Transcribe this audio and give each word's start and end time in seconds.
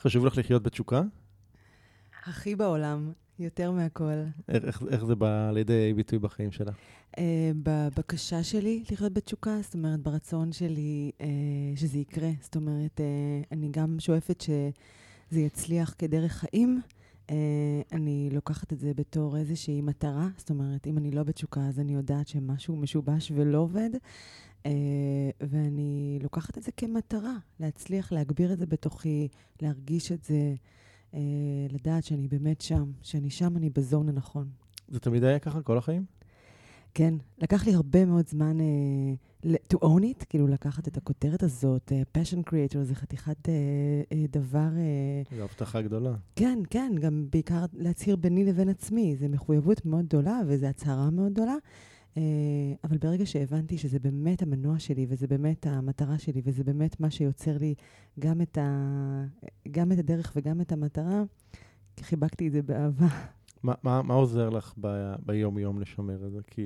חשוב 0.00 0.26
לך 0.26 0.38
לחיות 0.38 0.62
בתשוקה? 0.62 1.02
הכי 2.26 2.56
בעולם, 2.56 3.12
יותר 3.38 3.70
מהכל. 3.70 4.22
איך, 4.48 4.82
איך, 4.88 5.04
זה 5.04 5.14
בא 5.14 5.50
לידי 5.50 5.92
ביטוי 5.96 6.18
בחיים 6.18 6.52
שלה? 6.52 6.72
Uh, 7.16 7.20
בבקשה 7.62 8.42
שלי 8.42 8.84
לחיות 8.90 9.12
בתשוקה, 9.12 9.58
זאת 9.62 9.74
אומרת, 9.74 10.00
ברצון 10.00 10.52
שלי 10.52 11.10
uh, 11.18 11.22
שזה 11.76 11.98
יקרה. 11.98 12.30
זאת 12.40 12.56
אומרת, 12.56 13.00
uh, 13.00 13.46
אני 13.52 13.68
גם 13.70 13.96
שואפת 13.98 14.40
שזה 14.40 15.40
יצליח 15.40 15.94
כדרך 15.98 16.32
חיים. 16.32 16.80
Uh, 17.26 17.32
אני 17.92 18.28
לוקחת 18.32 18.72
את 18.72 18.80
זה 18.80 18.92
בתור 18.94 19.36
איזושהי 19.36 19.82
מטרה. 19.82 20.28
זאת 20.36 20.50
אומרת, 20.50 20.86
אם 20.86 20.98
אני 20.98 21.10
לא 21.10 21.22
בתשוקה, 21.22 21.60
אז 21.60 21.80
אני 21.80 21.94
יודעת 21.94 22.28
שמשהו 22.28 22.76
משובש 22.76 23.32
ולא 23.34 23.58
עובד. 23.58 23.90
Uh, 24.64 24.70
ואני 25.40 26.18
לוקחת 26.22 26.58
את 26.58 26.62
זה 26.62 26.72
כמטרה, 26.72 27.36
להצליח 27.60 28.12
להגביר 28.12 28.52
את 28.52 28.58
זה 28.58 28.66
בתוכי, 28.66 29.28
להרגיש 29.62 30.12
את 30.12 30.24
זה. 30.24 30.54
אה, 31.14 31.20
לדעת 31.70 32.04
שאני 32.04 32.28
באמת 32.28 32.60
שם, 32.60 32.90
שאני 33.02 33.30
שם, 33.30 33.56
אני 33.56 33.70
בזון 33.70 34.08
הנכון. 34.08 34.48
זה 34.88 35.00
תמיד 35.00 35.24
היה 35.24 35.38
ככה 35.38 35.62
כל 35.62 35.78
החיים? 35.78 36.04
כן, 36.94 37.14
לקח 37.38 37.66
לי 37.66 37.74
הרבה 37.74 38.04
מאוד 38.04 38.28
זמן 38.28 38.56
uh, 38.60 39.46
to 39.74 39.76
own 39.76 40.02
it, 40.02 40.24
כאילו 40.28 40.46
לקחת 40.46 40.88
את 40.88 40.96
הכותרת 40.96 41.42
הזאת, 41.42 41.92
uh, 41.92 42.18
passion 42.18 42.50
creator, 42.50 42.78
זה 42.82 42.94
חתיכת 42.94 43.46
uh, 43.46 43.50
uh, 44.12 44.16
דבר... 44.30 44.68
Uh, 45.30 45.36
זו 45.36 45.42
הבטחה 45.42 45.82
גדולה. 45.82 46.14
כן, 46.36 46.58
כן, 46.70 46.92
גם 47.00 47.26
בעיקר 47.30 47.64
להצהיר 47.72 48.16
ביני 48.16 48.44
לבין 48.44 48.68
עצמי, 48.68 49.16
זו 49.16 49.28
מחויבות 49.28 49.86
מאוד 49.86 50.04
גדולה 50.04 50.40
וזו 50.46 50.66
הצהרה 50.66 51.10
מאוד 51.10 51.32
גדולה. 51.32 51.54
Uh, 51.54 51.60
אבל 52.84 52.98
ברגע 52.98 53.26
שהבנתי 53.26 53.78
שזה 53.78 53.98
באמת 53.98 54.42
המנוע 54.42 54.78
שלי, 54.78 55.06
וזה 55.08 55.26
באמת 55.26 55.66
המטרה 55.66 56.18
שלי, 56.18 56.42
וזה 56.44 56.64
באמת 56.64 57.00
מה 57.00 57.10
שיוצר 57.10 57.58
לי 57.58 57.74
גם 58.18 58.42
את, 58.42 58.58
ה... 58.58 59.24
גם 59.70 59.92
את 59.92 59.98
הדרך 59.98 60.32
וגם 60.36 60.60
את 60.60 60.72
המטרה, 60.72 61.22
חיבקתי 62.00 62.48
את 62.48 62.52
זה 62.52 62.62
באהבה. 62.62 63.06
מה, 63.62 63.74
מה, 63.82 64.02
מה 64.02 64.14
עוזר 64.14 64.48
לך 64.50 64.74
ב, 64.80 65.14
ביום-יום 65.26 65.80
לשמר 65.80 66.26
את 66.26 66.32
זה? 66.32 66.38
כי, 66.46 66.62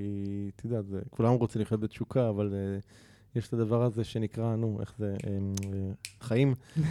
את 0.57 0.65
יודעת, 0.65 0.85
כולם 1.11 1.33
רוצים 1.33 1.63
לחיות 1.63 1.81
בתשוקה, 1.81 2.29
אבל 2.29 2.53
uh, 2.53 2.87
יש 3.37 3.49
את 3.49 3.53
הדבר 3.53 3.83
הזה 3.83 4.05
שנקרא, 4.05 4.57
נו, 4.57 4.79
איך 4.81 4.95
זה, 4.99 5.15
um, 5.19 5.61
uh, 5.61 5.65
חיים. 6.21 6.55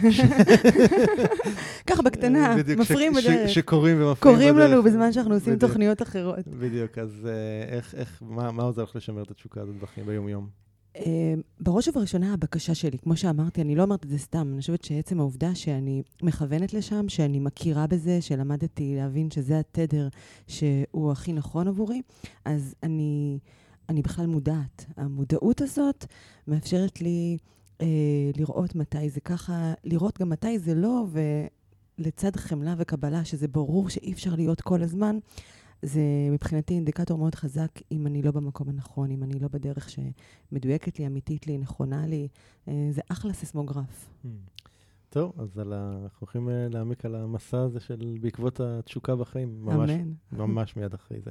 ככה 1.86 2.02
בקטנה, 2.02 2.56
מפריעים 2.78 3.12
בדרך. 3.12 3.48
שקורים 3.48 3.96
ומפריעים 3.96 4.14
בדרך. 4.14 4.22
קוראים 4.22 4.58
לנו 4.58 4.82
בזמן 4.82 5.12
שאנחנו 5.12 5.34
עושים 5.34 5.58
תוכניות 5.58 6.02
אחרות. 6.02 6.48
בדיוק, 6.48 6.98
אז 6.98 7.28
uh, 7.28 7.94
איך, 7.94 8.22
מה, 8.22 8.62
עוזר 8.62 8.82
לך 8.82 8.96
לשמר 8.96 9.22
את 9.22 9.30
התשוקה 9.30 9.60
הזאת 9.60 9.76
בחיים, 9.76 10.06
ביום-יום? 10.06 10.62
בראש 11.60 11.88
ובראשונה 11.88 12.34
הבקשה 12.34 12.74
שלי, 12.74 12.98
כמו 12.98 13.16
שאמרתי, 13.16 13.60
אני 13.60 13.74
לא 13.74 13.82
אומרת 13.82 14.04
את 14.04 14.10
זה 14.10 14.18
סתם, 14.18 14.48
אני 14.52 14.60
חושבת 14.60 14.84
שעצם 14.84 15.20
העובדה 15.20 15.54
שאני 15.54 16.02
מכוונת 16.22 16.74
לשם, 16.74 17.08
שאני 17.08 17.38
מכירה 17.38 17.86
בזה, 17.86 18.20
שלמדתי 18.20 18.94
להבין 18.96 19.30
שזה 19.30 19.58
התדר 19.58 20.08
שהוא 20.46 21.12
הכי 21.12 21.32
נכון 21.32 21.68
עבורי, 21.68 22.02
אז 22.44 22.74
אני, 22.82 23.38
אני 23.88 24.02
בכלל 24.02 24.26
מודעת. 24.26 24.86
המודעות 24.96 25.60
הזאת 25.60 26.04
מאפשרת 26.48 27.00
לי 27.00 27.38
uh, 27.78 27.82
לראות 28.36 28.74
מתי 28.74 29.10
זה 29.10 29.20
ככה, 29.20 29.74
לראות 29.84 30.18
גם 30.18 30.28
מתי 30.28 30.58
זה 30.58 30.74
לא, 30.74 31.06
ולצד 31.98 32.36
חמלה 32.36 32.74
וקבלה, 32.78 33.24
שזה 33.24 33.48
ברור 33.48 33.88
שאי 33.88 34.12
אפשר 34.12 34.34
להיות 34.34 34.60
כל 34.60 34.82
הזמן, 34.82 35.18
זה 35.82 36.00
מבחינתי 36.32 36.74
אינדיקטור 36.74 37.18
מאוד 37.18 37.34
חזק 37.34 37.70
אם 37.92 38.06
אני 38.06 38.22
לא 38.22 38.30
במקום 38.30 38.68
הנכון, 38.68 39.10
אם 39.10 39.22
אני 39.22 39.38
לא 39.38 39.48
בדרך 39.48 39.88
שמדויקת 39.90 40.98
לי, 40.98 41.06
אמיתית 41.06 41.46
לי, 41.46 41.58
נכונה 41.58 42.06
לי. 42.06 42.28
אה, 42.68 42.88
זה 42.90 43.00
אחלה 43.08 43.32
סיסמוגרף. 43.32 44.08
Hmm. 44.24 44.28
טוב, 45.08 45.32
אז 45.38 45.58
על 45.58 45.72
ה... 45.72 45.98
אנחנו 46.02 46.18
הולכים 46.20 46.48
אה, 46.48 46.68
להעמיק 46.70 47.04
על 47.04 47.14
המסע 47.14 47.60
הזה 47.60 47.80
של 47.80 48.18
בעקבות 48.20 48.60
התשוקה 48.60 49.16
בחיים. 49.16 49.64
ממש, 49.64 49.90
אמן. 49.90 50.12
ממש 50.32 50.76
מיד 50.76 50.94
אחרי 50.94 51.18
זה. 51.20 51.30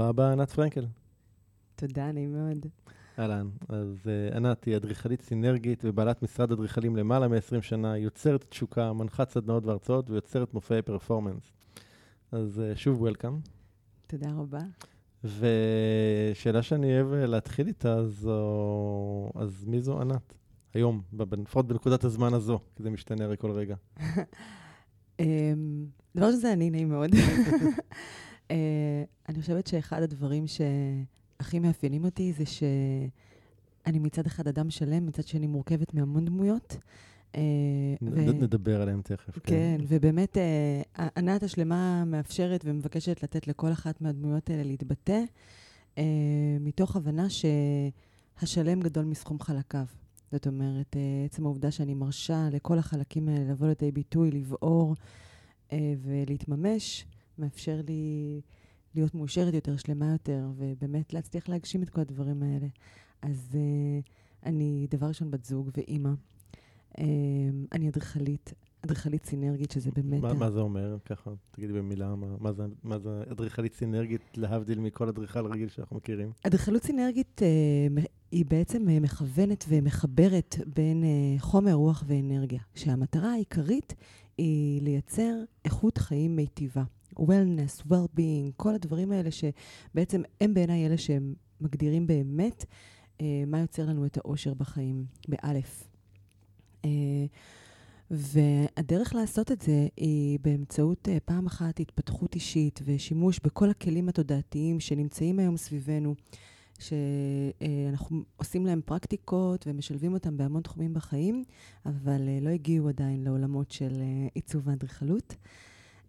ברוכה 0.00 0.10
הבאה, 0.10 0.32
ענת 0.32 0.50
פרנקל. 0.50 0.86
תודה, 1.76 2.12
נעים 2.12 2.32
מאוד. 2.32 2.66
אהלן, 3.18 3.48
אז 3.68 3.96
uh, 4.04 4.36
ענת 4.36 4.64
היא 4.64 4.76
אדריכלית 4.76 5.22
סינרגית 5.22 5.84
ובעלת 5.84 6.22
משרד 6.22 6.52
אדריכלים 6.52 6.96
למעלה 6.96 7.28
מ-20 7.28 7.62
שנה, 7.62 7.98
יוצרת 7.98 8.44
תשוקה, 8.48 8.92
מנחת 8.92 9.30
סדנאות 9.30 9.64
והרצאות 9.64 10.10
ויוצרת 10.10 10.54
מופעי 10.54 10.82
פרפורמנס. 10.82 11.52
אז 12.32 12.62
uh, 12.74 12.78
שוב 12.78 13.00
וולקאם. 13.00 13.38
תודה 14.06 14.30
רבה. 14.30 14.58
ושאלה 15.24 16.62
שאני 16.62 17.00
אוהב 17.00 17.12
אה, 17.12 17.26
להתחיל 17.26 17.66
איתה, 17.66 18.06
זו... 18.06 19.30
אז 19.34 19.64
מי 19.64 19.80
זו 19.80 20.00
ענת? 20.00 20.34
היום, 20.74 21.02
לפחות 21.12 21.66
בנקודת 21.66 22.04
הזמן 22.04 22.34
הזו, 22.34 22.58
כי 22.76 22.82
זה 22.82 22.90
משתנה 22.90 23.24
הרי 23.24 23.36
כל 23.36 23.50
רגע. 23.50 23.76
אמ, 25.20 25.86
דבר 26.16 26.30
שזה 26.30 26.52
אני, 26.52 26.70
נעים 26.70 26.88
מאוד. 26.88 27.10
אה, 28.50 29.04
אני 29.28 29.40
חושבת 29.40 29.66
שאחד 29.66 30.02
הדברים 30.02 30.44
שהכי 30.46 31.58
מאפיינים 31.58 32.04
אותי 32.04 32.32
זה 32.32 32.44
שאני 32.46 33.98
מצד 33.98 34.26
אחד 34.26 34.48
אדם 34.48 34.70
שלם, 34.70 35.06
מצד 35.06 35.26
שני 35.26 35.46
מורכבת 35.46 35.94
מהמון 35.94 36.24
דמויות. 36.24 36.76
אה, 37.36 37.40
נדבר 38.00 38.82
עליהם 38.82 39.02
תכף. 39.02 39.38
כן, 39.38 39.40
כן 39.42 39.76
ובאמת, 39.88 40.36
אה, 40.38 41.08
ענת 41.16 41.42
השלמה 41.42 42.04
מאפשרת 42.04 42.60
ומבקשת 42.64 43.22
לתת 43.22 43.48
לכל 43.48 43.72
אחת 43.72 44.00
מהדמויות 44.00 44.50
האלה 44.50 44.62
להתבטא, 44.62 45.20
מתוך 46.60 46.96
הבנה 46.96 47.26
שהשלם 47.30 48.80
גדול 48.80 49.04
מסכום 49.04 49.40
חלקיו. 49.40 49.84
זאת 50.32 50.46
אומרת, 50.46 50.96
עצם 51.26 51.44
העובדה 51.44 51.70
שאני 51.70 51.94
מרשה 51.94 52.48
לכל 52.52 52.78
החלקים 52.78 53.28
האלה 53.28 53.50
לבוא 53.50 53.66
לידי 53.66 53.92
ביטוי, 53.92 54.30
לבעור 54.30 54.94
ולהתממש, 55.72 57.06
מאפשר 57.40 57.80
לי 57.86 58.40
להיות 58.94 59.14
מאושרת 59.14 59.54
יותר, 59.54 59.76
שלמה 59.76 60.12
יותר, 60.12 60.48
ובאמת 60.56 61.12
להצליח 61.12 61.48
להגשים 61.48 61.82
את 61.82 61.90
כל 61.90 62.00
הדברים 62.00 62.42
האלה. 62.42 62.66
אז 63.22 63.48
uh, 63.52 64.10
אני 64.46 64.86
דבר 64.90 65.06
ראשון 65.06 65.30
בת 65.30 65.44
זוג 65.44 65.70
ואימא. 65.76 66.10
Uh, 66.92 67.02
אני 67.72 67.88
אדריכלית, 67.88 68.54
אדריכלית 68.84 69.26
סינרגית, 69.26 69.70
שזה 69.70 69.90
באמת... 69.90 70.22
מה, 70.22 70.34
מה 70.34 70.50
זה 70.50 70.60
אומר? 70.60 70.96
ככה, 71.04 71.30
תגידי 71.50 71.72
במילה, 71.72 72.14
מה, 72.14 72.26
מה, 72.40 72.52
זה, 72.52 72.62
מה 72.82 72.98
זה 72.98 73.22
אדריכלית 73.32 73.74
סינרגית, 73.74 74.20
להבדיל 74.36 74.80
מכל 74.80 75.08
אדריכל 75.08 75.46
רגיל 75.46 75.68
שאנחנו 75.68 75.96
מכירים? 75.96 76.32
אדריכלות 76.46 76.82
סינרגית 76.82 77.40
uh, 77.42 78.00
היא 78.32 78.44
בעצם 78.46 78.88
uh, 78.88 79.02
מכוונת 79.02 79.64
ומחברת 79.68 80.56
בין 80.76 81.02
uh, 81.02 81.42
חומר, 81.42 81.72
רוח 81.72 82.04
ואנרגיה, 82.06 82.60
שהמטרה 82.74 83.32
העיקרית 83.32 83.94
היא 84.38 84.82
לייצר 84.82 85.34
איכות 85.64 85.98
חיים 85.98 86.36
מיטיבה. 86.36 86.82
Wellness, 87.20 87.82
well-being, 87.90 88.52
כל 88.56 88.74
הדברים 88.74 89.12
האלה 89.12 89.30
שבעצם 89.30 90.22
הם 90.40 90.54
בעיניי 90.54 90.86
אלה 90.86 90.98
שהם 90.98 91.34
מגדירים 91.60 92.06
באמת 92.06 92.64
אה, 93.20 93.44
מה 93.46 93.58
יוצר 93.58 93.86
לנו 93.86 94.06
את 94.06 94.16
האושר 94.16 94.54
בחיים, 94.54 95.04
באלף. 95.28 95.88
אה, 96.84 96.90
והדרך 98.10 99.14
לעשות 99.14 99.52
את 99.52 99.60
זה 99.62 99.88
היא 99.96 100.38
באמצעות 100.42 101.08
אה, 101.08 101.18
פעם 101.24 101.46
אחת 101.46 101.80
התפתחות 101.80 102.34
אישית 102.34 102.80
ושימוש 102.84 103.40
בכל 103.44 103.70
הכלים 103.70 104.08
התודעתיים 104.08 104.80
שנמצאים 104.80 105.38
היום 105.38 105.56
סביבנו, 105.56 106.14
שאנחנו 106.78 108.22
עושים 108.36 108.66
להם 108.66 108.80
פרקטיקות 108.84 109.66
ומשלבים 109.66 110.14
אותם 110.14 110.36
בהמון 110.36 110.62
תחומים 110.62 110.94
בחיים, 110.94 111.44
אבל 111.86 112.20
לא 112.40 112.48
הגיעו 112.48 112.88
עדיין 112.88 113.24
לעולמות 113.24 113.70
של 113.70 114.02
עיצוב 114.34 114.68
ואדריכלות. 114.68 115.34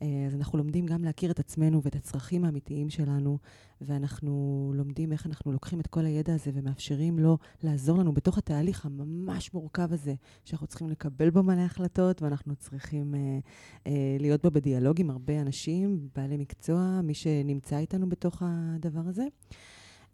אה, 0.01 0.25
אז 0.27 0.36
אנחנו 0.36 0.57
לומדים 0.57 0.86
גם 0.86 1.03
להכיר 1.03 1.31
את 1.31 1.39
עצמנו 1.39 1.83
ואת 1.83 1.95
הצרכים 1.95 2.45
האמיתיים 2.45 2.89
שלנו, 2.89 3.38
ואנחנו 3.81 4.71
לומדים 4.75 5.12
איך 5.12 5.25
אנחנו 5.25 5.51
לוקחים 5.51 5.80
את 5.80 5.88
כל 5.88 6.06
הידע 6.06 6.33
הזה 6.33 6.51
ומאפשרים 6.53 7.19
לו 7.19 7.38
לעזור 7.63 7.98
לנו 7.98 8.13
בתוך 8.13 8.38
התהליך 8.38 8.86
הממש 8.86 9.53
מורכב 9.53 9.94
הזה, 9.94 10.13
שאנחנו 10.45 10.68
צריכים 10.68 10.89
לקבל 10.89 11.30
בו 11.30 11.44
מלא 11.44 11.62
החלטות, 11.62 12.21
ואנחנו 12.21 12.56
צריכים 12.56 13.15
אה, 13.15 13.39
אה, 13.88 14.18
להיות 14.19 14.44
בו 14.44 14.51
בדיאלוג 14.51 15.00
עם 15.00 15.09
הרבה 15.09 15.42
אנשים, 15.42 16.09
בעלי 16.15 16.38
מקצוע, 16.38 17.01
מי 17.03 17.13
שנמצא 17.13 17.77
איתנו 17.77 18.09
בתוך 18.09 18.44
הדבר 18.45 19.01
הזה. 19.06 19.25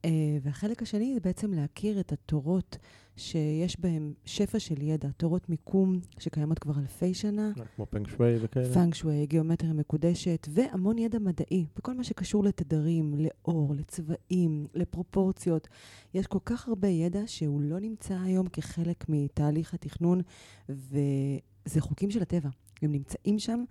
אה, 0.05 0.09
והחלק 0.41 0.81
השני 0.81 1.13
זה 1.13 1.19
בעצם 1.19 1.53
להכיר 1.53 1.99
את 1.99 2.11
התורות 2.11 2.77
שיש 3.15 3.79
בהן 3.79 4.13
שפע 4.25 4.59
של 4.59 4.81
ידע, 4.81 5.07
תורות 5.17 5.49
מיקום 5.49 5.99
שקיימות 6.19 6.59
כבר 6.59 6.73
אלפי 6.79 7.13
שנה. 7.13 7.51
כמו 7.75 7.85
פנג 7.85 8.07
שווי 8.07 8.35
וכאלה. 8.41 8.73
פנג 8.73 8.93
שווי, 8.93 9.25
גיאומטריה 9.25 9.73
מקודשת, 9.73 10.47
והמון 10.51 10.97
ידע 10.97 11.19
מדעי, 11.19 11.65
בכל 11.77 11.93
מה 11.93 12.03
שקשור 12.03 12.43
לתדרים, 12.43 13.13
לאור, 13.17 13.75
לצבעים, 13.75 14.67
לפרופורציות. 14.73 15.67
יש 16.13 16.27
כל 16.27 16.39
כך 16.45 16.67
הרבה 16.67 16.87
ידע 16.87 17.21
שהוא 17.25 17.61
לא 17.61 17.79
נמצא 17.79 18.17
היום 18.23 18.47
כחלק 18.47 19.05
מתהליך 19.09 19.73
התכנון, 19.73 20.21
וזה 20.69 21.79
חוקים 21.81 22.11
של 22.11 22.21
הטבע. 22.21 22.49
הם 22.81 22.91
נמצאים 22.91 23.39
שם, 23.39 23.63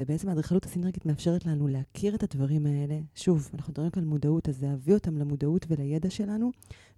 ובעצם 0.00 0.28
האדריכלות 0.28 0.64
הסינרגית 0.64 1.06
מאפשרת 1.06 1.46
לנו 1.46 1.68
להכיר 1.68 2.14
את 2.14 2.22
הדברים 2.22 2.66
האלה. 2.66 2.98
שוב, 3.14 3.50
אנחנו 3.54 3.70
מדברים 3.70 3.90
על 3.96 4.04
מודעות, 4.04 4.48
אז 4.48 4.62
להביא 4.62 4.94
אותם 4.94 5.16
למודעות 5.16 5.66
ולידע 5.68 6.10
שלנו, 6.10 6.50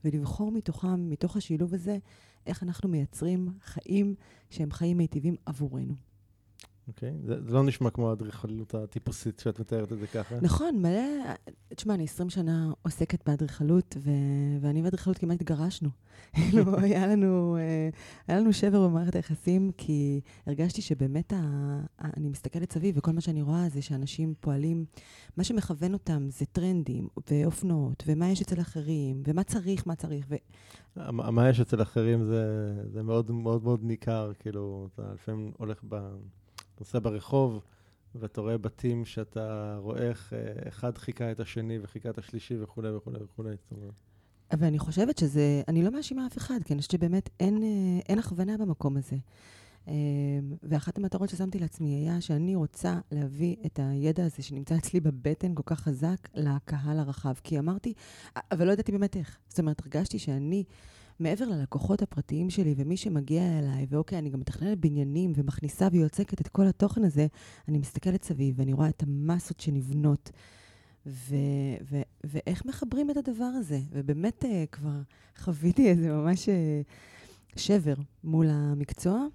ולבחור 0.05 0.53
מתוכם, 0.53 1.11
מתוך 1.11 1.37
השילוב 1.37 1.75
הזה, 1.75 1.99
איך 2.47 2.63
אנחנו 2.63 2.89
מייצרים 2.89 3.49
חיים 3.65 4.15
שהם 4.51 4.71
חיים 4.71 4.97
מיטיבים 4.97 5.37
עבורנו. 5.47 5.95
אוקיי, 6.89 7.11
okay. 7.11 7.27
זה, 7.27 7.43
זה 7.43 7.55
לא 7.55 7.63
נשמע 7.63 7.91
כמו 7.91 8.11
האדריכלות 8.11 8.75
הטיפוסית 8.75 9.39
שאת 9.39 9.61
מתארת 9.61 9.93
את 9.93 9.99
זה 9.99 10.07
ככה. 10.07 10.35
נכון, 10.43 10.83
מלא... 10.83 11.01
תשמע, 11.69 11.95
אני 11.95 12.05
20 12.05 12.31
שנה 12.31 12.73
עוסקת 12.83 13.29
באדריכלות, 13.29 13.97
ו... 13.99 14.11
ואני 14.61 14.83
ואדריכלות 14.83 15.19
כמעט 15.19 15.41
התגרשנו. 15.41 15.89
כאילו, 16.35 16.79
היה 16.79 17.07
לנו, 17.07 17.57
אה, 17.57 17.89
היה 18.29 18.41
לנו 18.41 18.53
שבר 18.53 18.89
במערכת 18.89 19.15
היחסים, 19.15 19.71
כי 19.77 20.21
הרגשתי 20.47 20.83
שבאמת, 20.83 21.33
ה... 21.33 21.41
אני 21.99 22.29
מסתכלת 22.29 22.73
סביב, 22.73 22.99
וכל 22.99 23.13
מה 23.13 23.21
שאני 23.21 23.43
רואה 23.43 23.69
זה 23.69 23.83
שאנשים 23.83 24.35
פועלים, 24.41 24.85
מה 25.37 25.45
שמכוון 25.45 25.93
אותם 25.93 26.27
זה 26.31 26.47
טרנדים, 26.47 27.09
ואופנות, 27.31 28.05
ומה 28.07 28.29
יש 28.29 28.43
אצל 28.43 28.61
אחרים, 28.61 29.23
ומה 29.27 29.45
צריך, 29.45 29.87
מה 29.87 29.95
צריך. 29.95 30.27
ו... 30.29 30.35
מה 31.13 31.49
יש 31.49 31.61
אצל 31.61 31.83
אחרים 31.83 32.25
זה, 32.25 32.45
זה 32.93 33.03
מאוד 33.03 33.31
מאוד 33.31 33.65
מאוד 33.65 33.81
ניכר, 33.83 34.33
כאילו, 34.39 34.89
אתה 34.95 35.03
לפעמים 35.15 35.53
הולך 35.59 35.81
ב... 35.89 35.97
נוסע 36.81 36.99
ברחוב, 36.99 37.61
ואתה 38.15 38.41
רואה 38.41 38.59
בתים 38.59 39.05
שאתה 39.05 39.77
רואה 39.81 40.09
איך 40.09 40.33
אה, 40.33 40.69
אחד 40.69 40.99
חיכה 40.99 41.33
את 41.33 41.41
השני 41.41 41.79
וחיכה 41.83 42.11
את 42.11 42.19
השלישי 42.19 42.63
וכולי 42.63 42.91
וכולי 42.91 43.19
וכולי. 43.23 43.57
אבל 44.53 44.67
אני 44.67 44.79
חושבת 44.79 45.19
שזה, 45.19 45.63
אני 45.69 45.83
לא 45.83 45.91
מאשימה 45.91 46.27
אף 46.27 46.39
אחד, 46.39 46.59
כי 46.65 46.73
אני 46.73 46.81
חושבת 46.81 46.93
שבאמת 46.93 47.31
אין, 47.41 47.63
אה, 47.63 48.01
אין 48.09 48.19
הכוונה 48.19 48.59
במקום 48.59 48.97
הזה. 48.97 49.17
אה, 49.89 49.95
ואחת 50.63 50.99
המטרות 50.99 51.29
ששמתי 51.29 51.59
לעצמי 51.59 51.95
היה 51.95 52.21
שאני 52.21 52.55
רוצה 52.55 52.99
להביא 53.13 53.57
את 53.67 53.81
הידע 53.83 54.25
הזה 54.25 54.43
שנמצא 54.43 54.77
אצלי 54.77 55.01
בבטן 55.01 55.55
כל 55.55 55.63
כך 55.67 55.81
חזק 55.81 56.29
לקהל 56.35 56.99
הרחב. 56.99 57.35
כי 57.45 57.59
אמרתי, 57.59 57.95
אבל 58.37 58.67
לא 58.67 58.73
ידעתי 58.73 58.93
באמת 58.93 59.17
איך. 59.17 59.39
זאת 59.49 59.59
אומרת, 59.59 59.81
הרגשתי 59.81 60.19
שאני... 60.19 60.65
מעבר 61.23 61.45
ללקוחות 61.45 62.03
הפרטיים 62.03 62.51
שלי 62.51 62.75
ומי 62.77 62.97
שמגיע 62.97 63.59
אליי, 63.59 63.87
ואוקיי, 63.89 64.19
אני 64.19 64.31
גם 64.31 64.41
מתכננת 64.41 64.79
בניינים 64.79 65.33
ומכניסה 65.37 65.89
ויוצקת 65.93 66.41
את 66.41 66.49
כל 66.49 66.67
התוכן 66.67 67.05
הזה, 67.05 67.27
אני 67.69 67.79
מסתכלת 67.79 68.25
סביב 68.25 68.55
ואני 68.59 68.73
רואה 68.73 68.89
את 68.89 69.03
המסות 69.03 69.61
שנבנות, 69.61 70.31
ו- 71.07 71.37
ו- 71.91 72.03
ואיך 72.25 72.67
מחברים 72.67 73.11
את 73.11 73.17
הדבר 73.17 73.45
הזה. 73.45 73.81
ובאמת 73.91 74.45
uh, 74.45 74.47
כבר 74.73 75.01
חוויתי 75.39 75.91
איזה 75.91 76.13
ממש 76.13 76.49
uh, 76.49 76.53
שבר 77.57 77.95
מול 78.25 78.47
המקצוע. 78.51 79.27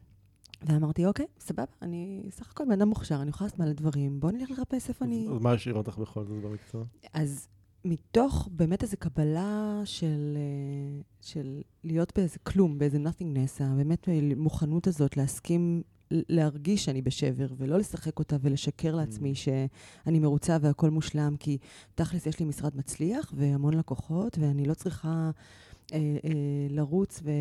ואמרתי, 0.62 1.06
אוקיי, 1.06 1.26
סבבה, 1.40 1.64
אני 1.82 2.24
סך 2.30 2.52
הכל 2.52 2.64
בן 2.66 2.72
אדם 2.72 2.88
מוכשר, 2.88 3.22
אני 3.22 3.30
יכולה 3.30 3.48
לעשות 3.48 3.60
מלא 3.60 3.74
דברים, 3.74 4.20
בואו 4.20 4.32
נלך 4.32 4.52
לחפש 4.52 4.90
איפה 4.90 5.06
אני... 5.06 5.28
אז 5.36 5.42
מה 5.42 5.52
השאיר 5.52 5.76
אותך 5.76 5.98
בכל 5.98 6.24
זאת 6.24 6.42
במקצוע? 6.44 6.84
אז 7.14 7.48
מתוך 7.86 8.50
באמת 8.52 8.84
איזו 8.84 8.98
קבלה 9.00 9.82
של, 9.86 10.38
אה, 10.38 11.02
של 11.22 11.62
להיות 11.84 12.14
באיזה 12.16 12.40
כלום, 12.40 12.80
באיזה 12.80 12.98
nothingness, 12.98 13.64
באמת 13.78 14.08
המוכנות 14.08 14.88
הזאת 14.88 15.18
להסכים 15.18 15.84
להרגיש 16.12 16.86
שאני 16.86 17.02
בשבר, 17.02 17.48
ולא 17.58 17.78
לשחק 17.78 18.20
אותה 18.20 18.36
ולשקר 18.42 18.96
לעצמי 18.96 19.32
mm. 19.32 19.36
שאני 19.36 20.20
מרוצה 20.20 20.58
והכל 20.62 20.90
מושלם, 20.90 21.36
כי 21.40 21.58
תכלס 21.96 22.26
יש 22.26 22.40
לי 22.40 22.46
משרד 22.46 22.78
מצליח 22.78 23.34
והמון 23.36 23.74
לקוחות, 23.74 24.38
ואני 24.38 24.66
לא 24.66 24.74
צריכה 24.74 25.32
אה, 25.94 25.98
אה, 25.98 26.32
לרוץ 26.70 27.22
ו, 27.24 27.32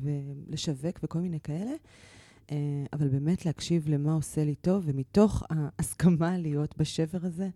ולשווק 0.00 0.98
וכל 1.02 1.18
מיני 1.18 1.40
כאלה. 1.40 1.72
אה, 2.50 2.56
אבל 2.92 3.08
באמת 3.08 3.46
להקשיב 3.46 3.88
למה 3.88 4.12
עושה 4.12 4.44
לי 4.44 4.54
טוב, 4.54 4.82
ומתוך 4.86 5.42
ההסכמה 5.50 6.38
להיות 6.38 6.76
בשבר 6.76 7.18
הזה, 7.22 7.44
אה, 7.44 7.50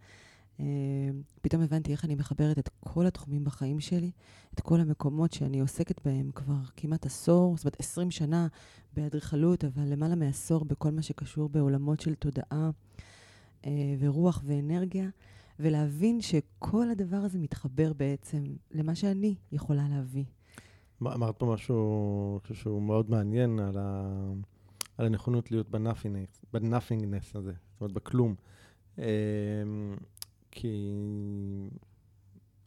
פתאום 1.42 1.62
הבנתי 1.62 1.92
איך 1.92 2.04
אני 2.04 2.14
מחברת 2.14 2.58
את 2.58 2.68
כל 2.80 3.06
התחומים 3.06 3.44
בחיים 3.44 3.80
שלי, 3.80 4.10
את 4.54 4.60
כל 4.60 4.80
המקומות 4.80 5.32
שאני 5.32 5.60
עוסקת 5.60 6.06
בהם 6.06 6.30
כבר 6.34 6.60
כמעט 6.76 7.06
עשור, 7.06 7.56
זאת 7.56 7.64
אומרת 7.64 7.80
20 7.80 8.10
שנה 8.10 8.46
באדריכלות, 8.94 9.64
אבל 9.64 9.82
למעלה 9.82 10.14
מעשור 10.14 10.64
בכל 10.64 10.90
מה 10.90 11.02
שקשור 11.02 11.48
בעולמות 11.48 12.00
של 12.00 12.14
תודעה 12.14 12.70
אה, 13.66 13.70
ורוח 13.98 14.42
ואנרגיה, 14.46 15.08
ולהבין 15.60 16.20
שכל 16.20 16.90
הדבר 16.90 17.16
הזה 17.16 17.38
מתחבר 17.38 17.92
בעצם 17.92 18.44
למה 18.70 18.94
שאני 18.94 19.34
יכולה 19.52 19.88
להביא. 19.88 20.24
אמרת 21.02 21.36
פה 21.38 21.46
משהו 21.46 22.40
שהוא 22.52 22.82
מאוד 22.82 23.10
מעניין 23.10 23.58
על, 23.58 23.78
ה... 23.78 24.14
על 24.98 25.06
הנכונות 25.06 25.50
להיות 25.50 25.70
בנאפינגנס 26.52 27.36
הזה, 27.36 27.52
זאת 27.52 27.80
אומרת, 27.80 27.92
בכלום. 27.92 28.34
כי 30.50 30.90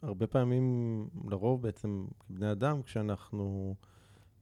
הרבה 0.02 0.26
פעמים, 0.26 1.08
לרוב 1.30 1.62
בעצם, 1.62 2.06
כבני 2.20 2.52
אדם, 2.52 2.82
כשאנחנו 2.82 3.74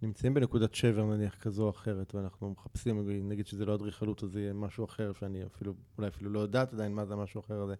נמצאים 0.02 0.34
בנקודת 0.34 0.74
שבר 0.74 1.04
נניח 1.04 1.34
כזו 1.34 1.64
או 1.64 1.70
אחרת, 1.70 2.14
ואנחנו 2.14 2.50
מחפשים, 2.50 3.08
נגיד 3.28 3.46
שזה 3.46 3.64
לא 3.64 3.74
אדריכלות, 3.74 4.24
אז 4.24 4.30
זה 4.30 4.40
יהיה 4.40 4.52
משהו 4.52 4.84
אחר, 4.84 5.12
שאני 5.12 5.46
אפילו, 5.46 5.74
אולי 5.98 6.08
אפילו 6.08 6.30
לא 6.30 6.40
יודעת 6.40 6.72
עדיין 6.72 6.94
מה 6.94 7.04
זה 7.04 7.14
המשהו 7.14 7.40
האחר 7.40 7.62
הזה. 7.62 7.74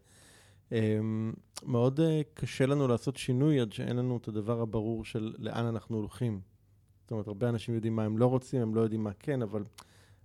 אמ, 0.73 1.33
מאוד 1.66 2.00
אה, 2.00 2.21
קשה 2.35 2.66
לנו 2.66 2.88
לעשות 2.88 3.16
שינוי 3.16 3.61
עד 3.61 3.73
שאין 3.73 3.97
לנו 3.97 4.16
את 4.16 4.28
הדבר 4.28 4.61
הברור 4.61 5.04
של 5.04 5.35
לאן 5.38 5.64
אנחנו 5.64 5.97
הולכים. 5.97 6.40
זאת 7.02 7.11
אומרת, 7.11 7.26
הרבה 7.26 7.49
אנשים 7.49 7.75
יודעים 7.75 7.97
מה 7.97 8.04
הם 8.04 8.19
לא 8.19 8.26
רוצים, 8.26 8.62
הם 8.62 8.75
לא 8.75 8.81
יודעים 8.81 9.04
מה 9.04 9.12
כן, 9.19 9.42
אבל 9.42 9.64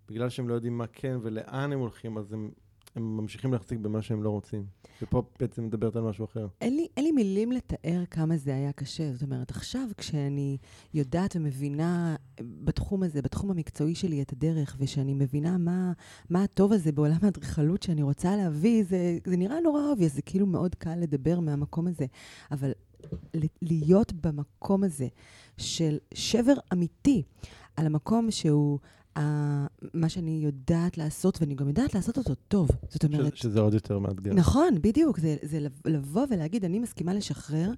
בגלל 0.08 0.29
שהם 0.29 0.50
לא 0.50 0.53
יודעים 0.53 0.77
מה 0.77 0.88
כן 0.88 1.17
ולאן 1.22 1.74
הם 1.74 1.79
הולכים, 1.79 2.17
אז 2.17 2.34
הם 2.34 2.51
הם 2.97 3.17
ממשיכים 3.17 3.53
להחזיק 3.53 3.79
במה 3.79 4.01
שהם 4.01 4.23
לא 4.23 4.29
רוצים. 4.29 4.65
ופה 5.01 5.23
בעצם 5.39 5.65
מדברת 5.65 5.95
על 5.95 6.01
משהו 6.01 6.25
אחר. 6.25 6.47
אין 6.61 6.75
לי, 6.75 6.87
אין 6.97 7.05
לי 7.05 7.11
מילים 7.11 7.51
לתאר 7.51 8.03
כמה 8.11 8.37
זה 8.37 8.55
היה 8.55 8.71
קשה. 8.71 9.13
זאת 9.13 9.21
אומרת, 9.21 9.51
עכשיו 9.51 9.81
כשאני 9.97 10.57
יודעת 10.93 11.35
ומבינה 11.35 12.15
בתחום 12.41 13.03
הזה, 13.03 13.21
בתחום 13.21 13.51
המקצועי 13.51 13.95
שלי 13.95 14.21
את 14.21 14.31
הדרך, 14.33 14.75
ושאני 14.79 15.13
מבינה 15.13 15.57
מה, 15.57 15.91
מה 16.29 16.43
הטוב 16.43 16.73
הזה 16.73 16.91
בעולם 16.91 17.17
האדריכלות 17.21 17.83
שאני 17.83 18.03
רוצה 18.03 18.35
להביא, 18.35 18.83
זה, 18.83 19.17
זה 19.25 19.37
נראה 19.37 19.59
נורא 19.59 19.81
obvious, 19.89 20.13
זה 20.13 20.21
כאילו 20.21 20.45
מאוד 20.45 20.75
קל 20.75 20.95
לדבר 20.95 21.39
מהמקום 21.39 21.87
הזה. 21.87 22.05
אבל 22.51 22.71
להיות 23.61 24.13
במקום 24.13 24.83
הזה 24.83 25.07
של 25.57 25.97
שבר 26.13 26.53
אמיתי, 26.73 27.23
על 27.75 27.85
המקום 27.85 28.31
שהוא 28.31 28.79
מה 29.93 30.09
שאני 30.09 30.39
יודעת 30.43 30.97
לעשות, 30.97 31.41
ואני 31.41 31.55
גם 31.55 31.67
יודעת 31.67 31.95
לעשות 31.95 32.17
אותו 32.17 32.36
טוב. 32.47 32.69
זאת 32.89 33.03
אומרת... 33.03 33.38
ש, 33.38 33.41
שזה 33.41 33.59
עוד 33.59 33.74
יותר 33.74 34.00
מאתגר. 34.00 34.33
נכון, 34.33 34.75
בדיוק. 34.81 35.19
זה, 35.19 35.36
זה 35.41 35.67
לבוא 35.86 36.25
ולהגיד, 36.29 36.65
אני 36.65 36.79
מסכימה 36.79 37.13
לשחרר 37.13 37.71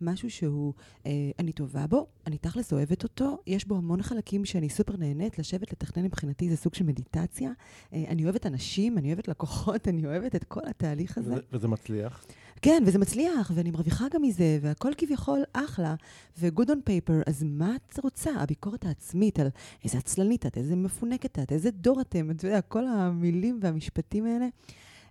משהו 0.00 0.30
שהוא, 0.30 0.72
אה, 1.06 1.10
אני 1.38 1.52
טובה 1.52 1.86
בו, 1.86 2.06
אני 2.26 2.38
תכלס 2.38 2.72
אוהבת 2.72 3.02
אותו, 3.02 3.38
יש 3.46 3.64
בו 3.64 3.76
המון 3.76 4.02
חלקים 4.02 4.44
שאני 4.44 4.68
סופר 4.68 4.96
נהנית, 4.96 5.38
לשבת 5.38 5.72
לתכנן 5.72 6.04
מבחינתי 6.04 6.50
זה 6.50 6.56
סוג 6.56 6.74
של 6.74 6.84
מדיטציה. 6.84 7.50
אה, 7.92 8.04
אני 8.08 8.24
אוהבת 8.24 8.46
אנשים, 8.46 8.98
אני 8.98 9.08
אוהבת 9.08 9.28
לקוחות, 9.28 9.88
אני 9.88 10.06
אוהבת 10.06 10.34
את 10.34 10.44
כל 10.44 10.60
התהליך 10.66 11.18
הזה. 11.18 11.32
וזה, 11.32 11.40
וזה 11.52 11.68
מצליח? 11.68 12.24
כן, 12.62 12.82
וזה 12.86 12.98
מצליח, 12.98 13.50
ואני 13.54 13.70
מרוויחה 13.70 14.04
גם 14.14 14.22
מזה, 14.22 14.58
והכל 14.62 14.92
כביכול 14.96 15.42
אחלה, 15.52 15.94
ו-good 16.38 16.66
on 16.68 16.88
paper, 16.88 17.22
אז 17.26 17.42
מה 17.42 17.76
את 17.76 17.98
רוצה? 18.04 18.30
הביקורת 18.36 18.84
העצמית 18.84 19.38
על 19.38 19.48
איזה 19.84 19.98
עצלנית 19.98 20.46
את, 20.46 20.56
איזה 20.56 20.76
מפונקת 20.76 21.38
את, 21.38 21.52
איזה 21.52 21.70
דור 21.70 22.00
אתם, 22.00 22.30
אתה 22.30 22.46
יודע, 22.46 22.60
כל 22.60 22.86
המילים 22.86 23.58
והמשפטים 23.62 24.26
האלה. 24.26 24.46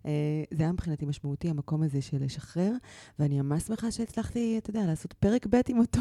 אה, 0.06 0.44
זה 0.52 0.64
היה 0.64 0.72
מבחינתי 0.72 1.06
משמעותי, 1.06 1.50
המקום 1.50 1.84
הזה 1.84 2.02
של 2.02 2.18
לשחרר, 2.24 2.72
ואני 3.20 3.42
ממש 3.42 3.64
שמחה 3.64 3.92
שהצלחתי, 3.92 4.56
אתה 4.58 4.70
יודע, 4.70 4.86
לעשות 4.86 5.14
פרק 5.14 5.46
ב' 5.50 5.56
עם 5.68 5.80
אותו. 5.80 6.00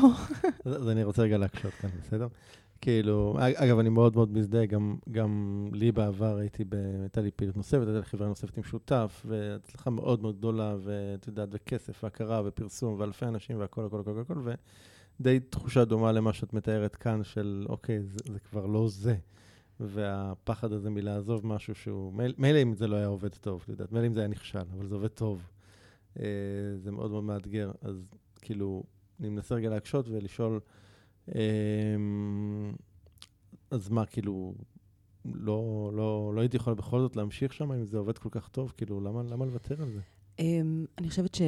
אז 0.65 0.89
אני 0.89 1.05
רוצה 1.05 1.23
רגע 1.23 1.39
להקשות 1.39 1.73
כאן, 1.73 1.91
בסדר? 2.07 2.29
כאילו, 2.85 3.37
אגב, 3.41 3.79
אני 3.79 3.89
מאוד 3.89 4.17
מאוד 4.17 4.33
מזדהה, 4.33 4.67
גם, 4.67 4.97
גם 5.11 5.65
לי 5.73 5.93
בעבר 5.93 6.37
הייתי, 6.37 6.65
ב, 6.65 6.75
הייתה 7.01 7.21
לי 7.21 7.31
פעילות 7.31 7.57
נוספת, 7.57 7.87
הייתה 7.87 7.99
לי 7.99 8.05
חברה 8.05 8.29
נוספת 8.29 8.57
עם 8.57 8.65
שותף, 8.65 9.23
והצלחה 9.29 9.91
מאוד 9.91 10.23
מאוד 10.23 10.37
גדולה, 10.39 10.77
ואת 10.85 11.27
יודעת, 11.27 11.49
וכסף, 11.53 12.05
והכרה, 12.05 12.43
ופרסום, 12.45 13.01
ואלפי 13.01 13.25
אנשים, 13.25 13.61
והכל, 13.61 13.87
הכל, 13.87 14.01
הכל, 14.01 14.21
הכל, 14.21 14.53
ודי 15.21 15.41
תחושה 15.41 15.85
דומה 15.85 16.13
למה 16.13 16.33
שאת 16.33 16.53
מתארת 16.53 16.97
כאן, 16.97 17.25
של 17.25 17.67
אוקיי, 17.69 18.03
זה, 18.03 18.19
זה 18.33 18.41
כבר 18.41 18.67
לא 18.67 18.89
זה. 18.89 19.17
והפחד 19.81 20.73
הזה 20.73 20.91
מלעזוב 20.91 21.47
משהו 21.47 21.75
שהוא, 21.75 22.13
מילא 22.39 22.63
אם 22.63 22.75
זה 22.75 22.87
לא 22.87 22.97
היה 22.97 23.07
עובד 23.07 23.35
טוב, 23.35 23.61
את 23.65 23.69
יודעת, 23.69 23.93
מילא 23.93 24.07
אם 24.07 24.15
זה 24.15 24.21
היה 24.21 24.29
נכשל, 24.29 24.65
אבל 24.77 24.87
זה 24.87 24.95
עובד 24.95 25.09
טוב. 25.09 25.43
אה, 26.19 26.25
זה 26.77 26.91
מאוד 26.91 27.11
מאוד 27.11 27.25
מאתגר. 27.25 27.71
אז 27.83 28.07
כאילו, 28.41 28.83
אני 29.21 29.29
מנסה 29.29 29.55
רגע 29.55 29.71
להקשות 29.71 30.09
ולשאול, 30.09 30.61
אז 33.71 33.89
מה, 33.89 34.07
כאילו, 34.07 34.55
לא, 35.25 35.91
לא, 35.95 36.33
לא 36.35 36.41
הייתי 36.41 36.57
יכול 36.57 36.75
בכל 36.75 37.01
זאת 37.01 37.17
להמשיך 37.17 37.53
שם 37.53 37.73
אם 37.73 37.85
זה 37.85 37.99
עובד 37.99 38.19
כל 38.19 38.29
כך 38.33 38.49
טוב? 38.49 38.73
כאילו, 38.77 39.01
למה, 39.01 39.23
למה 39.23 39.45
לוותר 39.45 39.83
על 39.83 39.91
זה? 39.91 40.01
Um, 40.41 40.43
אני 40.99 41.09
חושבת 41.09 41.39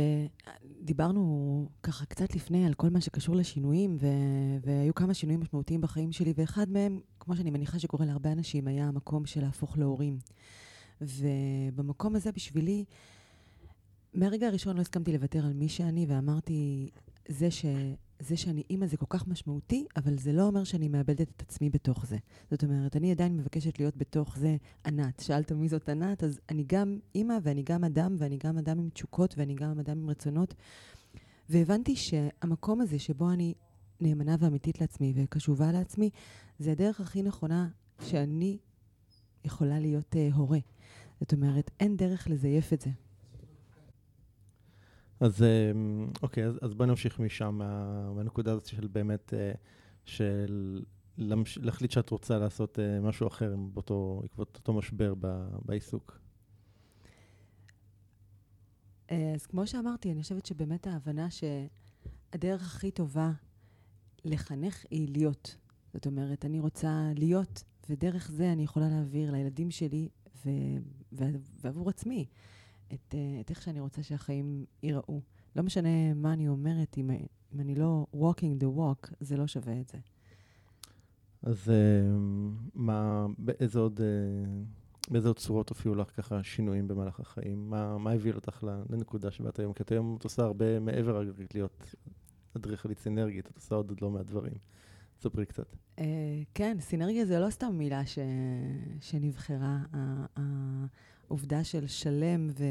שדיברנו 0.82 1.68
ככה 1.82 2.06
קצת 2.06 2.34
לפני 2.34 2.66
על 2.66 2.74
כל 2.74 2.88
מה 2.88 3.00
שקשור 3.00 3.36
לשינויים, 3.36 3.96
ו- 4.00 4.56
והיו 4.62 4.94
כמה 4.94 5.14
שינויים 5.14 5.40
משמעותיים 5.40 5.80
בחיים 5.80 6.12
שלי, 6.12 6.32
ואחד 6.36 6.70
מהם, 6.70 7.00
כמו 7.20 7.36
שאני 7.36 7.50
מניחה 7.50 7.78
שקורה 7.78 8.06
להרבה 8.06 8.32
אנשים, 8.32 8.68
היה 8.68 8.88
המקום 8.88 9.26
של 9.26 9.40
להפוך 9.40 9.78
להורים. 9.78 10.18
ובמקום 11.00 12.16
הזה 12.16 12.32
בשבילי, 12.32 12.84
מהרגע 14.14 14.46
הראשון 14.46 14.76
לא 14.76 14.80
הסכמתי 14.80 15.12
לוותר 15.12 15.46
על 15.46 15.52
מי 15.52 15.68
שאני, 15.68 16.06
ואמרתי, 16.08 16.90
זה 17.28 17.50
ש... 17.50 17.64
זה 18.20 18.36
שאני 18.36 18.62
אימא 18.70 18.86
זה 18.86 18.96
כל 18.96 19.06
כך 19.08 19.28
משמעותי, 19.28 19.86
אבל 19.96 20.18
זה 20.18 20.32
לא 20.32 20.42
אומר 20.42 20.64
שאני 20.64 20.88
מאבדת 20.88 21.30
את 21.36 21.42
עצמי 21.42 21.70
בתוך 21.70 22.06
זה. 22.06 22.16
זאת 22.50 22.64
אומרת, 22.64 22.96
אני 22.96 23.10
עדיין 23.10 23.36
מבקשת 23.36 23.78
להיות 23.78 23.96
בתוך 23.96 24.38
זה 24.38 24.56
ענת. 24.86 25.20
שאלת 25.20 25.52
מי 25.52 25.68
זאת 25.68 25.88
ענת, 25.88 26.24
אז 26.24 26.40
אני 26.48 26.64
גם 26.66 26.98
אימא 27.14 27.34
ואני 27.42 27.62
גם 27.62 27.84
אדם, 27.84 28.16
ואני 28.18 28.36
גם 28.36 28.58
אדם 28.58 28.78
עם 28.78 28.88
תשוקות 28.90 29.34
ואני 29.38 29.54
גם 29.54 29.78
אדם 29.78 29.98
עם 29.98 30.10
רצונות. 30.10 30.54
והבנתי 31.48 31.96
שהמקום 31.96 32.80
הזה 32.80 32.98
שבו 32.98 33.30
אני 33.30 33.54
נאמנה 34.00 34.36
ואמיתית 34.40 34.80
לעצמי 34.80 35.12
וקשובה 35.16 35.72
לעצמי, 35.72 36.10
זה 36.58 36.72
הדרך 36.72 37.00
הכי 37.00 37.22
נכונה 37.22 37.68
שאני 38.00 38.58
יכולה 39.44 39.78
להיות 39.78 40.14
uh, 40.14 40.34
הורה. 40.34 40.58
זאת 41.20 41.32
אומרת, 41.32 41.70
אין 41.80 41.96
דרך 41.96 42.28
לזייף 42.28 42.72
את 42.72 42.80
זה. 42.80 42.90
אז 45.20 45.42
אמ, 45.42 46.06
אוקיי, 46.22 46.44
אז, 46.46 46.58
אז 46.62 46.74
בואי 46.74 46.88
נמשיך 46.88 47.20
משם, 47.20 47.54
מה, 47.54 48.12
מהנקודה 48.12 48.52
הזאת 48.52 48.66
של 48.66 48.86
באמת, 48.86 49.34
אה, 49.34 49.52
של 50.04 50.82
למש, 51.18 51.58
להחליט 51.58 51.90
שאת 51.90 52.10
רוצה 52.10 52.38
לעשות 52.38 52.78
אה, 52.78 53.00
משהו 53.00 53.28
אחר 53.28 53.56
באותו, 53.56 54.18
בעקבות 54.22 54.56
אותו 54.56 54.72
משבר 54.72 55.14
ב, 55.20 55.48
בעיסוק. 55.64 56.18
אה, 59.10 59.32
אז 59.34 59.46
כמו 59.46 59.66
שאמרתי, 59.66 60.12
אני 60.12 60.22
חושבת 60.22 60.46
שבאמת 60.46 60.86
ההבנה 60.86 61.28
שהדרך 61.30 62.62
הכי 62.62 62.90
טובה 62.90 63.32
לחנך 64.24 64.84
היא 64.90 65.08
להיות. 65.12 65.56
זאת 65.94 66.06
אומרת, 66.06 66.44
אני 66.44 66.60
רוצה 66.60 67.10
להיות, 67.14 67.64
ודרך 67.90 68.30
זה 68.30 68.52
אני 68.52 68.62
יכולה 68.62 68.88
להעביר 68.88 69.30
לילדים 69.30 69.70
שלי 69.70 70.08
ו- 70.46 70.50
ו- 71.12 71.38
ועבור 71.60 71.88
עצמי. 71.88 72.26
את, 72.94 73.14
אה, 73.14 73.40
את 73.40 73.50
איך 73.50 73.62
שאני 73.62 73.80
רוצה 73.80 74.02
שהחיים 74.02 74.64
ייראו. 74.82 75.20
לא 75.56 75.62
משנה 75.62 76.14
מה 76.14 76.32
אני 76.32 76.48
אומרת, 76.48 76.98
אם, 76.98 77.10
אם 77.54 77.60
אני 77.60 77.74
לא 77.74 78.06
walking 78.14 78.62
the 78.62 78.78
walk, 78.78 79.10
זה 79.20 79.36
לא 79.36 79.46
שווה 79.46 79.80
את 79.80 79.88
זה. 79.88 79.98
אז 81.42 81.70
אה, 81.70 82.16
מה, 82.74 83.26
באיזה 83.38 83.78
עוד, 83.78 84.00
אה, 84.00 84.62
באיזה 85.10 85.28
עוד 85.28 85.38
צורות 85.38 85.68
הופיעו 85.68 85.94
לך 85.94 86.10
ככה 86.16 86.42
שינויים 86.42 86.88
במהלך 86.88 87.20
החיים? 87.20 87.70
מה, 87.70 87.98
מה 87.98 88.12
הביא 88.12 88.32
אותך 88.32 88.64
לנקודה 88.90 89.30
שבה 89.30 89.48
את 89.48 89.58
היום? 89.58 89.72
כי 89.72 89.82
את 89.82 89.92
היום 89.92 90.16
את 90.18 90.24
עושה 90.24 90.42
הרבה 90.42 90.80
מעבר 90.80 91.20
רק 91.20 91.26
להיות 91.54 91.94
אדריכלית 92.56 92.98
סינרגית, 92.98 93.50
את 93.50 93.56
עושה 93.56 93.74
עוד 93.74 94.00
לא 94.02 94.10
מעט 94.10 94.26
דברים. 94.26 94.58
ספרי 95.20 95.46
קצת. 95.46 95.76
Uh, 95.96 96.00
כן, 96.54 96.76
סינרגיה 96.80 97.24
זה 97.24 97.38
לא 97.38 97.50
סתם 97.50 97.74
מילה 97.78 98.06
ש... 98.06 98.18
שנבחרה. 99.00 99.78
העובדה 101.28 101.64
של 101.64 101.86
שלם 101.86 102.50
ו... 102.58 102.64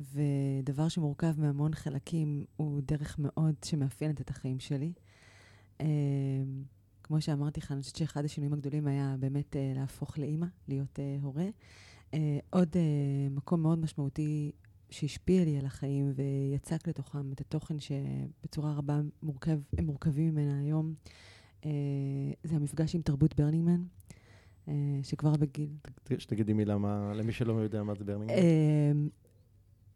ודבר 0.00 0.88
שמורכב 0.88 1.40
מהמון 1.40 1.74
חלקים 1.74 2.44
הוא 2.56 2.80
דרך 2.84 3.18
מאוד 3.18 3.54
שמאפיינת 3.64 4.20
את 4.20 4.30
החיים 4.30 4.60
שלי. 4.60 4.92
Uh, 5.78 5.82
כמו 7.02 7.20
שאמרתי 7.20 7.60
לך, 7.60 7.72
אני 7.72 7.82
חושבת 7.82 7.96
שאחד 7.96 8.24
השינויים 8.24 8.52
הגדולים 8.52 8.86
היה 8.86 9.16
באמת 9.18 9.56
uh, 9.56 9.78
להפוך 9.78 10.18
לאימא, 10.18 10.46
להיות 10.68 10.98
uh, 10.98 11.24
הורה. 11.24 11.48
Uh, 12.12 12.16
עוד 12.50 12.68
uh, 12.72 12.76
מקום 13.30 13.62
מאוד 13.62 13.78
משמעותי 13.78 14.52
שהשפיע 14.90 15.44
לי 15.44 15.58
על 15.58 15.66
החיים 15.66 16.12
ויצק 16.14 16.88
לתוכם 16.88 17.32
את 17.32 17.40
התוכן 17.40 17.74
שבצורה 17.80 18.72
רבה 18.72 19.00
מורכב, 19.22 19.60
הם 19.78 19.86
מורכבים 19.86 20.34
ממנה 20.34 20.60
היום, 20.60 20.94
אה, 21.60 21.66
זה 22.44 22.56
המפגש 22.56 22.94
עם 22.94 23.02
תרבות 23.02 23.36
ברנינגמן. 23.36 23.80
אה, 23.80 24.17
שכבר 25.02 25.36
בגיל... 25.36 25.68
שתגידי 26.18 26.52
מילה 26.52 26.78
מה, 26.78 27.12
למי 27.14 27.32
שלא 27.32 27.52
יודע 27.52 27.82
מה 27.82 27.94
זה 27.94 28.04
ברנינגמן. 28.04 28.38
אמ, 28.38 29.08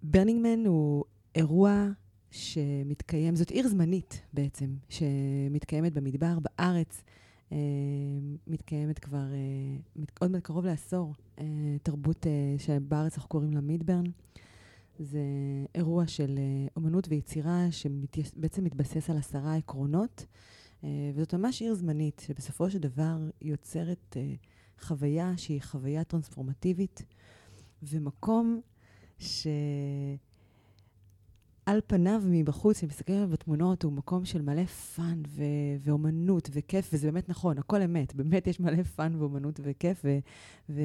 ברנינגמן 0.02 0.66
הוא 0.66 1.04
אירוע 1.34 1.88
שמתקיים, 2.30 3.36
זאת 3.36 3.50
עיר 3.50 3.68
זמנית 3.68 4.22
בעצם, 4.32 4.74
שמתקיימת 4.88 5.92
במדבר, 5.92 6.38
בארץ. 6.38 7.02
אה, 7.52 7.56
מתקיימת 8.46 8.98
כבר 8.98 9.32
אה, 9.32 10.02
עוד 10.20 10.30
מעט 10.30 10.42
קרוב 10.42 10.66
לעשור, 10.66 11.14
תרבות 11.82 12.26
שבארץ 12.58 13.16
אנחנו 13.16 13.28
קוראים 13.28 13.52
לה 13.52 13.60
מידברן. 13.60 14.04
זה 14.98 15.20
אירוע 15.74 16.06
של 16.06 16.38
אומנות 16.76 17.08
ויצירה 17.08 17.66
שבעצם 17.70 18.64
מתבסס 18.64 19.10
על 19.10 19.16
עשרה 19.16 19.56
עקרונות, 19.56 20.26
וזאת 21.14 21.34
ממש 21.34 21.62
עיר 21.62 21.74
זמנית, 21.74 22.22
שבסופו 22.26 22.70
של 22.70 22.78
דבר 22.78 23.16
יוצרת 23.42 24.16
חוויה 24.80 25.32
שהיא 25.36 25.62
חוויה 25.62 26.04
טרנספורמטיבית, 26.04 27.02
ומקום 27.82 28.60
שעל 29.18 29.40
פניו 31.86 32.22
מבחוץ, 32.26 32.82
מסתכלים 32.82 33.18
עליו 33.18 33.30
בתמונות, 33.30 33.82
הוא 33.82 33.92
מקום 33.92 34.24
של 34.24 34.42
מלא 34.42 34.64
fun 34.64 35.22
ו- 35.28 35.42
ואומנות 35.80 36.50
וכיף, 36.52 36.90
וזה 36.92 37.06
באמת 37.06 37.28
נכון, 37.28 37.58
הכל 37.58 37.82
אמת, 37.82 38.14
באמת 38.14 38.46
יש 38.46 38.60
מלא 38.60 38.82
fun 38.82 39.14
ואומנות 39.14 39.60
וכיף, 39.62 40.00
ו- 40.04 40.18
ו- 40.68 40.82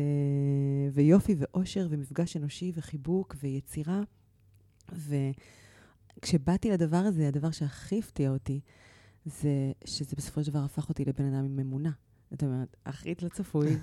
ויופי 0.93 1.35
ואושר 1.37 1.87
ומפגש 1.89 2.37
אנושי 2.37 2.71
וחיבוק 2.75 3.35
ויצירה. 3.43 4.01
וכשבאתי 6.17 6.71
לדבר 6.71 6.97
הזה, 6.97 7.27
הדבר 7.27 7.51
שהכי 7.51 7.99
הפתיע 7.99 8.29
אותי, 8.29 8.59
זה 9.25 9.71
שזה 9.85 10.15
בסופו 10.17 10.43
של 10.43 10.51
דבר 10.51 10.63
הפך 10.63 10.89
אותי 10.89 11.05
לבן 11.05 11.33
אדם 11.33 11.45
עם 11.45 11.59
אמונה. 11.59 11.91
זאת 12.31 12.43
אומרת, 12.43 12.75
הכי 12.85 13.13
לא 13.23 13.29
צפוי. 13.29 13.77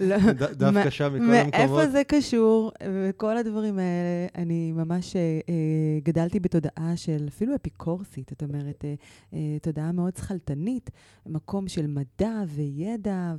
לא, 0.00 0.16
דווקא 0.32 0.90
שם 0.90 1.14
מכל 1.14 1.24
המקומות. 1.24 1.54
מאיפה 1.54 1.88
זה 1.88 2.02
קשור? 2.04 2.72
וכל 2.82 3.36
הדברים 3.36 3.78
האלה, 3.78 4.26
אני 4.34 4.72
ממש 4.72 5.16
אה, 5.16 5.40
אה, 5.48 5.98
גדלתי 6.02 6.40
בתודעה 6.40 6.96
של 6.96 7.24
אפילו 7.28 7.54
אפיקורסית, 7.54 8.28
זאת 8.30 8.42
אומרת, 8.42 8.84
אה, 9.32 9.56
תודעה 9.62 9.92
מאוד 9.92 10.16
שכלתנית, 10.16 10.90
מקום 11.26 11.68
של 11.68 11.86
מדע 11.86 12.42
וידע 12.48 13.34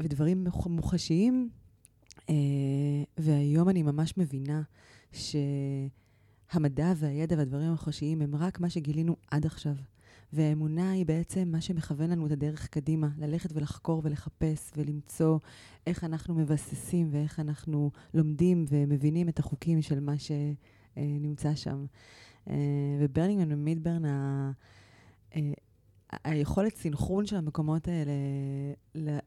ודברים 0.00 0.46
מוחשיים. 0.66 1.48
והיום 3.18 3.68
אני 3.68 3.82
ממש 3.82 4.14
מבינה 4.16 4.62
שהמדע 5.12 6.92
והידע 6.96 7.36
והדברים 7.38 7.66
המוחשיים 7.66 8.22
הם 8.22 8.34
רק 8.36 8.60
מה 8.60 8.70
שגילינו 8.70 9.16
עד 9.30 9.46
עכשיו. 9.46 9.74
והאמונה 10.34 10.90
היא 10.90 11.06
בעצם 11.06 11.48
מה 11.48 11.60
שמכוון 11.60 12.10
לנו 12.10 12.26
את 12.26 12.30
הדרך 12.30 12.66
קדימה, 12.66 13.08
ללכת 13.18 13.50
ולחקור 13.52 14.00
ולחפש 14.04 14.70
ולמצוא 14.76 15.38
איך 15.86 16.04
אנחנו 16.04 16.34
מבססים 16.34 17.08
ואיך 17.10 17.40
אנחנו 17.40 17.90
לומדים 18.14 18.64
ומבינים 18.68 19.28
את 19.28 19.38
החוקים 19.38 19.82
של 19.82 20.00
מה 20.00 20.14
שנמצא 20.18 21.54
שם. 21.54 21.84
אה, 22.50 22.54
וברנינגמן 23.00 23.52
ומידברן, 23.52 24.04
ה... 24.04 24.50
אה, 25.36 25.52
היכולת 26.24 26.76
סינכרון 26.76 27.26
של 27.26 27.36
המקומות 27.36 27.88
האלה, 27.88 28.12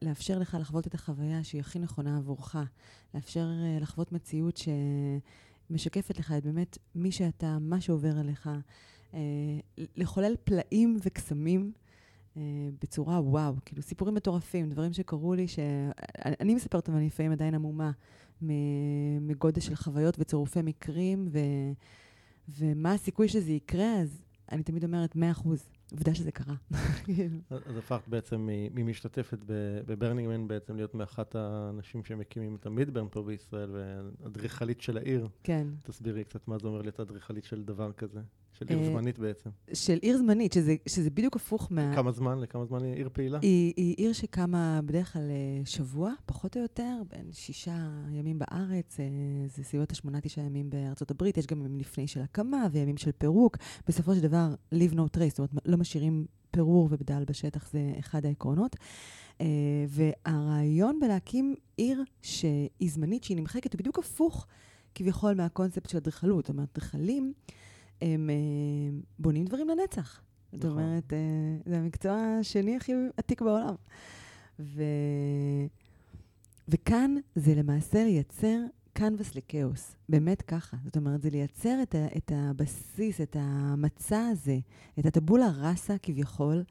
לאפשר 0.01 0.39
לך 0.39 0.57
לחוות 0.59 0.87
את 0.87 0.93
החוויה 0.93 1.43
שהיא 1.43 1.61
הכי 1.61 1.79
נכונה 1.79 2.17
עבורך, 2.17 2.55
לאפשר 3.13 3.47
אה, 3.63 3.77
לחוות 3.81 4.11
מציאות 4.11 4.57
ש... 4.57 4.69
משקפת 5.69 6.19
לך 6.19 6.33
את 6.37 6.43
באמת 6.43 6.77
מי 6.95 7.11
שאתה, 7.11 7.57
מה 7.61 7.81
שעובר 7.81 8.17
עליך, 8.17 8.49
לחולל 9.95 10.35
פלאים 10.43 10.97
וקסמים. 11.03 11.71
אה, 12.37 12.41
בצורה 12.81 13.19
וואו, 13.19 13.53
כאילו 13.65 13.81
סיפורים 13.81 14.15
מטורפים, 14.15 14.69
דברים 14.69 14.93
שקרו 14.93 15.33
לי, 15.33 15.47
שאני 15.47 16.55
מספרת 16.55 16.89
אבל 16.89 16.97
אני 16.97 17.07
לפעמים 17.07 17.31
עדיין 17.31 17.55
המומה 17.55 17.91
מגודל 19.21 19.61
של 19.61 19.75
חוויות 19.75 20.15
וצירופי 20.19 20.61
מקרים, 20.61 21.27
ו, 21.31 21.39
ומה 22.49 22.93
הסיכוי 22.93 23.27
שזה 23.27 23.51
יקרה, 23.51 23.93
אז 24.01 24.21
אני 24.51 24.63
תמיד 24.63 24.83
אומרת 24.83 25.15
100 25.15 25.31
אחוז. 25.31 25.69
עובדה 25.91 26.15
שזה 26.15 26.31
קרה. 26.31 26.55
אז 27.49 27.77
הפכת 27.77 28.07
בעצם 28.07 28.49
ממשתתפת 28.73 29.37
בברנינגמן 29.85 30.47
בעצם 30.47 30.75
להיות 30.75 30.95
מאחת 30.95 31.35
האנשים 31.35 32.03
שמקימים 32.03 32.55
את 32.55 32.65
המידברן 32.65 33.07
פה 33.11 33.23
בישראל, 33.23 33.69
ואדריכלית 33.73 34.81
של 34.81 34.97
העיר. 34.97 35.27
כן. 35.43 35.67
תסבירי 35.83 36.23
קצת 36.23 36.47
מה 36.47 36.57
זה 36.57 36.67
אומר 36.67 36.81
להיות 36.81 36.99
אדריכלית 36.99 37.43
של 37.43 37.63
דבר 37.63 37.91
כזה. 37.91 38.19
של 38.59 38.65
עיר 38.69 38.79
אה, 38.79 38.85
זמנית 38.85 39.19
בעצם. 39.19 39.49
של 39.73 39.97
עיר 40.01 40.17
זמנית, 40.17 40.53
שזה, 40.53 40.75
שזה 40.85 41.09
בדיוק 41.09 41.35
הפוך 41.35 41.67
מה... 41.71 41.95
כמה 41.95 42.11
זמן? 42.11 42.39
לכמה 42.39 42.65
זמן 42.65 42.83
היא 42.83 42.93
עיר 42.93 43.09
פעילה? 43.13 43.39
היא, 43.41 43.73
היא 43.77 43.95
עיר 43.97 44.13
שקמה 44.13 44.79
בדרך 44.85 45.13
כלל 45.13 45.29
אה, 45.29 45.65
שבוע, 45.65 46.13
פחות 46.25 46.57
או 46.57 46.61
יותר, 46.61 47.01
בין 47.09 47.29
שישה 47.31 47.89
ימים 48.11 48.39
בארץ, 48.39 48.99
אה, 48.99 49.05
זה 49.47 49.63
סביבות 49.63 49.91
השמונה, 49.91 50.21
תשעה 50.21 50.45
ימים 50.45 50.69
בארצות 50.69 51.11
הברית, 51.11 51.37
יש 51.37 51.47
גם 51.47 51.59
ימים 51.59 51.79
לפני 51.79 52.07
של 52.07 52.21
הקמה 52.21 52.67
וימים 52.71 52.97
של 52.97 53.11
פירוק. 53.11 53.57
בסופו 53.87 54.15
של 54.15 54.21
דבר, 54.21 54.53
live 54.73 54.93
no 54.93 55.17
trace, 55.17 55.29
זאת 55.29 55.39
אומרת, 55.39 55.51
לא 55.65 55.77
משאירים 55.77 56.25
פירור 56.51 56.87
ובדל 56.91 57.23
בשטח, 57.27 57.71
זה 57.71 57.93
אחד 57.99 58.25
העקרונות. 58.25 58.75
והרעיון 59.87 60.99
בלהקים 60.99 61.55
עיר 61.77 62.03
שהיא 62.21 62.89
זמנית, 62.89 63.23
שהיא 63.23 63.37
נמחקת, 63.37 63.73
הוא 63.73 63.79
בדיוק 63.79 63.99
הפוך 63.99 64.47
כביכול 64.95 65.33
מהקונספט 65.33 65.89
של 65.89 65.97
אדריכלות. 65.97 66.45
זאת 66.45 66.49
אומרת, 66.49 66.69
אדריכלים... 66.77 67.33
הם 68.01 68.30
אה, 68.30 69.00
בונים 69.20 69.46
דברים 69.46 69.68
לנצח. 69.70 70.22
זאת 70.51 70.66
נכון. 70.66 70.80
אומרת, 70.80 71.13
אה, 71.13 71.18
זה 71.66 71.77
המקצוע 71.77 72.13
השני 72.39 72.75
הכי 72.75 72.94
עתיק 73.18 73.42
בעולם. 73.42 73.75
ו... 74.60 74.84
וכאן 76.68 77.16
זה 77.36 77.56
למעשה 77.56 78.04
לייצר 78.04 78.58
קנבס 78.94 79.36
לכאוס, 79.36 79.96
באמת 80.10 80.42
ככה. 80.42 80.77
זאת 80.86 80.98
אומרת, 80.98 81.22
זה 81.22 81.30
לייצר 81.30 81.80
את, 81.84 81.96
ה, 81.96 82.08
את 82.18 82.32
הבסיס, 82.36 83.22
את 83.22 83.36
המצע 83.39 84.27
הזה, 84.32 84.60
את 85.00 85.06
הטבולה 85.06 85.50
ראסה 85.62 85.98
כביכול, 85.98 86.63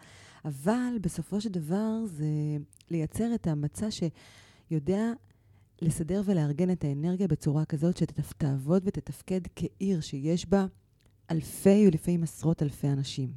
אבל 0.44 0.98
בסופו 1.00 1.40
של 1.40 1.48
דבר 1.48 2.04
זה 2.04 2.26
לייצר 2.90 3.34
את 3.34 3.46
המצע 3.46 3.86
שיודע 3.90 5.12
לסדר 5.82 6.22
ולארגן 6.24 6.70
את 6.70 6.84
האנרגיה 6.84 7.28
בצורה 7.28 7.64
כזאת 7.64 7.96
שתעבוד 7.96 8.82
ותתפקד 8.86 9.40
כעיר 9.56 10.00
שיש 10.00 10.46
בה 10.46 10.66
אלפי 11.30 11.84
ולפעמים 11.86 12.22
עשרות 12.22 12.62
אלפי 12.62 12.88
אנשים. 12.88 13.32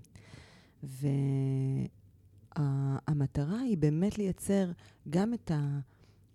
והמטרה 2.57 3.59
היא 3.59 3.77
באמת 3.77 4.17
לייצר 4.17 4.71
גם 5.09 5.33
את 5.33 5.51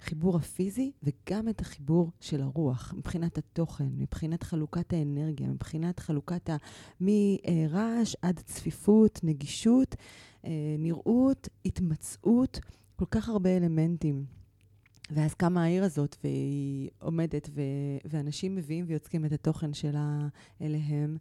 החיבור 0.01 0.37
הפיזי 0.37 0.93
וגם 1.03 1.49
את 1.49 1.61
החיבור 1.61 2.11
של 2.21 2.41
הרוח, 2.41 2.95
מבחינת 2.97 3.39
התוכן, 3.39 3.89
מבחינת 3.97 4.43
חלוקת 4.43 4.93
האנרגיה, 4.93 5.49
מבחינת 5.49 5.99
חלוקת 5.99 6.51
ה... 6.51 6.57
מרעש 7.01 8.17
עד 8.23 8.41
צפיפות, 8.41 9.21
נגישות, 9.23 9.95
אה, 10.45 10.51
נראות, 10.79 11.49
התמצאות, 11.65 12.61
כל 12.97 13.05
כך 13.11 13.29
הרבה 13.29 13.57
אלמנטים. 13.57 14.25
ואז 15.11 15.35
קמה 15.35 15.65
העיר 15.65 15.85
הזאת, 15.85 16.17
והיא 16.25 16.91
עומדת, 16.99 17.49
ו- 17.55 17.99
ואנשים 18.05 18.55
מביאים 18.55 18.85
ויוצקים 18.89 19.25
את 19.25 19.33
התוכן 19.33 19.75
שלה 19.75 20.19
אליהם. 20.61 21.17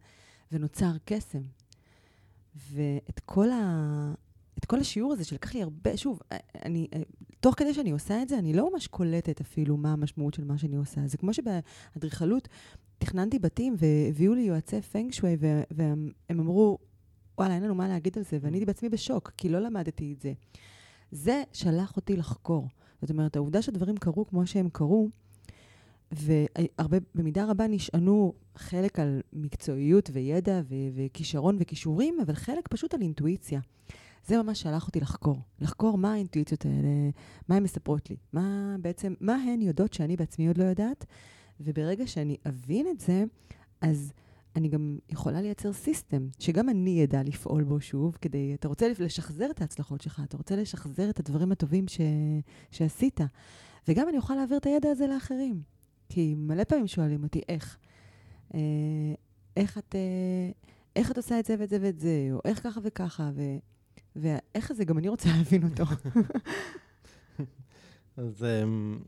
ונוצר 0.54 0.92
קסם. 1.06 1.42
ואת 2.56 3.20
כל, 3.26 3.50
ה... 3.50 4.14
את 4.58 4.66
כל 4.66 4.80
השיעור 4.80 5.14
הזה 5.14 5.24
שלקח 5.24 5.54
לי 5.54 5.62
הרבה, 5.62 5.98
שוב, 5.98 6.20
אני, 6.66 6.88
תוך 7.40 7.56
כדי 7.56 7.74
שאני 7.74 7.92
עושה 7.92 8.22
את 8.22 8.30
זה, 8.30 8.40
אני 8.40 8.54
לא 8.54 8.70
ממש 8.74 8.88
קולטת 8.88 9.42
אפילו 9.42 9.78
מה 9.78 9.94
המשמעות 9.94 10.34
של 10.34 10.44
מה 10.44 10.58
שאני 10.58 10.76
עושה. 10.76 11.08
זה 11.08 11.18
כמו 11.18 11.32
שבאדריכלות 11.34 12.48
תכננתי 12.98 13.40
בתים 13.40 13.76
והביאו 13.78 14.34
לי 14.34 14.42
יועצי 14.42 14.82
פנג 14.82 15.12
שווי, 15.12 15.38
והם 15.72 16.12
אמרו, 16.32 16.78
וואלה, 17.38 17.56
אין 17.56 17.64
לנו 17.64 17.76
מה 17.76 17.88
להגיד 17.88 18.18
על 18.18 18.24
זה, 18.24 18.38
ואני 18.42 18.58
הייתי 18.58 18.66
בעצמי 18.66 18.90
בשוק, 18.90 19.32
כי 19.38 19.50
לא 19.50 19.60
למדתי 19.60 20.14
את 20.14 20.22
זה. 20.22 20.34
זה 21.12 21.44
שלח 21.54 21.96
אותי 21.96 22.18
לחקור. 22.18 22.68
זאת 23.02 23.10
אומרת, 23.10 23.36
העובדה 23.36 23.62
שדברים 23.62 23.98
קרו 23.98 24.28
כמו 24.28 24.48
שהם 24.48 24.70
קרו, 24.70 25.10
ובמידה 26.18 27.46
רבה 27.46 27.68
נשענו 27.68 28.34
חלק 28.56 29.00
על 29.00 29.22
מקצועיות 29.34 30.10
וידע 30.14 30.62
ו- 30.70 30.76
וכישרון 30.96 31.58
וכישורים, 31.60 32.18
אבל 32.22 32.34
חלק 32.34 32.68
פשוט 32.68 32.94
על 32.94 33.02
אינטואיציה. 33.02 33.60
זה 34.28 34.44
ממש 34.44 34.62
שלח 34.62 34.88
אותי 34.88 35.00
לחקור. 35.00 35.40
לחקור 35.62 35.98
מה 35.98 36.14
האינטואיציות 36.14 36.66
האלה, 36.66 37.10
מה 37.50 37.56
הן 37.56 37.64
מספרות 37.64 38.10
לי, 38.10 38.16
מה 38.34 38.76
בעצם, 38.82 39.14
מה 39.20 39.36
הן 39.36 39.62
יודעות 39.62 39.94
שאני 39.94 40.16
בעצמי 40.16 40.48
עוד 40.48 40.58
לא 40.58 40.64
יודעת, 40.64 41.06
וברגע 41.60 42.08
שאני 42.08 42.38
אבין 42.48 42.88
את 42.88 43.00
זה, 43.00 43.24
אז 43.82 44.14
אני 44.56 44.68
גם 44.68 44.98
יכולה 45.10 45.42
לייצר 45.42 45.74
סיסטם, 45.74 46.28
שגם 46.40 46.70
אני 46.70 47.04
אדע 47.04 47.24
לפעול 47.24 47.64
בו 47.64 47.82
שוב, 47.82 48.18
כדי, 48.22 48.54
אתה 48.54 48.68
רוצה 48.68 48.88
לשחזר 49.00 49.52
את 49.52 49.62
ההצלחות 49.62 50.02
שלך, 50.02 50.22
אתה 50.24 50.38
רוצה 50.38 50.56
לשחזר 50.56 51.10
את 51.10 51.20
הדברים 51.20 51.52
הטובים 51.52 51.88
ש, 51.88 52.02
שעשית, 52.72 53.20
וגם 53.88 54.10
אני 54.10 54.18
אוכל 54.18 54.36
להעביר 54.36 54.58
את 54.58 54.66
הידע 54.66 54.90
הזה 54.90 55.08
לאחרים. 55.08 55.73
כי 56.14 56.36
מלא 56.38 56.64
פעמים 56.64 56.88
שואלים 56.88 57.24
אותי, 57.24 57.42
איך? 57.50 57.78
אה, 58.54 58.60
איך 59.58 59.78
את, 59.78 59.96
אה, 59.96 60.52
איך 60.96 61.12
את 61.12 61.18
עושה 61.18 61.40
את 61.40 61.46
זה 61.46 61.56
ואת 61.60 61.70
זה 61.70 61.78
ואת 61.82 62.00
זה, 62.00 62.30
או 62.32 62.40
איך 62.46 62.64
ככה 62.64 62.80
וככה, 62.84 63.32
ו, 63.36 63.42
ואיך 64.16 64.74
זה, 64.74 64.86
גם 64.86 64.98
אני 64.98 65.08
רוצה 65.08 65.30
להבין 65.38 65.64
אותו. 65.64 65.84
אז 68.18 68.44
אמ, 68.44 69.00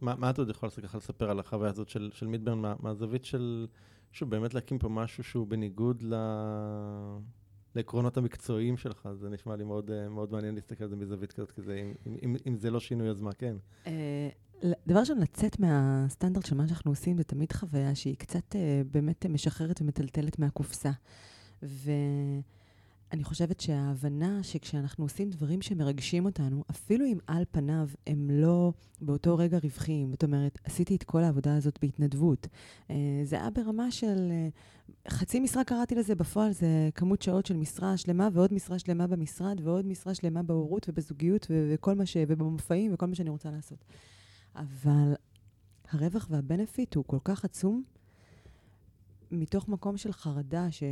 מה, 0.00 0.14
מה 0.16 0.30
את 0.30 0.38
עוד 0.38 0.50
יכולה 0.50 0.72
ככה 0.72 0.98
לספר 0.98 1.30
על 1.30 1.40
החוויה 1.40 1.70
הזאת 1.70 1.88
של, 1.88 2.10
של 2.14 2.26
מידברן, 2.26 2.58
מה, 2.58 2.74
מהזווית 2.80 3.24
של, 3.24 3.66
שוב, 4.12 4.30
באמת 4.30 4.54
להקים 4.54 4.78
פה 4.78 4.88
משהו 4.88 5.24
שהוא 5.24 5.46
בניגוד 5.46 6.02
ל... 6.02 6.14
לעקרונות 7.74 8.16
המקצועיים 8.16 8.76
שלך, 8.76 9.08
זה 9.14 9.28
נשמע 9.28 9.56
לי 9.56 9.64
מאוד, 9.64 9.90
אה, 9.90 10.08
מאוד 10.08 10.32
מעניין 10.32 10.54
להסתכל 10.54 10.84
על 10.84 10.90
זה 10.90 10.96
מזווית 10.96 11.32
כזאת, 11.32 11.50
כזה, 11.50 11.92
אם, 12.06 12.16
אם, 12.22 12.36
אם 12.46 12.56
זה 12.56 12.70
לא 12.70 12.80
שינוי, 12.80 13.08
אז 13.08 13.20
מה 13.20 13.32
כן? 13.32 13.56
דבר 14.86 15.00
ראשון, 15.00 15.18
לצאת 15.18 15.60
מהסטנדרט 15.60 16.46
של 16.46 16.56
מה 16.56 16.68
שאנחנו 16.68 16.90
עושים, 16.90 17.16
זה 17.16 17.24
תמיד 17.24 17.52
חוויה 17.52 17.94
שהיא 17.94 18.16
קצת 18.16 18.56
אה, 18.56 18.82
באמת 18.92 19.26
משחררת 19.26 19.80
ומטלטלת 19.80 20.38
מהקופסה. 20.38 20.90
ואני 21.62 23.24
חושבת 23.24 23.60
שההבנה 23.60 24.42
שכשאנחנו 24.42 25.04
עושים 25.04 25.30
דברים 25.30 25.62
שמרגשים 25.62 26.24
אותנו, 26.24 26.64
אפילו 26.70 27.06
אם 27.06 27.18
על 27.26 27.44
פניו 27.50 27.88
הם 28.06 28.30
לא 28.30 28.72
באותו 29.00 29.36
רגע 29.36 29.58
רווחיים, 29.62 30.10
זאת 30.10 30.24
אומרת, 30.24 30.58
עשיתי 30.64 30.96
את 30.96 31.02
כל 31.04 31.22
העבודה 31.22 31.56
הזאת 31.56 31.78
בהתנדבות. 31.82 32.46
אה, 32.90 32.96
זה 33.24 33.36
היה 33.36 33.50
ברמה 33.50 33.90
של 33.90 34.28
אה, 34.30 34.48
חצי 35.08 35.40
משרה 35.40 35.64
קראתי 35.64 35.94
לזה, 35.94 36.14
בפועל 36.14 36.52
זה 36.52 36.88
כמות 36.94 37.22
שעות 37.22 37.46
של 37.46 37.56
משרה 37.56 37.96
שלמה 37.96 38.28
ועוד 38.32 38.52
משרה 38.52 38.78
שלמה 38.78 39.06
במשרד 39.06 39.60
ועוד 39.64 39.86
משרה 39.86 40.14
שלמה 40.14 40.42
בהורות 40.42 40.88
ובזוגיות 40.88 41.46
וכל 41.50 41.94
מה 41.94 42.06
ש... 42.06 42.16
ובמופעים 42.28 42.94
וכל 42.94 43.06
מה 43.06 43.14
שאני 43.14 43.30
רוצה 43.30 43.50
לעשות. 43.50 43.84
אבל 44.54 45.14
הרווח 45.90 46.26
והבנפיט 46.30 46.94
הוא 46.94 47.04
כל 47.04 47.18
כך 47.24 47.44
עצום, 47.44 47.82
מתוך 49.30 49.68
מקום 49.68 49.96
של 49.96 50.12
חרדה, 50.12 50.70
ש... 50.70 50.82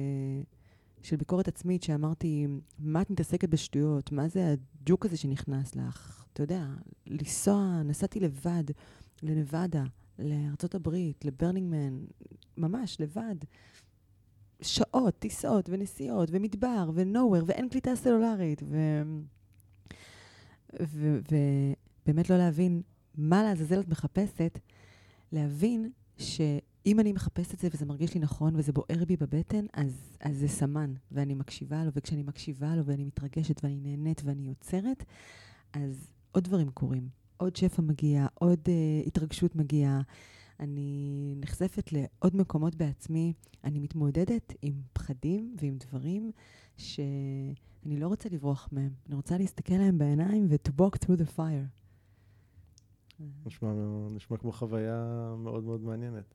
של 1.02 1.16
ביקורת 1.16 1.48
עצמית, 1.48 1.82
שאמרתי, 1.82 2.46
מה 2.78 3.02
את 3.02 3.10
מתעסקת 3.10 3.48
בשטויות? 3.48 4.12
מה 4.12 4.28
זה 4.28 4.54
הג'וק 4.54 5.06
הזה 5.06 5.16
שנכנס 5.16 5.76
לך? 5.76 6.24
אתה 6.32 6.42
יודע, 6.42 6.66
לנסוע, 7.06 7.82
נסעתי 7.84 8.20
לבד 8.20 8.64
לנבדה, 9.22 9.84
לארצות 10.18 10.74
הברית, 10.74 11.24
לברנינגמן, 11.24 12.04
ממש 12.56 13.00
לבד. 13.00 13.36
שעות, 14.62 15.18
טיסות 15.18 15.68
ונסיעות 15.70 16.28
ומדבר 16.32 16.90
ונוהוור 16.94 17.42
ואין 17.46 17.68
קליטה 17.68 17.96
סלולרית 17.96 18.62
ובאמת 20.80 22.30
לא 22.30 22.36
להבין 22.38 22.82
מה 23.14 23.42
לעזאזל 23.42 23.80
את 23.80 23.88
מחפשת, 23.88 24.58
להבין 25.32 25.90
שאם 26.18 27.00
אני 27.00 27.12
מחפשת 27.12 27.54
את 27.54 27.58
זה 27.58 27.68
וזה 27.72 27.86
מרגיש 27.86 28.14
לי 28.14 28.20
נכון 28.20 28.56
וזה 28.56 28.72
בוער 28.72 29.04
בי 29.06 29.16
בבטן, 29.16 29.66
אז, 29.72 30.16
אז 30.20 30.36
זה 30.36 30.48
סמן, 30.48 30.94
ואני 31.12 31.34
מקשיבה 31.34 31.84
לו, 31.84 31.90
וכשאני 31.94 32.22
מקשיבה 32.22 32.76
לו 32.76 32.84
ואני 32.84 33.04
מתרגשת 33.04 33.64
ואני 33.64 33.76
נהנית 33.76 34.22
ואני 34.24 34.48
יוצרת, 34.48 35.04
אז 35.72 36.12
עוד 36.32 36.44
דברים 36.44 36.70
קורים. 36.70 37.08
עוד 37.36 37.56
שפע 37.56 37.82
מגיע, 37.82 38.26
עוד 38.34 38.58
uh, 38.64 39.06
התרגשות 39.06 39.56
מגיעה. 39.56 40.00
אני 40.60 41.34
נחשפת 41.36 41.92
לעוד 41.92 42.36
מקומות 42.36 42.74
בעצמי, 42.74 43.32
אני 43.64 43.78
מתמודדת 43.78 44.52
עם 44.62 44.74
פחדים 44.92 45.56
ועם 45.60 45.76
דברים 45.78 46.30
שאני 46.76 47.96
לא 47.96 48.08
רוצה 48.08 48.28
לברוח 48.28 48.68
מהם. 48.72 48.90
אני 49.06 49.14
רוצה 49.14 49.38
להסתכל 49.38 49.74
להם 49.74 49.98
בעיניים 49.98 50.46
ו- 50.50 50.68
to 50.68 50.70
walk 50.80 51.04
through 51.04 51.18
the 51.18 51.38
fire. 51.38 51.81
נשמע, 53.46 53.72
נשמע 54.10 54.36
כמו 54.36 54.52
חוויה 54.52 55.34
מאוד 55.38 55.64
מאוד 55.64 55.80
מעניינת. 55.80 56.34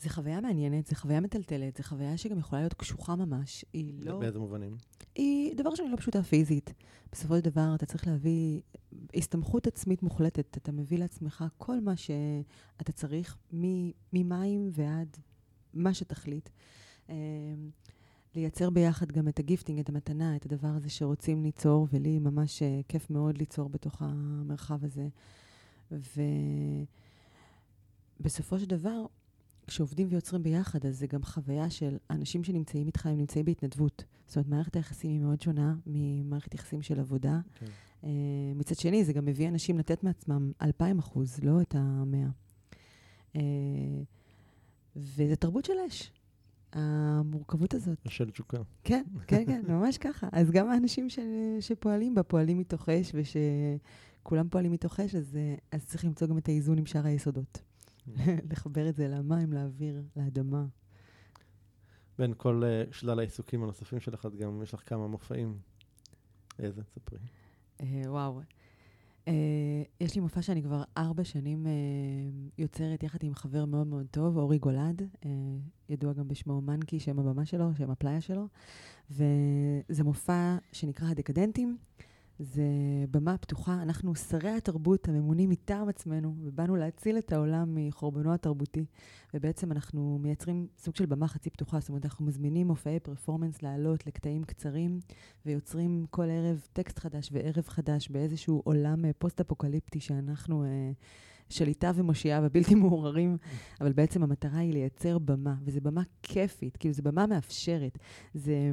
זו 0.00 0.08
חוויה 0.08 0.40
מעניינת, 0.40 0.86
זו 0.86 0.96
חוויה 0.96 1.20
מטלטלת, 1.20 1.76
זו 1.76 1.82
חוויה 1.82 2.16
שגם 2.16 2.38
יכולה 2.38 2.62
להיות 2.62 2.74
קשוחה 2.74 3.16
ממש. 3.16 3.64
היא 3.72 3.94
לא... 4.04 4.18
באיזה 4.18 4.38
מובנים? 4.38 4.76
היא 5.14 5.56
דבר 5.56 5.74
שאני 5.74 5.90
לא 5.90 5.96
פשוטה 5.96 6.22
פיזית. 6.22 6.74
בסופו 7.12 7.36
של 7.36 7.40
דבר, 7.40 7.72
אתה 7.74 7.86
צריך 7.86 8.06
להביא 8.06 8.60
הסתמכות 9.14 9.66
עצמית 9.66 10.02
מוחלטת. 10.02 10.56
אתה 10.56 10.72
מביא 10.72 10.98
לעצמך 10.98 11.44
כל 11.58 11.80
מה 11.80 11.96
שאתה 11.96 12.92
צריך, 12.92 13.36
ממים 14.12 14.70
ועד 14.72 15.16
מה 15.74 15.94
שתחליט. 15.94 16.48
לייצר 18.34 18.70
ביחד 18.70 19.12
גם 19.12 19.28
את 19.28 19.38
הגיפטינג, 19.38 19.78
את 19.78 19.88
המתנה, 19.88 20.36
את 20.36 20.46
הדבר 20.46 20.68
הזה 20.68 20.90
שרוצים 20.90 21.42
ליצור, 21.42 21.86
ולי 21.92 22.18
ממש 22.18 22.62
אה, 22.62 22.80
כיף 22.88 23.10
מאוד 23.10 23.38
ליצור 23.38 23.68
בתוך 23.68 24.02
המרחב 24.02 24.84
הזה. 24.84 25.08
ובסופו 28.20 28.58
של 28.58 28.66
דבר, 28.66 29.06
כשעובדים 29.66 30.08
ויוצרים 30.10 30.42
ביחד, 30.42 30.86
אז 30.86 30.98
זה 30.98 31.06
גם 31.06 31.22
חוויה 31.22 31.70
של 31.70 31.96
אנשים 32.10 32.44
שנמצאים 32.44 32.86
איתך, 32.86 33.06
הם 33.06 33.16
נמצאים 33.16 33.44
בהתנדבות. 33.44 34.04
זאת 34.26 34.36
אומרת, 34.36 34.48
מערכת 34.48 34.76
היחסים 34.76 35.10
היא 35.10 35.20
מאוד 35.20 35.40
שונה 35.40 35.74
ממערכת 35.86 36.54
יחסים 36.54 36.82
של 36.82 37.00
עבודה. 37.00 37.40
כן. 37.54 37.66
Uh, 38.02 38.04
מצד 38.54 38.78
שני, 38.78 39.04
זה 39.04 39.12
גם 39.12 39.24
מביא 39.24 39.48
אנשים 39.48 39.78
לתת 39.78 40.04
מעצמם 40.04 40.52
2,000 40.62 40.98
אחוז, 40.98 41.38
לא 41.42 41.60
את 41.60 41.74
המאה. 41.78 42.28
Uh, 43.32 43.38
וזה 44.96 45.36
תרבות 45.36 45.64
של 45.64 45.72
אש, 45.88 46.12
המורכבות 46.72 47.74
הזאת. 47.74 47.98
של 48.08 48.30
תשוקה. 48.30 48.58
כן, 48.84 49.04
כן, 49.26 49.46
כן, 49.46 49.62
ממש 49.68 49.98
ככה. 49.98 50.28
אז 50.32 50.50
גם 50.50 50.68
האנשים 50.68 51.08
ש, 51.10 51.18
שפועלים 51.60 52.14
בה, 52.14 52.22
פועלים 52.22 52.58
מתוך 52.58 52.88
אש, 52.88 53.12
ושכולם 53.14 54.48
פועלים 54.48 54.72
מתוך 54.72 55.00
אש, 55.00 55.14
אז, 55.14 55.36
אה, 55.36 55.54
אז 55.72 55.86
צריך 55.86 56.04
למצוא 56.04 56.26
גם 56.26 56.38
את 56.38 56.48
האיזון 56.48 56.78
עם 56.78 56.86
שאר 56.86 57.06
היסודות. 57.06 57.62
לחבר 58.50 58.88
את 58.88 58.96
זה 58.96 59.08
למים, 59.08 59.52
לאוויר, 59.52 60.02
לאדמה. 60.16 60.64
בין 62.18 62.34
כל 62.36 62.62
uh, 62.62 62.94
שלל 62.94 63.18
העיסוקים 63.18 63.62
הנוספים 63.62 64.00
שלך, 64.00 64.28
גם 64.38 64.62
יש 64.62 64.74
לך 64.74 64.82
כמה 64.86 65.08
מופעים. 65.08 65.58
איזה? 66.58 66.82
ספרי. 66.82 67.18
Uh, 67.78 67.84
וואו. 68.06 68.40
Uh, 69.26 69.30
יש 70.00 70.14
לי 70.14 70.20
מופע 70.20 70.42
שאני 70.42 70.62
כבר 70.62 70.82
ארבע 70.96 71.24
שנים 71.24 71.66
uh, 71.66 72.52
יוצרת 72.58 73.02
יחד 73.02 73.18
עם 73.22 73.34
חבר 73.34 73.64
מאוד 73.64 73.86
מאוד 73.86 74.06
טוב, 74.10 74.36
אורי 74.36 74.58
גולד, 74.58 75.02
uh, 75.02 75.26
ידוע 75.88 76.12
גם 76.12 76.28
בשמו 76.28 76.60
מנקי, 76.60 77.00
שם 77.00 77.18
הבמה 77.18 77.46
שלו, 77.46 77.74
שם 77.78 77.90
הפלאיה 77.90 78.20
שלו, 78.20 78.48
וזה 79.10 80.04
מופע 80.04 80.56
שנקרא 80.72 81.08
הדקדנטים. 81.08 81.76
זה 82.38 82.62
במה 83.10 83.38
פתוחה. 83.38 83.82
אנחנו 83.82 84.14
שרי 84.14 84.50
התרבות 84.50 85.08
הממונים 85.08 85.50
מטעם 85.50 85.88
עצמנו, 85.88 86.34
ובאנו 86.42 86.76
להציל 86.76 87.18
את 87.18 87.32
העולם 87.32 87.74
מחורבנו 87.74 88.34
התרבותי. 88.34 88.84
ובעצם 89.34 89.72
אנחנו 89.72 90.18
מייצרים 90.22 90.66
סוג 90.78 90.96
של 90.96 91.06
במה 91.06 91.28
חצי 91.28 91.50
פתוחה, 91.50 91.80
זאת 91.80 91.88
אומרת, 91.88 92.04
אנחנו 92.04 92.24
מזמינים 92.24 92.66
מופעי 92.66 93.00
פרפורמנס 93.00 93.62
לעלות 93.62 94.06
לקטעים 94.06 94.44
קצרים, 94.44 95.00
ויוצרים 95.46 96.06
כל 96.10 96.30
ערב 96.30 96.66
טקסט 96.72 96.98
חדש 96.98 97.28
וערב 97.32 97.64
חדש 97.68 98.08
באיזשהו 98.08 98.62
עולם 98.64 99.04
אה, 99.04 99.10
פוסט-אפוקליפטי 99.18 100.00
שאנחנו... 100.00 100.64
אה, 100.64 100.92
שליטה 101.48 101.90
ומושיעה 101.94 102.40
ובלתי 102.42 102.74
מעורערים, 102.80 103.36
אבל 103.80 103.92
בעצם 103.92 104.22
המטרה 104.22 104.58
היא 104.58 104.72
לייצר 104.72 105.18
במה, 105.18 105.54
וזו 105.64 105.80
במה 105.80 106.02
כיפית, 106.22 106.76
כאילו 106.76 106.94
זו 106.94 107.02
במה 107.02 107.26
מאפשרת. 107.26 107.98
זה 108.34 108.72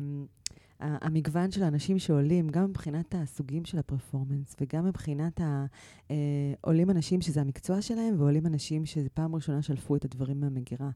המגוון 0.80 1.52
של 1.52 1.64
האנשים 1.64 2.00
שעולים, 2.00 2.50
גם 2.50 2.70
מבחינת 2.70 3.16
הסוגים 3.18 3.66
של 3.66 3.78
הפרפורמנס, 3.78 4.56
וגם 4.62 4.86
מבחינת 4.86 5.42
העולים 5.42 6.90
אה, 6.90 6.96
אנשים 6.96 7.22
שזה 7.22 7.42
המקצוע 7.42 7.82
שלהם, 7.82 8.16
ועולים 8.18 8.46
אנשים 8.48 8.86
שזה 8.86 9.10
פעם 9.10 9.36
ראשונה 9.36 9.62
שלפו 9.62 9.96
את 9.96 10.06
הדברים 10.06 10.40
מהמגירה. 10.40 10.90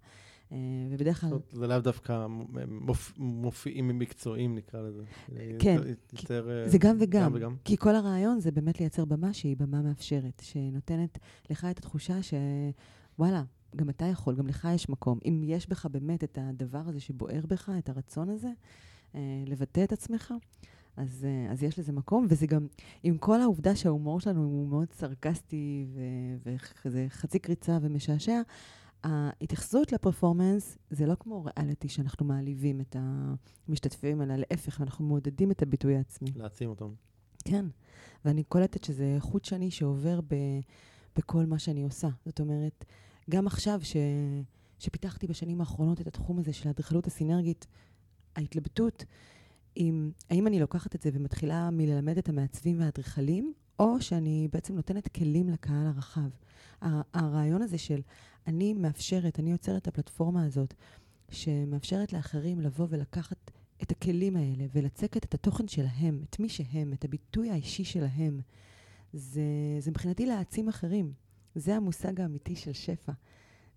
אה, 0.52 0.58
ובדרך 0.92 1.22
כלל... 1.22 1.30
זה 1.52 1.68
לאו 1.68 1.80
דווקא 1.80 2.28
מופיעים 3.18 4.00
מקצועיים, 4.00 4.56
נקרא 4.56 4.82
לזה. 4.82 5.04
כן, 5.60 5.78
יותר, 6.14 6.50
זה 6.66 6.78
גם 6.78 6.98
וגם. 7.00 7.24
גם 7.24 7.32
וגם. 7.34 7.56
כי 7.66 7.78
כל 7.78 7.96
הרעיון 7.96 8.40
זה 8.40 8.52
באמת 8.52 8.80
לייצר 8.80 9.06
במה 9.06 9.34
שהיא 9.34 9.58
במה 9.58 9.82
מאפשרת, 9.82 10.42
שנותנת 10.46 11.18
לך 11.50 11.68
את 11.72 11.78
התחושה 11.78 12.18
שוואלה, 12.24 13.44
גם 13.76 13.90
אתה 13.90 14.06
יכול, 14.06 14.36
גם 14.36 14.48
לך 14.48 14.68
יש 14.74 14.90
מקום. 14.90 15.20
אם 15.26 15.42
יש 15.46 15.70
בך 15.70 15.86
באמת 15.86 16.24
את 16.24 16.38
הדבר 16.42 16.82
הזה 16.86 17.00
שבוער 17.00 17.42
בך, 17.48 17.72
את 17.80 17.90
הרצון 17.90 18.30
הזה, 18.30 18.48
אה, 18.48 18.54
לבטא 19.46 19.84
את 19.84 19.92
עצמך, 19.92 20.34
אז, 20.98 21.26
אה, 21.26 21.52
אז 21.52 21.64
יש 21.64 21.80
לזה 21.80 21.92
מקום, 21.92 22.26
וזה 22.30 22.48
גם, 22.48 22.68
עם 23.04 23.18
כל 23.18 23.42
העובדה 23.42 23.76
שההומור 23.76 24.20
שלנו 24.20 24.44
הוא 24.44 24.68
מאוד 24.68 24.88
סרקסטי 24.94 25.86
וכזה 26.44 27.06
חצי 27.10 27.40
קריצה 27.40 27.78
ומשעשע, 27.82 28.42
ההתייחסות 29.04 29.92
לפרפורמנס 29.92 30.78
זה 30.90 31.06
לא 31.06 31.16
כמו 31.20 31.46
ריאליטי 31.46 31.90
שאנחנו 31.90 32.26
מעליבים 32.26 32.82
את 32.82 32.96
המשתתפים, 33.68 34.22
אלא 34.22 34.36
להפך, 34.36 34.82
אנחנו 34.82 35.06
מעודדים 35.06 35.52
את 35.52 35.62
הביטוי 35.62 35.96
העצמי. 35.96 36.30
להעצים 36.36 36.70
אותם. 36.70 36.90
כן, 37.46 37.66
ואני 38.26 38.44
קולטת 38.44 38.84
שזה 38.84 39.16
חוט 39.20 39.46
שני 39.46 39.72
שעובר 39.72 40.22
ב, 40.22 40.36
בכל 41.16 41.46
מה 41.46 41.60
שאני 41.60 41.84
עושה. 41.84 42.10
זאת 42.26 42.40
אומרת, 42.40 42.86
גם 43.30 43.48
עכשיו 43.48 43.80
ש, 43.84 43.96
שפיתחתי 44.80 45.28
בשנים 45.28 45.60
האחרונות 45.60 46.02
את 46.02 46.08
התחום 46.08 46.40
הזה 46.40 46.54
של 46.54 46.68
האדריכלות 46.68 47.08
הסינרגית, 47.08 47.68
ההתלבטות 48.36 49.06
עם 49.76 50.12
האם 50.30 50.48
אני 50.48 50.60
לוקחת 50.60 50.96
את 50.96 51.02
זה 51.02 51.10
ומתחילה 51.14 51.70
מללמד 51.70 52.18
את 52.18 52.30
המעצבים 52.30 52.80
והאדריכלים, 52.80 53.54
או 53.80 54.02
שאני 54.02 54.48
בעצם 54.52 54.76
נותנת 54.76 55.08
כלים 55.08 55.50
לקהל 55.50 55.88
הרחב. 55.88 56.30
הרעיון 57.14 57.62
הזה 57.62 57.78
של 57.78 58.02
אני 58.48 58.74
מאפשרת, 58.74 59.40
אני 59.40 59.52
יוצרת 59.52 59.82
את 59.82 59.88
הפלטפורמה 59.88 60.46
הזאת, 60.46 60.74
שמאפשרת 61.30 62.14
לאחרים 62.14 62.62
לבוא 62.62 62.88
ולקחת 62.90 63.52
את 63.84 63.92
הכלים 63.92 64.36
האלה 64.36 64.66
ולצקת 64.74 65.26
את 65.26 65.34
התוכן 65.34 65.68
שלהם, 65.68 66.24
את 66.30 66.40
מי 66.40 66.50
שהם, 66.50 66.94
את 66.94 67.06
הביטוי 67.06 67.52
האישי 67.52 67.84
שלהם, 67.84 68.40
זה, 69.14 69.42
זה 69.80 69.92
מבחינתי 69.92 70.26
להעצים 70.26 70.70
אחרים. 70.70 71.14
זה 71.56 71.76
המושג 71.76 72.22
האמיתי 72.22 72.56
של 72.56 72.74
שפע. 72.74 73.12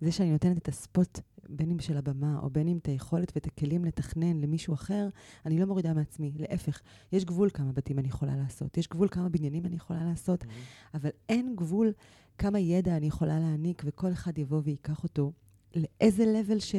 זה 0.00 0.12
שאני 0.12 0.32
נותנת 0.32 0.58
את 0.58 0.68
הספוט, 0.68 1.20
בין 1.48 1.70
אם 1.70 1.80
של 1.80 1.96
הבמה, 1.96 2.38
או 2.42 2.50
בין 2.50 2.68
אם 2.68 2.78
את 2.78 2.86
היכולת 2.86 3.32
ואת 3.34 3.46
הכלים 3.46 3.84
לתכנן 3.84 4.40
למישהו 4.40 4.74
אחר, 4.74 5.08
אני 5.46 5.58
לא 5.58 5.66
מורידה 5.66 5.94
מעצמי. 5.94 6.32
להפך, 6.38 6.80
יש 7.12 7.24
גבול 7.24 7.50
כמה 7.50 7.72
בתים 7.72 7.98
אני 7.98 8.08
יכולה 8.08 8.36
לעשות, 8.36 8.76
יש 8.76 8.88
גבול 8.88 9.08
כמה 9.08 9.28
בניינים 9.28 9.66
אני 9.66 9.76
יכולה 9.76 10.04
לעשות, 10.04 10.42
mm-hmm. 10.42 10.46
אבל 10.94 11.10
אין 11.28 11.56
גבול 11.56 11.92
כמה 12.38 12.58
ידע 12.58 12.96
אני 12.96 13.06
יכולה 13.06 13.38
להעניק, 13.38 13.82
וכל 13.84 14.12
אחד 14.12 14.38
יבוא 14.38 14.60
וייקח 14.64 15.02
אותו 15.02 15.32
לאיזה 15.74 16.24
level 16.24 16.60
ש... 16.60 16.74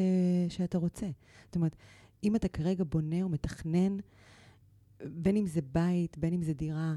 שאתה 0.50 0.78
רוצה. 0.78 1.10
זאת 1.46 1.56
אומרת, 1.56 1.76
אם 2.24 2.36
אתה 2.36 2.48
כרגע 2.48 2.84
בונה 2.84 3.24
או 3.24 3.30
מתכנן, 3.30 3.98
בין 5.04 5.36
אם 5.36 5.48
זה 5.48 5.62
בית, 5.62 6.18
בין 6.18 6.34
אם 6.34 6.42
זה 6.42 6.54
דירה, 6.54 6.96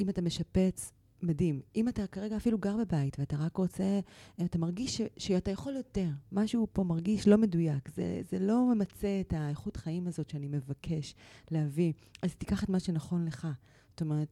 אם 0.00 0.08
אתה 0.08 0.22
משפץ, 0.22 0.92
מדהים. 1.22 1.60
אם 1.76 1.88
אתה 1.88 2.06
כרגע 2.06 2.36
אפילו 2.36 2.58
גר 2.58 2.76
בבית 2.76 3.18
ואתה 3.18 3.36
רק 3.36 3.56
רוצה, 3.56 4.00
אתה 4.44 4.58
מרגיש 4.58 4.96
ש, 4.96 5.00
שאתה 5.16 5.50
יכול 5.50 5.76
יותר, 5.76 6.08
משהו 6.32 6.66
פה 6.72 6.84
מרגיש 6.84 7.28
לא 7.28 7.38
מדויק, 7.38 7.88
זה, 7.94 8.20
זה 8.30 8.38
לא 8.38 8.74
ממצה 8.74 9.20
את 9.20 9.32
האיכות 9.32 9.76
חיים 9.76 10.06
הזאת 10.06 10.30
שאני 10.30 10.48
מבקש 10.48 11.14
להביא, 11.50 11.92
אז 12.22 12.34
תיקח 12.34 12.64
את 12.64 12.68
מה 12.68 12.80
שנכון 12.80 13.24
לך. 13.24 13.48
זאת 13.90 14.00
אומרת, 14.00 14.28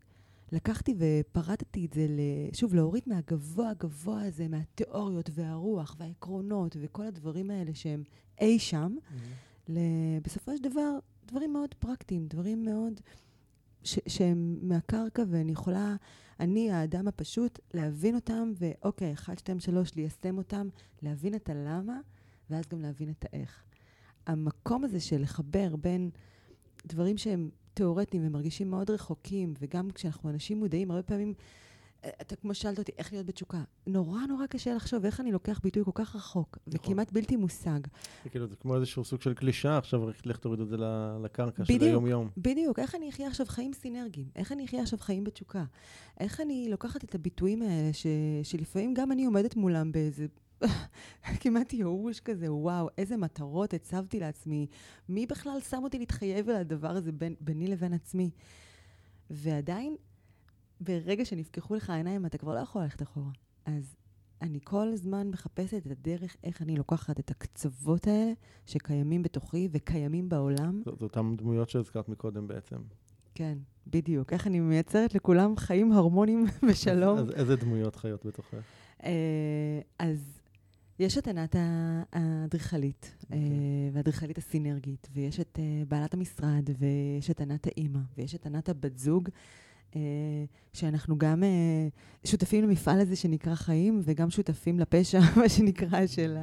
לקחתי 0.53 0.94
ופרטתי 0.99 1.87
את 1.87 1.92
זה, 1.92 2.07
שוב, 2.53 2.75
להוריד 2.75 3.03
מהגבוה 3.07 3.70
הגבוה 3.70 4.22
הזה, 4.22 4.49
מהתיאוריות 4.49 5.31
והרוח 5.33 5.96
והעקרונות 5.99 6.77
וכל 6.81 7.07
הדברים 7.07 7.51
האלה 7.51 7.75
שהם 7.75 8.03
אי 8.40 8.59
שם, 8.59 8.94
mm-hmm. 8.96 9.70
בסופו 10.22 10.57
של 10.57 10.62
דבר, 10.62 10.99
דברים 11.27 11.53
מאוד 11.53 11.75
פרקטיים, 11.75 12.27
דברים 12.27 12.64
מאוד... 12.64 13.01
ש- 13.87 13.99
שהם 14.09 14.59
מהקרקע, 14.62 15.22
ואני 15.29 15.53
יכולה, 15.53 15.96
אני, 16.40 16.70
האדם 16.70 17.09
הפשוט, 17.09 17.59
להבין 17.75 18.14
אותם, 18.14 18.53
ואוקיי, 18.59 19.12
1, 19.12 19.38
2, 19.38 19.61
3, 19.61 19.94
ליישם 19.94 20.38
אותם, 20.38 20.68
להבין 21.03 21.35
את 21.35 21.49
הלמה, 21.49 22.01
ואז 22.51 22.64
גם 22.68 22.81
להבין 22.81 23.11
את 23.11 23.25
האיך. 23.25 23.62
המקום 24.27 24.85
הזה 24.85 25.01
של 25.01 25.22
לחבר 25.22 25.77
בין 25.77 26.11
דברים 26.87 27.18
שהם 27.18 27.51
תיאורטיים 27.75 28.27
ומרגישים 28.27 28.70
מאוד 28.70 28.90
רחוקים, 28.90 29.55
וגם 29.61 29.90
כשאנחנו 29.90 30.31
אנשים 30.31 30.59
מודעים, 30.59 30.90
הרבה 30.90 31.03
פעמים 31.03 31.35
אתה 32.20 32.37
כמו 32.37 32.54
שאלת 32.54 32.78
אותי, 32.78 32.92
איך 32.98 33.12
להיות 33.12 33.26
בתשוקה. 33.26 33.62
נורא 33.87 34.20
נורא 34.28 34.46
קשה 34.46 34.74
לחשוב 34.74 35.04
איך 35.04 35.20
אני 35.20 35.32
לוקח 35.32 35.61
ביטוי 35.62 35.85
כל 35.85 35.90
כך 35.94 36.16
רחוק, 36.16 36.59
נכון. 36.66 36.80
וכמעט 36.90 37.12
בלתי 37.12 37.37
מושג. 37.37 37.80
זה 38.24 38.30
כאילו, 38.30 38.46
זה 38.46 38.56
כמו 38.56 38.76
איזשהו 38.76 39.04
סוג 39.04 39.22
של 39.22 39.35
קלישאה, 39.35 39.78
עכשיו 39.78 40.09
לך 40.24 40.37
תוריד 40.37 40.61
את 40.61 40.68
זה 40.68 40.76
לקרקע 41.24 41.62
בדיוק, 41.62 41.80
של 41.80 41.87
היום-יום. 41.87 42.30
בדיוק, 42.37 42.78
איך 42.78 42.94
אני 42.94 43.09
אחיה 43.09 43.28
עכשיו 43.28 43.46
חיים 43.46 43.72
סינרגיים? 43.72 44.26
איך 44.37 44.52
אני 44.52 44.64
אחיה 44.64 44.82
עכשיו 44.82 44.98
חיים 44.98 45.24
בתשוקה? 45.24 45.64
איך 46.20 46.40
אני 46.40 46.68
לוקחת 46.70 47.04
את 47.04 47.14
הביטויים 47.14 47.62
האלה, 47.62 47.92
ש, 47.92 48.06
שלפעמים 48.42 48.94
גם 48.94 49.12
אני 49.12 49.24
עומדת 49.24 49.56
מולם 49.56 49.92
באיזה... 49.92 50.26
כמעט 51.40 51.72
ייאוש 51.72 52.20
כזה, 52.20 52.52
וואו, 52.52 52.88
איזה 52.98 53.16
מטרות 53.16 53.74
הצבתי 53.74 54.20
לעצמי. 54.20 54.66
מי 55.09 55.26
בכלל 55.26 55.61
שם 55.61 55.80
אותי 55.85 55.98
להתחייב 55.98 56.48
על 56.48 56.56
הדבר 56.56 56.90
הזה 56.90 57.12
בין, 57.12 57.35
ביני 57.40 57.66
לבין 57.68 57.92
עצמי? 57.92 58.30
ועדיין, 59.30 59.96
ברגע 60.80 61.24
שנפקחו 61.24 61.74
לך 61.74 61.90
העיניים, 61.90 62.26
אתה 62.26 62.38
כבר 62.38 62.54
לא 62.54 62.60
יכול 62.60 62.82
ללכת 62.82 63.02
אחורה. 63.02 63.30
אז 63.64 63.96
אני 64.42 64.58
כל 64.64 64.88
הזמן 64.88 65.28
מחפשת 65.30 65.86
את 65.86 65.90
הדרך 65.90 66.36
איך 66.44 66.62
אני 66.62 66.76
לוקחת 66.76 67.20
את 67.20 67.30
הקצוות 67.30 68.06
האלה 68.06 68.32
שקיימים 68.66 69.22
בתוכי 69.22 69.68
וקיימים 69.72 70.28
בעולם. 70.28 70.80
זאת 70.84 71.02
אותן 71.02 71.36
דמויות 71.36 71.70
שהזכרת 71.70 72.08
מקודם 72.08 72.48
בעצם. 72.48 72.76
כן, 73.34 73.58
בדיוק. 73.86 74.32
איך 74.32 74.46
אני 74.46 74.60
מייצרת 74.60 75.14
לכולם 75.14 75.56
חיים 75.56 75.92
הרמוניים 75.92 76.44
בשלום. 76.70 77.18
אז 77.18 77.30
איזה 77.30 77.56
דמויות 77.56 77.96
חיות 77.96 78.26
בתוכך? 78.26 78.54
אה, 79.04 79.80
אז 79.98 80.40
יש 80.98 81.18
את 81.18 81.28
ענת 81.28 81.56
האדריכלית, 82.12 83.14
okay. 83.20 83.32
אה, 83.32 83.38
אוקיי. 83.38 83.90
והאדריכלית 83.92 84.38
הסינרגית, 84.38 85.08
ויש 85.12 85.40
את 85.40 85.58
אה, 85.58 85.82
בעלת 85.88 86.14
המשרד, 86.14 86.70
ויש 86.78 87.30
את 87.30 87.40
ענת 87.40 87.66
האימא, 87.66 88.00
ויש 88.18 88.34
את 88.34 88.46
ענת 88.46 88.68
הבת 88.68 88.98
זוג. 88.98 89.28
שאנחנו 90.72 91.18
גם 91.18 91.42
שותפים 92.24 92.64
למפעל 92.64 93.00
הזה 93.00 93.16
שנקרא 93.16 93.54
חיים, 93.54 94.00
וגם 94.04 94.30
שותפים 94.30 94.80
לפשע, 94.80 95.20
מה 95.40 95.48
שנקרא, 95.48 96.06
של 96.06 96.37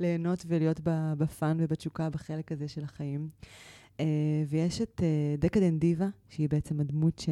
ליהנות 0.00 0.44
ולהיות 0.48 0.80
בפאן 1.18 1.56
ובתשוקה 1.60 2.10
בחלק 2.10 2.52
הזה 2.52 2.68
של 2.68 2.84
החיים. 2.84 3.28
ויש 4.48 4.80
את 4.80 5.02
דקדן 5.38 5.78
דיבה, 5.78 6.08
שהיא 6.28 6.48
בעצם 6.48 6.80
הדמות 6.80 7.22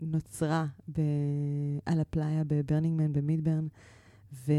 שנוצרה 0.00 0.66
על 1.86 2.00
הפלאיה 2.00 2.44
בברנינגמן 2.44 3.12
במידברן. 3.12 3.66
ו... 4.32 4.52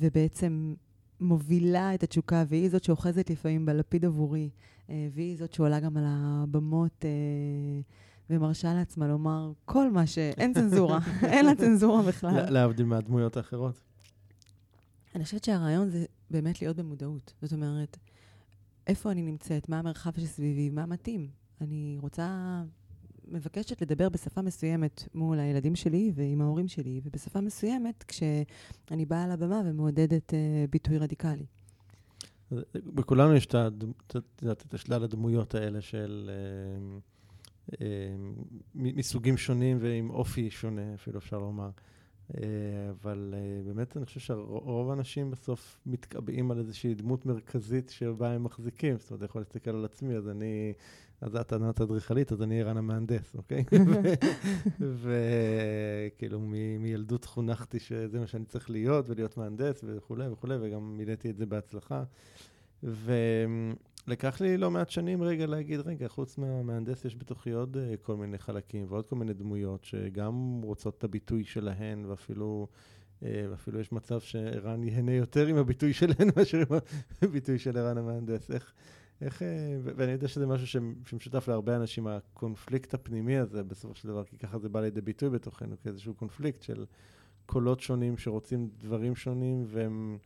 ובעצם 0.00 0.74
מובילה 1.20 1.94
את 1.94 2.02
התשוקה, 2.02 2.44
והיא 2.48 2.70
זאת 2.70 2.84
שאוחזת 2.84 3.30
לפעמים 3.30 3.66
בלפיד 3.66 4.04
עבורי, 4.04 4.42
אה, 4.42 4.50
והיא 5.12 5.38
זאת 5.38 5.52
שעולה 5.52 5.80
גם 5.80 5.96
על 5.96 6.04
הבמות 6.06 7.04
אה, 7.04 7.10
ומרשה 8.30 8.74
לעצמה 8.74 9.08
לומר 9.08 9.52
כל 9.64 9.90
מה 9.90 10.06
ש... 10.06 10.18
אין 10.18 10.54
צנזורה, 10.54 10.98
אין 11.32 11.46
לה 11.46 11.54
צנזורה 11.54 12.02
בכלל. 12.02 12.50
להבדיל 12.50 12.86
מהדמויות 12.86 13.36
האחרות. 13.36 13.80
אני 15.14 15.24
חושבת 15.24 15.44
שהרעיון 15.44 15.90
זה 15.90 16.04
באמת 16.30 16.62
להיות 16.62 16.76
במודעות. 16.76 17.32
זאת 17.42 17.52
אומרת, 17.52 17.98
איפה 18.86 19.10
אני 19.10 19.22
נמצאת, 19.22 19.68
מה 19.68 19.78
המרחב 19.78 20.20
שסביבי, 20.20 20.70
מה 20.70 20.86
מתאים. 20.86 21.28
אני 21.60 21.96
רוצה 22.00 22.62
מבקשת 23.28 23.82
לדבר 23.82 24.08
בשפה 24.08 24.42
מסוימת 24.42 25.08
מול 25.14 25.38
הילדים 25.38 25.74
שלי 25.74 26.12
ועם 26.14 26.40
ההורים 26.40 26.68
שלי, 26.68 27.00
ובשפה 27.04 27.40
מסוימת 27.40 28.04
כשאני 28.08 29.06
באה 29.06 29.28
לבמה 29.28 29.62
ומעודדת 29.64 30.30
uh, 30.30 30.70
ביטוי 30.70 30.98
רדיקלי. 30.98 31.46
בכולנו 32.74 33.34
יש 33.34 33.46
את 33.46 34.74
השלל 34.74 35.04
הדמויות 35.04 35.54
האלה 35.54 35.80
של... 35.80 36.30
uh, 36.30 37.72
uh, 37.72 37.76
מסוגים 38.74 39.36
שונים 39.36 39.78
ועם 39.80 40.10
אופי 40.10 40.50
שונה, 40.50 40.94
אפילו 40.94 41.18
אפשר 41.18 41.38
לומר. 41.38 41.70
Uh, 42.30 42.34
אבל 42.90 43.34
uh, 43.34 43.66
באמת 43.66 43.96
אני 43.96 44.06
חושב 44.06 44.20
שרוב 44.20 44.90
האנשים 44.90 45.30
בסוף 45.30 45.80
מתקבעים 45.86 46.50
על 46.50 46.58
איזושהי 46.58 46.94
דמות 46.94 47.26
מרכזית 47.26 47.90
שבה 47.90 48.32
הם 48.32 48.44
מחזיקים. 48.44 48.98
זאת 48.98 49.10
אומרת, 49.10 49.20
אני 49.20 49.26
יכול 49.28 49.40
להסתכל 49.40 49.70
על 49.70 49.84
עצמי, 49.84 50.16
אז 50.16 50.28
אני 50.28 50.72
אז 51.22 51.36
את 51.36 51.52
ענת 51.52 51.80
אדריכלית, 51.80 52.32
אז 52.32 52.42
אני 52.42 52.60
ערן 52.60 52.76
המהנדס, 52.76 53.34
אוקיי? 53.34 53.64
וכאילו 55.02 56.40
מילדות 56.78 57.24
חונכתי 57.24 57.78
שזה 57.78 58.20
מה 58.20 58.26
שאני 58.26 58.44
צריך 58.44 58.70
להיות, 58.70 59.10
ולהיות 59.10 59.36
מהנדס 59.36 59.84
וכולי 59.86 60.28
וכולי, 60.28 60.54
וגם 60.60 60.96
מילאתי 60.96 61.30
את 61.30 61.36
זה 61.36 61.46
בהצלחה. 61.46 62.04
ולקח 62.82 64.40
לי 64.40 64.56
לא 64.56 64.70
מעט 64.70 64.90
שנים 64.90 65.22
רגע 65.22 65.46
להגיד, 65.46 65.80
רגע, 65.80 66.08
חוץ 66.08 66.38
מהמהנדס 66.38 67.04
יש 67.04 67.16
בתוכי 67.16 67.50
עוד 67.50 67.76
אה, 67.76 67.94
כל 68.02 68.16
מיני 68.16 68.38
חלקים 68.38 68.86
ועוד 68.88 69.06
כל 69.06 69.16
מיני 69.16 69.34
דמויות 69.34 69.84
שגם 69.84 70.60
רוצות 70.62 70.98
את 70.98 71.04
הביטוי 71.04 71.44
שלהן, 71.44 72.04
ואפילו... 72.06 72.68
אה, 73.22 73.46
ואפילו 73.50 73.80
יש 73.80 73.92
מצב 73.92 74.20
שערן 74.20 74.82
ייהנה 74.82 75.12
יותר 75.12 75.46
עם 75.46 75.56
הביטוי 75.56 75.92
שלהן 75.92 76.28
מאשר 76.36 76.58
עם 76.58 76.78
הביטוי 77.22 77.58
של 77.58 77.78
ערן 77.78 77.98
המהנדס. 77.98 78.50
איך, 78.50 78.72
איך, 79.22 79.42
אה, 79.42 79.48
ואני 79.82 80.12
יודע 80.12 80.28
שזה 80.28 80.46
משהו 80.46 80.80
שמשותף 81.04 81.48
להרבה 81.48 81.76
אנשים, 81.76 82.06
הקונפליקט 82.06 82.94
הפנימי 82.94 83.36
הזה, 83.36 83.62
בסופו 83.64 83.94
של 83.94 84.08
דבר, 84.08 84.24
כי 84.24 84.38
ככה 84.38 84.58
זה 84.58 84.68
בא 84.68 84.80
לידי 84.80 85.00
ביטוי 85.00 85.30
בתוכנו, 85.30 85.76
כאיזשהו 85.82 86.14
קונפליקט 86.14 86.62
של 86.62 86.84
קולות 87.46 87.80
שונים 87.80 88.18
שרוצים 88.18 88.68
דברים 88.78 89.16
שונים, 89.16 89.64
והם, 89.66 90.18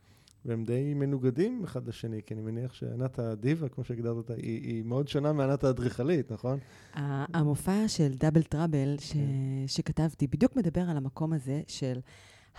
והם 0.45 0.63
די 0.63 0.93
מנוגדים 0.93 1.63
אחד 1.63 1.87
לשני, 1.87 2.21
כי 2.25 2.33
אני 2.33 2.41
מניח 2.41 2.73
שענת 2.73 3.19
הדיבה, 3.19 3.69
כמו 3.69 3.83
שהגדרת 3.83 4.15
אותה, 4.15 4.33
היא, 4.33 4.61
היא 4.61 4.83
מאוד 4.83 5.07
שונה 5.07 5.33
מענת 5.33 5.63
האדריכלית, 5.63 6.31
נכון? 6.31 6.59
המופע 6.93 7.87
של 7.87 8.13
דאבל 8.13 8.43
טראבל 8.43 8.95
ש, 8.99 9.13
כן. 9.13 9.19
שכתבתי, 9.67 10.27
בדיוק 10.27 10.55
מדבר 10.55 10.81
על 10.89 10.97
המקום 10.97 11.33
הזה 11.33 11.61
של 11.67 11.99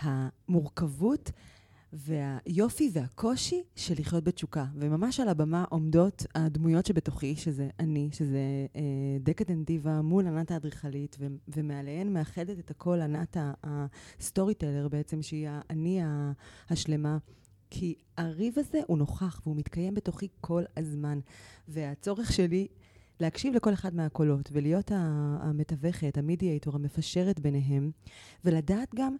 המורכבות. 0.00 1.30
והיופי 1.92 2.90
והקושי 2.92 3.62
של 3.76 3.94
לחיות 3.98 4.24
בתשוקה. 4.24 4.64
וממש 4.74 5.20
על 5.20 5.28
הבמה 5.28 5.64
עומדות 5.68 6.26
הדמויות 6.34 6.86
שבתוכי, 6.86 7.36
שזה 7.36 7.68
אני, 7.80 8.08
שזה 8.12 8.38
אה, 8.76 8.82
דקדנט 9.20 9.64
דיבה 9.64 10.02
מול 10.02 10.26
ענת 10.26 10.50
האדריכלית, 10.50 11.16
ו- 11.20 11.26
ומעליהן 11.48 12.12
מאחדת 12.12 12.58
את 12.58 12.70
הכל 12.70 13.00
ענת 13.00 13.36
ה 13.64 14.54
storyteller 14.54 14.88
בעצם, 14.88 15.22
שהיא 15.22 15.48
האני 15.50 16.00
השלמה. 16.70 17.18
כי 17.70 17.94
הריב 18.16 18.58
הזה 18.58 18.80
הוא 18.86 18.98
נוכח 18.98 19.40
והוא 19.44 19.56
מתקיים 19.56 19.94
בתוכי 19.94 20.28
כל 20.40 20.62
הזמן. 20.76 21.20
והצורך 21.68 22.32
שלי 22.32 22.66
להקשיב 23.20 23.54
לכל 23.54 23.72
אחד 23.72 23.94
מהקולות 23.94 24.48
ולהיות 24.52 24.92
המתווכת, 25.40 26.18
המדיאטור, 26.18 26.74
המפשרת 26.74 27.40
ביניהם, 27.40 27.90
ולדעת 28.44 28.94
גם 28.94 29.16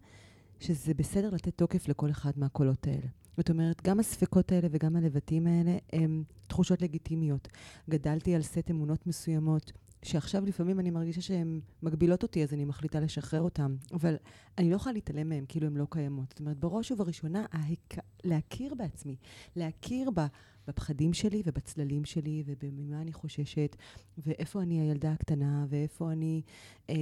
שזה 0.61 0.95
בסדר 0.95 1.31
לתת 1.31 1.57
תוקף 1.57 1.89
לכל 1.89 2.11
אחד 2.11 2.33
מהקולות 2.37 2.87
האלה. 2.87 3.07
זאת 3.37 3.51
אומרת, 3.51 3.83
גם 3.87 4.01
הספקות 4.01 4.53
האלה 4.53 4.69
וגם 4.71 4.97
הלבטים 4.97 5.47
האלה 5.47 5.77
הם 5.93 6.25
תחושות 6.47 6.83
לגיטימיות. 6.83 7.49
גדלתי 7.91 8.35
על 8.35 8.43
סט 8.43 8.71
אמונות 8.71 9.07
מסוימות, 9.07 9.73
שעכשיו 10.03 10.47
לפעמים 10.47 10.81
אני 10.81 10.91
מרגישה 10.91 11.21
שהן 11.21 11.61
מגבילות 11.83 12.23
אותי, 12.23 12.43
אז 12.43 12.55
אני 12.55 12.65
מחליטה 12.65 13.01
לשחרר 13.01 13.43
אותן. 13.43 13.77
אבל 13.93 14.17
אני 14.59 14.71
לא 14.71 14.77
יכולה 14.77 14.93
להתעלם 14.93 15.29
מהן 15.29 15.45
כאילו 15.49 15.67
הן 15.67 15.77
לא 15.77 15.87
קיימות. 15.91 16.29
זאת 16.31 16.41
אומרת, 16.41 16.57
בראש 16.59 16.91
ובראשונה, 16.91 17.47
ההק... 17.53 17.95
להכיר 18.25 18.75
בעצמי, 18.75 19.17
להכיר 19.57 20.11
ב... 20.15 20.21
בפחדים 20.69 21.13
שלי 21.13 21.43
ובצללים 21.47 22.05
שלי 22.05 22.43
ובמה 22.47 23.01
אני 23.01 23.13
חוששת, 23.13 23.77
ואיפה 24.19 24.63
אני 24.63 24.81
הילדה 24.81 25.13
הקטנה, 25.13 25.67
ואיפה 25.69 26.13
אני 26.13 26.43
אה, 26.91 26.95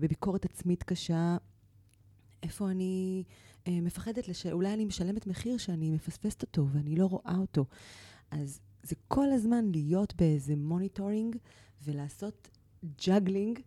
בביקורת 0.00 0.44
עצמית 0.44 0.82
קשה, 0.82 1.36
איפה 2.42 2.70
אני 2.70 3.24
אה, 3.68 3.80
מפחדת, 3.80 4.28
לש... 4.28 4.46
אולי 4.46 4.74
אני 4.74 4.84
משלמת 4.84 5.26
מחיר 5.26 5.58
שאני 5.58 5.90
מפספסת 5.90 6.42
אותו 6.42 6.66
ואני 6.72 6.96
לא 6.96 7.06
רואה 7.06 7.36
אותו. 7.38 7.64
אז 8.30 8.60
זה 8.82 8.96
כל 9.08 9.32
הזמן 9.32 9.64
להיות 9.72 10.14
באיזה 10.16 10.56
monitoring 10.56 11.36
ולעשות 11.84 12.48
juggling 13.06 13.58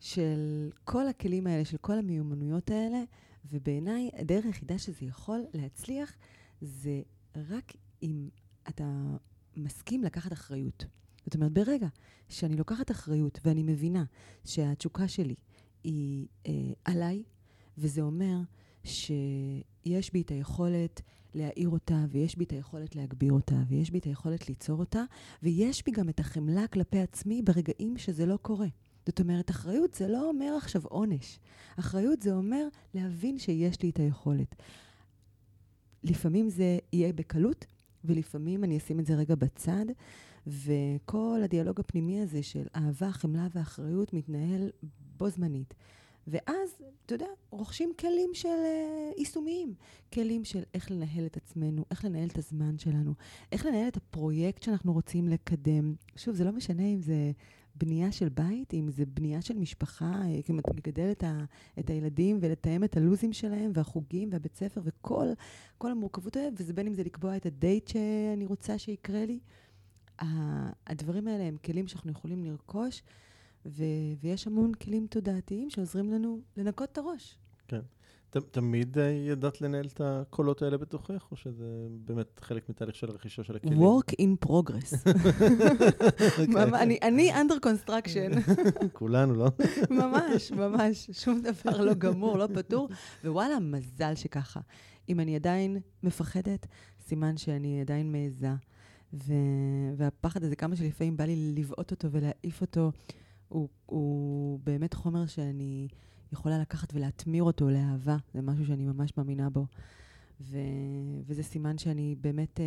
של 0.00 0.70
כל 0.84 1.08
הכלים 1.08 1.46
האלה, 1.46 1.64
של 1.64 1.76
כל 1.76 1.98
המיומנויות 1.98 2.70
האלה, 2.70 3.02
ובעיניי 3.50 4.10
הדרך 4.14 4.44
היחידה 4.44 4.78
שזה 4.78 5.04
יכול 5.04 5.40
להצליח 5.54 6.12
זה 6.60 7.02
רק 7.36 7.72
אם 8.02 8.28
אתה 8.68 9.16
מסכים 9.56 10.04
לקחת 10.04 10.32
אחריות. 10.32 10.84
זאת 11.24 11.34
אומרת, 11.34 11.52
ברגע 11.52 11.88
שאני 12.28 12.56
לוקחת 12.56 12.90
אחריות 12.90 13.38
ואני 13.44 13.62
מבינה 13.62 14.04
שהתשוקה 14.44 15.08
שלי 15.08 15.34
היא 15.84 16.26
אה, 16.46 16.52
עליי, 16.84 17.22
וזה 17.78 18.00
אומר 18.00 18.36
שיש 18.84 20.12
בי 20.12 20.22
את 20.22 20.30
היכולת 20.30 21.00
להעיר 21.34 21.68
אותה, 21.68 22.04
ויש 22.10 22.36
בי 22.36 22.44
את 22.44 22.52
היכולת 22.52 22.96
להגביר 22.96 23.32
אותה, 23.32 23.62
ויש 23.68 23.90
בי 23.90 23.98
את 23.98 24.04
היכולת 24.04 24.48
ליצור 24.48 24.78
אותה, 24.78 25.04
ויש 25.42 25.84
בי 25.84 25.90
גם 25.90 26.08
את 26.08 26.20
החמלה 26.20 26.66
כלפי 26.66 26.98
עצמי 26.98 27.42
ברגעים 27.42 27.98
שזה 27.98 28.26
לא 28.26 28.36
קורה. 28.42 28.66
זאת 29.06 29.20
אומרת, 29.20 29.50
אחריות 29.50 29.94
זה 29.94 30.08
לא 30.08 30.28
אומר 30.28 30.54
עכשיו 30.56 30.82
עונש. 30.84 31.38
אחריות 31.76 32.22
זה 32.22 32.34
אומר 32.34 32.68
להבין 32.94 33.38
שיש 33.38 33.82
לי 33.82 33.90
את 33.90 33.98
היכולת. 33.98 34.54
לפעמים 36.04 36.48
זה 36.48 36.78
יהיה 36.92 37.12
בקלות, 37.12 37.66
ולפעמים 38.04 38.64
אני 38.64 38.78
אשים 38.78 39.00
את 39.00 39.06
זה 39.06 39.14
רגע 39.14 39.34
בצד, 39.34 39.84
וכל 40.46 41.40
הדיאלוג 41.44 41.80
הפנימי 41.80 42.20
הזה 42.20 42.42
של 42.42 42.66
אהבה, 42.76 43.12
חמלה 43.12 43.46
ואחריות 43.54 44.12
מתנהל 44.12 44.70
בו 45.16 45.28
זמנית. 45.28 45.74
ואז, 46.26 46.82
אתה 47.06 47.14
יודע, 47.14 47.26
רוכשים 47.50 47.92
כלים 47.98 48.30
של 48.34 48.48
uh, 48.48 49.18
יישומיים. 49.18 49.74
כלים 50.12 50.44
של 50.44 50.62
איך 50.74 50.90
לנהל 50.90 51.26
את 51.26 51.36
עצמנו, 51.36 51.84
איך 51.90 52.04
לנהל 52.04 52.28
את 52.28 52.38
הזמן 52.38 52.78
שלנו, 52.78 53.14
איך 53.52 53.66
לנהל 53.66 53.88
את 53.88 53.96
הפרויקט 53.96 54.62
שאנחנו 54.62 54.92
רוצים 54.92 55.28
לקדם. 55.28 55.94
שוב, 56.16 56.34
זה 56.34 56.44
לא 56.44 56.52
משנה 56.52 56.82
אם 56.82 57.00
זה 57.00 57.32
בנייה 57.74 58.12
של 58.12 58.28
בית, 58.28 58.74
אם 58.74 58.90
זה 58.90 59.06
בנייה 59.06 59.42
של 59.42 59.58
משפחה, 59.58 60.12
אה, 60.24 60.42
כאילו 60.42 60.58
לגדל 60.76 61.10
את, 61.10 61.24
ה, 61.24 61.44
את 61.78 61.90
הילדים 61.90 62.38
ולתאם 62.40 62.84
את 62.84 62.96
הלוזים 62.96 63.32
שלהם, 63.32 63.70
והחוגים 63.74 64.28
והבית 64.32 64.56
ספר 64.56 64.80
וכל 64.84 65.26
כל 65.78 65.90
המורכבות 65.90 66.36
האלה, 66.36 66.48
וזה 66.56 66.72
בין 66.72 66.86
אם 66.86 66.94
זה 66.94 67.04
לקבוע 67.04 67.36
את 67.36 67.46
הדייט 67.46 67.88
שאני 67.88 68.46
רוצה 68.46 68.78
שיקרה 68.78 69.26
לי. 69.26 69.38
הדברים 70.86 71.28
האלה 71.28 71.44
הם 71.44 71.56
כלים 71.64 71.88
שאנחנו 71.88 72.10
יכולים 72.10 72.44
לרכוש. 72.44 73.02
ו- 73.66 74.12
ויש 74.20 74.46
המון 74.46 74.74
כלים 74.74 75.06
תודעתיים 75.06 75.70
שעוזרים 75.70 76.10
לנו 76.10 76.40
לנקות 76.56 76.92
את 76.92 76.98
הראש. 76.98 77.38
כן. 77.68 77.80
תמיד 78.40 78.98
אה, 78.98 79.04
ידעת 79.04 79.60
לנהל 79.60 79.86
את 79.86 80.00
הקולות 80.04 80.62
האלה 80.62 80.78
בתוכך, 80.78 81.28
או 81.30 81.36
שזה 81.36 81.64
באמת 81.90 82.40
חלק 82.40 82.68
מתהליך 82.68 82.94
של 82.94 83.10
הרכישה 83.10 83.44
של 83.44 83.56
הכלים? 83.56 83.78
work 83.78 84.12
in 84.20 84.46
progress. 84.46 84.94
אוקיי. 86.38 86.98
אני 87.02 87.32
under 87.32 87.66
construction. 87.66 88.52
כולנו, 88.98 89.34
לא? 89.34 89.48
ממש, 90.00 90.52
ממש. 90.52 91.10
שום 91.12 91.42
דבר 91.42 91.84
לא 91.84 91.94
גמור, 91.94 92.38
לא 92.38 92.48
פתור, 92.54 92.88
ווואלה, 93.24 93.60
מזל 93.60 94.14
שככה. 94.14 94.60
אם 95.08 95.20
אני 95.20 95.36
עדיין 95.36 95.78
מפחדת, 96.02 96.66
סימן 97.00 97.36
שאני 97.36 97.80
עדיין 97.80 98.12
מעיזה. 98.12 98.48
והפחד 99.96 100.44
הזה, 100.44 100.56
כמה 100.56 100.76
שלפעמים 100.76 101.16
בא 101.16 101.24
לי 101.24 101.54
לבעוט 101.56 101.90
אותו 101.90 102.08
ולהעיף 102.10 102.60
אותו, 102.60 102.92
הוא 103.86 104.60
באמת 104.64 104.94
חומר 104.94 105.26
שאני... 105.26 105.88
יכולה 106.32 106.58
לקחת 106.58 106.94
ולהטמיר 106.94 107.42
אותו 107.42 107.70
לאהבה, 107.70 108.16
זה 108.34 108.42
משהו 108.42 108.66
שאני 108.66 108.84
ממש 108.84 109.12
מאמינה 109.16 109.50
בו. 109.50 109.66
ו... 110.40 110.58
וזה 111.26 111.42
סימן 111.42 111.78
שאני 111.78 112.16
באמת 112.20 112.60
uh, 112.60 112.62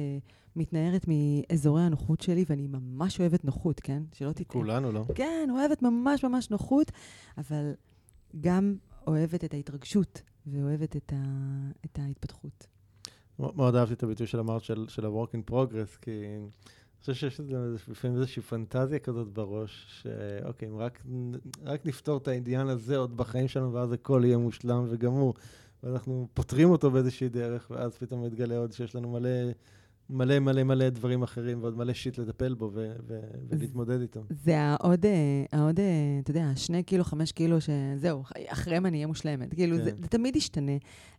מתנערת 0.55 1.05
מאזורי 1.07 1.81
הנוחות 1.81 2.21
שלי, 2.21 2.45
ואני 2.49 2.67
ממש 2.67 3.19
אוהבת 3.19 3.45
נוחות, 3.45 3.79
כן? 3.79 4.03
שלא 4.13 4.31
תטעה. 4.31 4.45
כולנו, 4.47 4.91
לא? 4.91 5.05
כן, 5.15 5.49
אוהבת 5.51 5.81
ממש 5.81 6.23
ממש 6.23 6.49
נוחות, 6.49 6.91
אבל 7.37 7.71
גם 8.41 8.75
אוהבת 9.07 9.43
את 9.43 9.53
ההתרגשות, 9.53 10.21
ואוהבת 10.47 10.95
את, 10.95 11.13
ה... 11.15 11.23
את 11.85 11.99
ההתפתחות. 11.99 12.67
מאוד 13.39 13.75
אהבתי 13.75 13.93
את 13.93 14.03
הביטוי 14.03 14.27
של 14.27 14.39
אמרת 14.39 14.63
של 14.63 15.05
ה-work 15.05 15.29
in 15.29 15.51
progress, 15.51 15.99
כי 16.01 16.11
חושב 17.05 17.29
שיש 17.29 17.41
לפעמים 17.87 18.17
איזושהי 18.17 18.41
פנטזיה 18.41 18.99
כזאת 18.99 19.27
בראש, 19.27 20.01
שאוקיי, 20.01 20.69
אם 20.69 20.77
רק, 20.77 21.03
רק 21.63 21.85
נפתור 21.85 22.17
את 22.17 22.27
העניין 22.27 22.67
הזה 22.67 22.97
עוד 22.97 23.17
בחיים 23.17 23.47
שלנו, 23.47 23.73
ואז 23.73 23.91
הכל 23.91 24.21
יהיה 24.25 24.37
מושלם 24.37 24.85
וגמור. 24.89 25.33
ואנחנו 25.83 26.27
פותרים 26.33 26.69
אותו 26.69 26.91
באיזושהי 26.91 27.29
דרך, 27.29 27.71
ואז 27.71 27.97
פתאום 27.97 28.25
מתגלה 28.25 28.57
עוד 28.57 28.71
שיש 28.71 28.95
לנו 28.95 29.11
מלא 29.11 29.29
מלא 30.09 30.39
מלא 30.39 30.63
מלא 30.63 30.89
דברים 30.89 31.23
אחרים 31.23 31.61
ועוד 31.61 31.77
מלא 31.77 31.93
שיט 31.93 32.17
לטפל 32.17 32.53
בו 32.53 32.71
ו- 32.73 32.95
ו- 33.07 33.19
ולהתמודד 33.49 34.01
איתו. 34.01 34.23
זה 34.29 34.59
העוד, 34.59 35.05
אה, 35.05 35.45
העוד, 35.51 35.79
אה, 35.79 35.85
אתה 36.23 36.31
יודע, 36.31 36.51
שני 36.55 36.83
קילו, 36.83 37.03
חמש 37.03 37.31
קילו, 37.31 37.57
שזהו, 37.61 38.23
אחריהם 38.47 38.85
אני 38.85 38.97
אהיה 38.97 39.07
מושלמת. 39.07 39.53
כאילו, 39.53 39.77
כן. 39.77 39.83
זה, 39.83 39.91
זה 40.01 40.07
תמיד 40.07 40.35
ישתנה. 40.35 40.71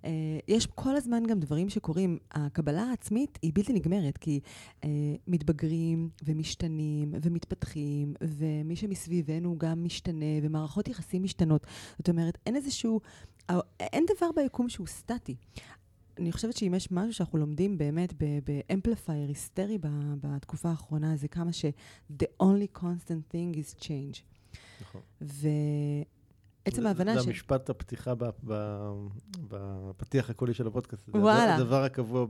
אה, 0.05 0.11
יש 0.49 0.66
כל 0.66 0.96
הזמן 0.96 1.22
גם 1.29 1.40
דברים 1.40 1.68
שקורים. 1.68 2.18
הקבלה 2.33 2.83
העצמית 2.83 3.38
היא 3.42 3.53
בלתי 3.55 3.72
נגמרת, 3.72 4.18
כי 4.18 4.40
מתבגרים 5.29 6.09
ומשתנים 6.25 7.14
ומתפתחים, 7.22 8.14
ומי 8.20 8.77
שמסביבנו 8.77 9.59
גם 9.59 9.85
משתנה, 9.85 10.27
ומערכות 10.42 10.88
יחסים 10.88 11.22
משתנות. 11.22 11.66
זאת 11.99 12.09
אומרת, 12.09 12.38
אין 12.46 12.57
איזשהו... 12.57 13.01
אין 13.81 14.05
דבר 14.16 14.27
ביקום 14.37 14.68
שהוא 14.68 14.87
סטטי. 14.87 15.37
אני 16.18 16.33
חושבת 16.33 16.57
שאם 16.57 16.74
יש 16.74 16.92
משהו 16.92 17.12
שאנחנו 17.12 17.38
לומדים 17.38 17.79
באמת 17.79 18.12
באמפליפייר 18.44 19.29
היסטרי 19.29 19.79
בתקופה 20.20 20.68
האחרונה, 20.68 21.16
זה 21.16 21.29
כמה 21.29 21.52
ש-the 21.52 22.26
only 22.42 22.79
constant 22.79 23.33
thing 23.33 23.57
is 23.57 23.81
change. 23.81 24.22
נכון. 24.81 25.00
ועצם 25.20 26.87
ההבנה 26.87 27.14
ש... 27.14 27.18
זה 27.18 27.31
המשפט 27.31 27.70
הפתיחה 27.70 28.12
בפתיח 29.48 30.31
הקולי 30.31 30.55
של 30.55 30.66
הפודקאסט. 30.66 31.09
וואלה. 31.09 31.57
הדבר 31.57 31.85
הקבוע, 31.85 32.26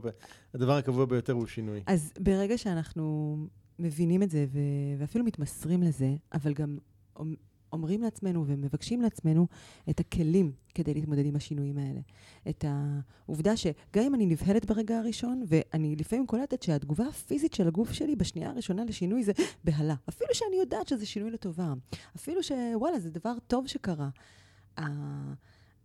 הדבר 0.53 0.77
הקבוע 0.77 1.05
ביותר 1.05 1.33
הוא 1.33 1.47
שינוי. 1.47 1.81
אז 1.85 2.13
ברגע 2.19 2.57
שאנחנו 2.57 3.37
מבינים 3.79 4.23
את 4.23 4.29
זה, 4.29 4.45
ואפילו 4.97 5.25
מתמסרים 5.25 5.83
לזה, 5.83 6.15
אבל 6.33 6.53
גם 6.53 6.77
אומרים 7.73 8.01
לעצמנו 8.01 8.47
ומבקשים 8.47 9.01
לעצמנו 9.01 9.47
את 9.89 9.99
הכלים 9.99 10.51
כדי 10.73 10.93
להתמודד 10.93 11.25
עם 11.25 11.35
השינויים 11.35 11.77
האלה. 11.77 11.99
את 12.49 12.65
העובדה 12.67 13.57
שגם 13.57 14.03
אם 14.03 14.15
אני 14.15 14.25
נבהלת 14.25 14.65
ברגע 14.65 14.97
הראשון, 14.97 15.43
ואני 15.47 15.95
לפעמים 15.95 16.27
קולטת 16.27 16.63
שהתגובה 16.63 17.07
הפיזית 17.07 17.53
של 17.53 17.67
הגוף 17.67 17.91
שלי 17.91 18.15
בשנייה 18.15 18.49
הראשונה 18.49 18.85
לשינוי 18.85 19.23
זה 19.23 19.31
בהלה. 19.63 19.95
אפילו 20.09 20.29
שאני 20.33 20.55
יודעת 20.55 20.87
שזה 20.87 21.05
שינוי 21.05 21.31
לטובה. 21.31 21.73
אפילו 22.15 22.43
שוואלה, 22.43 22.99
זה 22.99 23.09
דבר 23.09 23.33
טוב 23.47 23.67
שקרה. 23.67 24.09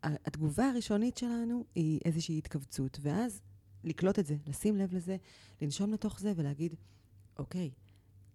התגובה 0.03 0.69
הראשונית 0.69 1.17
שלנו 1.17 1.65
היא 1.75 2.01
איזושהי 2.05 2.39
התכווצות, 2.39 2.99
ואז 3.03 3.41
לקלוט 3.85 4.19
את 4.19 4.27
זה, 4.27 4.37
לשים 4.47 4.77
לב 4.77 4.95
לזה, 4.95 5.17
לנשום 5.63 5.93
לתוך 5.93 6.21
זה 6.21 6.33
ולהגיד, 6.37 6.75
אוקיי, 7.39 7.71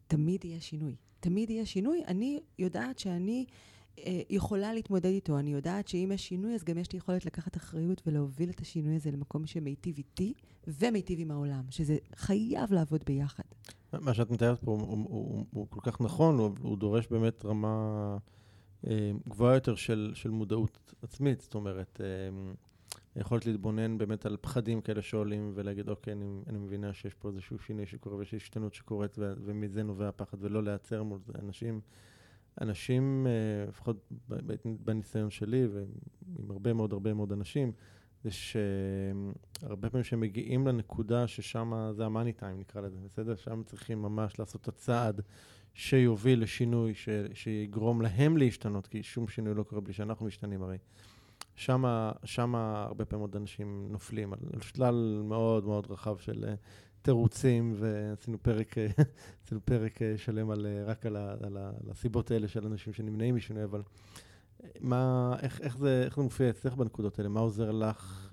תמיד 0.08 0.46
יהיה 0.46 0.62
שינוי. 0.62 0.96
תמיד 1.20 1.50
יהיה 1.50 1.66
שינוי. 1.66 2.04
אני 2.08 2.40
יודעת 2.60 3.00
שאני 3.00 3.46
אה, 4.00 4.22
יכולה 4.30 4.74
להתמודד 4.74 5.06
איתו. 5.06 5.40
אני 5.40 5.54
יודעת 5.54 5.88
שאם 5.88 6.12
יש 6.14 6.28
שינוי, 6.28 6.56
אז 6.56 6.64
גם 6.64 6.78
יש 6.78 6.92
לי 6.92 6.98
יכולת 6.98 7.26
לקחת 7.26 7.58
אחריות 7.58 8.02
ולהוביל 8.08 8.50
את 8.50 8.60
השינוי 8.60 8.96
הזה 8.96 9.12
למקום 9.12 9.46
שמיטיב 9.46 9.98
איתי 9.98 10.34
ומיטיב 10.68 11.20
עם 11.20 11.32
העולם, 11.32 11.64
שזה 11.70 11.98
חייב 12.16 12.74
לעבוד 12.74 13.04
ביחד. 13.06 13.44
מה 13.94 14.14
שאת 14.14 14.32
מתארת 14.32 14.60
פה 14.60 14.72
הוא, 14.72 14.82
הוא, 14.82 15.06
הוא, 15.10 15.46
הוא 15.52 15.68
כל 15.70 15.92
כך 15.92 16.02
נכון, 16.02 16.40
הוא, 16.40 16.52
הוא 16.62 16.78
דורש 16.78 17.08
באמת 17.08 17.46
רמה 17.46 18.18
אה, 18.88 19.12
גבוהה 19.30 19.54
יותר 19.54 19.76
של, 19.76 20.12
של 20.16 20.30
מודעות 20.30 20.94
עצמית. 21.02 21.42
זאת 21.42 21.56
אומרת, 21.56 22.02
אה, 22.04 22.08
היכולת 23.18 23.46
להתבונן 23.46 23.98
באמת 23.98 24.26
על 24.26 24.38
פחדים 24.42 24.82
כאלה 24.82 25.02
שעולים 25.02 25.52
ולהגיד, 25.56 25.90
אוקיי, 25.90 26.14
אני, 26.14 26.42
אני 26.48 26.58
מבינה 26.58 26.94
שיש 26.94 27.14
פה 27.14 27.30
איזשהו 27.30 27.60
שינוי 27.60 27.86
שקורה 27.86 28.16
ויש 28.16 28.34
השתנות 28.34 28.74
שקורית 28.74 29.18
ומזה 29.20 29.84
נובע 29.84 30.08
הפחד, 30.08 30.38
ולא 30.42 30.64
להיעצר 30.64 31.04
מול 31.04 31.20
זה. 31.26 31.34
אנשים, 31.40 31.82
אנשים, 32.62 33.28
אה, 33.28 33.70
לפחות 33.70 34.12
בניסיון 34.64 35.30
שלי 35.30 35.68
ועם 35.68 36.52
הרבה 36.52 36.74
מאוד 36.74 36.94
הרבה 36.94 37.14
מאוד 37.14 37.32
אנשים, 37.32 37.72
זה 38.24 38.30
שהרבה 38.32 39.90
פעמים 39.90 40.04
שהם 40.04 40.20
מגיעים 40.20 40.68
לנקודה 40.68 41.28
ששם 41.28 41.92
זה 41.96 42.06
המאני 42.06 42.34
טיים, 42.34 42.60
נקרא 42.60 42.82
לזה, 42.82 42.98
בסדר? 43.06 43.36
שם 43.36 43.62
צריכים 43.66 44.02
ממש 44.02 44.40
לעשות 44.40 44.62
את 44.62 44.68
הצעד 44.68 45.22
שיוביל 45.74 46.42
לשינוי, 46.42 46.94
ש, 46.94 47.10
שיגרום 47.34 48.02
להם 48.02 48.38
להשתנות, 48.38 48.88
כי 48.88 49.04
שום 49.04 49.28
שינוי 49.28 49.54
לא 49.54 49.64
קורה 49.64 49.82
בלי 49.82 49.94
שאנחנו 49.94 50.26
משתנים 50.26 50.64
הרי. 50.64 50.78
שם, 51.58 52.56
הרבה 52.56 53.06
פעמים 53.06 53.22
עוד 53.22 53.36
אנשים 53.36 53.88
נופלים 53.92 54.34
על, 54.34 54.40
על 54.54 54.62
שלל 54.62 55.22
מאוד 55.24 55.66
מאוד 55.66 55.88
רחב 55.92 56.18
של 56.18 56.44
uh, 56.44 56.58
תירוצים, 57.02 57.76
ועשינו 57.80 58.38
פרק, 58.44 58.78
אה, 58.78 58.88
עשינו 59.46 59.62
פרק 59.66 59.98
uh, 59.98 60.18
שלם 60.18 60.50
על, 60.50 60.68
רק 60.86 61.06
על, 61.06 61.16
ה, 61.16 61.36
על, 61.44 61.58
ה, 61.58 61.72
על 61.84 61.92
הסיבות 61.92 62.32
האלה 62.32 62.48
של 62.48 62.66
אנשים 62.66 62.94
שנמנעים 62.94 63.36
משינוי, 63.36 63.64
אבל 63.64 63.82
מה, 64.80 65.36
איך, 65.42 65.62
איך, 65.62 65.78
זה, 65.78 66.04
איך 66.06 66.16
זה 66.16 66.22
מופיע 66.22 66.50
אצלך 66.50 66.76
בנקודות 66.76 67.20
האלה? 67.20 67.30
מה 67.30 67.40
עוזר 67.40 67.72
לך 67.72 68.32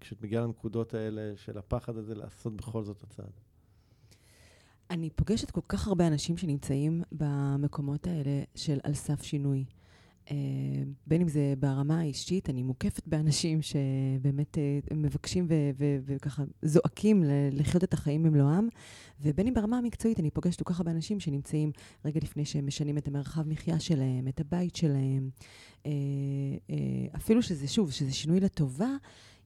כשאת 0.00 0.22
מגיעה 0.22 0.44
לנקודות 0.44 0.94
האלה 0.94 1.32
של 1.36 1.58
הפחד 1.58 1.96
הזה 1.96 2.14
לעשות 2.14 2.56
בכל 2.56 2.84
זאת 2.84 3.02
הצעד? 3.02 3.32
אני 4.90 5.10
פוגשת 5.10 5.50
כל 5.50 5.60
כך 5.68 5.88
הרבה 5.88 6.06
אנשים 6.06 6.36
שנמצאים 6.36 7.02
במקומות 7.12 8.06
האלה 8.06 8.42
של 8.54 8.78
על 8.82 8.94
סף 8.94 9.22
שינוי. 9.22 9.64
אה, 10.30 10.36
בין 11.06 11.20
אם 11.20 11.28
זה 11.28 11.54
ברמה 11.58 12.00
האישית, 12.00 12.50
אני 12.50 12.62
מוקפת 12.62 13.06
באנשים 13.06 13.60
שבאמת 13.62 14.58
אה, 14.58 14.78
מבקשים 14.96 15.46
וככה 16.06 16.42
זועקים 16.62 17.24
לחיות 17.52 17.84
את 17.84 17.94
החיים 17.94 18.22
במלואם, 18.22 18.68
ובין 19.20 19.46
אם 19.46 19.54
ברמה 19.54 19.78
המקצועית, 19.78 20.20
אני 20.20 20.30
פוגשת 20.30 20.62
כל 20.62 20.72
כך 20.72 20.80
הרבה 20.80 20.90
אנשים 20.90 21.20
שנמצאים 21.20 21.72
רגע 22.04 22.20
לפני 22.22 22.44
שהם 22.44 22.66
משנים 22.66 22.98
את 22.98 23.08
המרחב 23.08 23.48
מחיה 23.48 23.80
שלהם, 23.80 24.28
את 24.28 24.40
הבית 24.40 24.76
שלהם. 24.76 25.30
אה, 25.86 25.90
אפילו 27.16 27.42
שזה, 27.42 27.68
שוב, 27.68 27.90
שזה 27.90 28.12
שינוי 28.12 28.40
לטובה, 28.40 28.90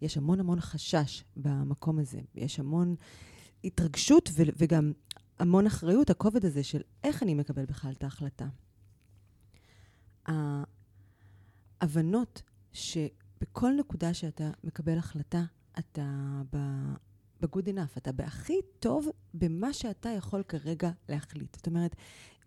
יש 0.02 0.16
המון 0.16 0.40
המון 0.40 0.60
חשש 0.60 1.24
במקום 1.36 1.98
הזה. 1.98 2.20
יש 2.34 2.60
המון 2.60 2.94
התרגשות 3.64 4.30
וגם 4.36 4.92
המון 5.38 5.66
אחריות, 5.66 6.10
הכובד 6.10 6.44
הזה 6.44 6.62
של 6.62 6.80
איך 7.04 7.22
אני 7.22 7.34
מקבל 7.34 7.64
בכלל 7.64 7.92
את 7.92 8.04
ההחלטה. 8.04 8.46
ההבנות 11.80 12.42
שבכל 12.72 13.72
נקודה 13.78 14.14
שאתה 14.14 14.50
מקבל 14.64 14.98
החלטה, 14.98 15.44
אתה 15.78 16.42
ב-good 16.52 17.66
enough, 17.66 17.96
אתה 17.96 18.12
בהכי 18.12 18.60
טוב 18.80 19.08
במה 19.34 19.72
שאתה 19.72 20.08
יכול 20.08 20.42
כרגע 20.42 20.90
להחליט. 21.08 21.54
זאת 21.56 21.66
אומרת, 21.66 21.96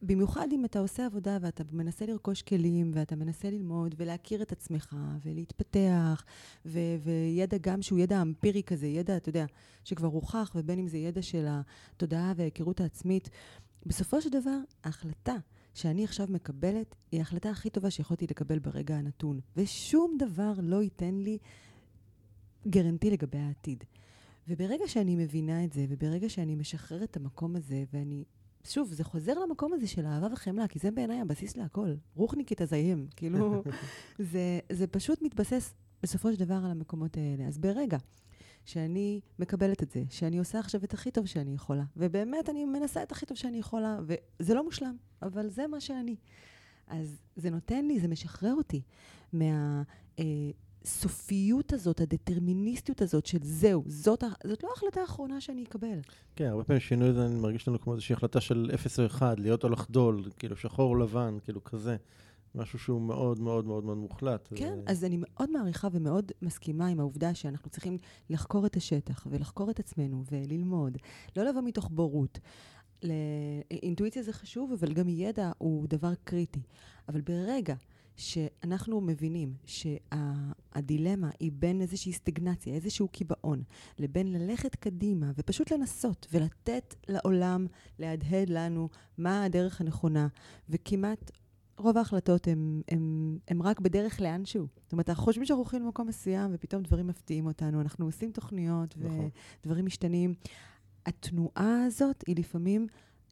במיוחד 0.02 0.48
אם 0.52 0.66
אתה 0.66 0.80
עושה 0.80 1.06
עבודה 1.06 1.38
ואתה 1.42 1.64
מנסה 1.72 2.06
לרכוש 2.06 2.42
כלים, 2.42 2.92
ואתה 2.94 3.16
מנסה 3.16 3.50
ללמוד 3.50 3.96
ולהכיר 3.98 4.42
את 4.42 4.52
עצמך 4.52 4.96
ולהתפתח, 5.24 6.26
ו- 6.66 6.96
וידע 7.04 7.58
גם 7.62 7.82
שהוא 7.82 8.00
ידע 8.00 8.22
אמפירי 8.22 8.64
כזה, 8.64 8.88
ידע, 8.88 9.18
אתה 9.18 9.30
יודע, 9.30 9.46
שכבר 9.84 10.08
הוכח, 10.08 10.52
ובין 10.56 10.80
אם 10.80 10.88
זה 10.88 10.98
ידע 10.98 11.22
של 11.22 11.46
התודעה 11.50 12.34
וההיכרות 12.36 12.82
העצמית, 12.82 13.30
בסופו 13.86 14.22
של 14.22 14.30
דבר, 14.30 14.58
ההחלטה 14.84 15.36
שאני 15.76 16.04
עכשיו 16.04 16.28
מקבלת, 16.30 16.96
היא 17.12 17.20
ההחלטה 17.20 17.50
הכי 17.50 17.70
טובה 17.70 17.90
שיכולתי 17.90 18.28
לקבל 18.30 18.60
ברגע 18.60 18.96
הנתון. 18.96 19.40
ושום 19.58 20.18
דבר 20.20 20.54
לא 20.62 20.84
ייתן 20.84 21.16
לי 21.16 21.38
גרנטי 22.68 23.12
לגבי 23.12 23.38
העתיד. 23.38 23.84
וברגע 24.48 24.88
שאני 24.88 25.16
מבינה 25.16 25.64
את 25.64 25.74
זה, 25.74 25.86
וברגע 25.90 26.30
שאני 26.30 26.56
משחררת 26.56 27.10
את 27.10 27.18
המקום 27.18 27.56
הזה, 27.56 27.84
ואני... 27.94 28.24
שוב, 28.64 28.94
זה 28.94 29.04
חוזר 29.04 29.40
למקום 29.40 29.74
הזה 29.74 29.88
של 29.88 30.06
אהבה 30.06 30.28
וחמלה, 30.34 30.68
כי 30.68 30.80
זה 30.80 30.92
בעיניי 30.92 31.22
הבסיס 31.22 31.58
להכל. 31.58 31.94
רוחניקית 32.16 32.62
הזיים. 32.62 33.08
כאילו, 33.16 33.64
זה, 34.32 34.60
זה 34.72 34.88
פשוט 34.88 35.22
מתבסס 35.22 35.74
בסופו 36.04 36.34
של 36.34 36.40
דבר 36.40 36.56
על 36.56 36.72
המקומות 36.72 37.18
האלה. 37.18 37.48
אז 37.48 37.58
ברגע 37.58 37.98
שאני 38.66 39.22
מקבלת 39.40 39.84
את 39.84 39.92
זה, 39.92 40.04
שאני 40.10 40.38
עושה 40.38 40.60
עכשיו 40.60 40.84
את 40.84 40.94
הכי 40.94 41.12
טוב 41.12 41.26
שאני 41.26 41.54
יכולה, 41.54 41.84
ובאמת 41.98 42.50
אני 42.50 42.66
מנסה 42.66 43.04
את 43.04 43.12
הכי 43.12 43.26
טוב 43.26 43.38
שאני 43.38 43.58
יכולה, 43.58 44.00
וזה 44.06 44.54
לא 44.54 44.64
מושלם, 44.64 44.96
אבל 45.22 45.50
זה 45.50 45.68
מה 45.68 45.80
שאני. 45.80 46.16
אז 46.88 47.22
זה 47.36 47.50
נותן 47.50 47.86
לי, 47.86 48.00
זה 48.00 48.08
משחרר 48.08 48.54
אותי 48.54 48.82
מהסופיות 50.14 51.74
אה, 51.74 51.76
הזאת, 51.76 52.02
הדטרמיניסטיות 52.02 53.02
הזאת 53.02 53.26
של 53.26 53.38
זהו, 53.42 53.84
זאת, 53.88 54.24
זאת 54.44 54.64
לא 54.64 54.70
ההחלטה 54.70 55.02
האחרונה 55.02 55.42
שאני 55.42 55.64
אקבל. 55.64 56.00
כן, 56.36 56.46
הרבה 56.46 56.64
פעמים 56.64 56.80
שינוי 56.80 57.14
זה 57.14 57.28
מרגיש 57.28 57.68
לנו 57.68 57.82
כמו 57.82 57.94
איזושהי 57.94 58.14
החלטה 58.14 58.42
של 58.42 58.72
0 58.74 59.00
או 59.00 59.06
1, 59.06 59.40
להיות 59.40 59.64
או 59.64 59.70
לחדול, 59.70 60.24
כאילו 60.40 60.56
שחור 60.56 60.90
או 60.90 60.96
לבן, 60.96 61.38
כאילו 61.44 61.64
כזה. 61.64 61.98
משהו 62.56 62.80
שהוא 62.80 63.02
מאוד 63.02 63.40
מאוד 63.40 63.66
מאוד 63.66 63.86
מאוד 63.86 63.98
מוחלט. 63.98 64.50
כן, 64.56 64.74
ו... 64.78 64.90
אז 64.90 65.04
אני 65.04 65.18
מאוד 65.20 65.52
מעריכה 65.52 65.88
ומאוד 65.92 66.32
מסכימה 66.42 66.88
עם 66.88 67.00
העובדה 67.00 67.34
שאנחנו 67.34 67.70
צריכים 67.70 67.98
לחקור 68.30 68.66
את 68.66 68.76
השטח 68.76 69.28
ולחקור 69.30 69.70
את 69.70 69.80
עצמנו 69.80 70.24
וללמוד. 70.32 70.98
לא 71.36 71.44
לבוא 71.44 71.62
מתוך 71.62 71.90
בורות. 71.92 72.40
אינטואיציה 73.72 74.24
זה 74.24 74.34
חשוב, 74.34 74.72
אבל 74.72 74.94
גם 74.94 75.10
ידע 75.10 75.52
הוא 75.58 75.88
דבר 75.88 76.14
קריטי. 76.24 76.62
אבל 77.10 77.22
ברגע 77.22 77.76
שאנחנו 78.16 79.02
מבינים 79.02 79.54
שהדילמה 79.66 81.30
היא 81.40 81.52
בין 81.56 81.82
איזושהי 81.82 82.14
סטגנציה, 82.14 82.74
איזשהו 82.74 83.08
קיבעון, 83.08 83.64
לבין 84.00 84.34
ללכת 84.34 84.76
קדימה 84.76 85.32
ופשוט 85.36 85.72
לנסות 85.72 86.28
ולתת 86.32 86.96
לעולם 87.08 87.68
להדהד 88.00 88.50
לנו 88.50 88.90
מה 89.18 89.44
הדרך 89.44 89.82
הנכונה, 89.82 90.28
וכמעט 90.70 91.32
רוב 91.78 91.98
ההחלטות 91.98 92.48
הן 93.48 93.62
רק 93.62 93.80
בדרך 93.80 94.22
לאנשהו. 94.22 94.68
זאת 94.84 94.92
אומרת, 94.92 95.10
אנחנו 95.10 95.24
חושבים 95.24 95.46
שאנחנו 95.46 95.62
הולכים 95.62 95.84
למקום 95.84 96.08
מסוים, 96.08 96.52
ופתאום 96.54 96.84
דברים 96.84 97.08
מפתיעים 97.08 97.46
אותנו. 97.46 97.82
אנחנו 97.82 98.06
עושים 98.06 98.32
תוכניות, 98.32 98.98
נכון. 98.98 99.30
ודברים 99.62 99.86
משתנים. 99.86 100.34
התנועה 101.06 101.84
הזאת 101.86 102.24
היא 102.28 102.36
לפעמים, 102.36 102.88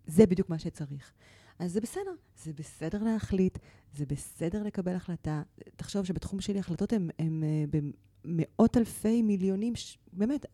זה 0.08 0.26
בדיוק 0.26 0.50
מה 0.50 0.60
שצריך. 0.60 1.14
אז 1.60 1.72
זה 1.72 1.82
בסדר, 1.82 2.12
זה 2.44 2.54
בסדר 2.54 3.04
להחליט, 3.04 3.58
זה 3.94 4.06
בסדר 4.06 4.64
לקבל 4.64 4.96
החלטה. 4.96 5.42
תחשוב 5.76 6.06
שבתחום 6.06 6.42
שלי 6.42 6.60
החלטות 6.60 6.94
הן 6.94 7.10
אה, 7.44 7.80
במאות 8.26 8.78
אלפי 8.78 9.22
מיליונים, 9.22 9.76
ש... 9.76 9.98
באמת, 10.14 10.46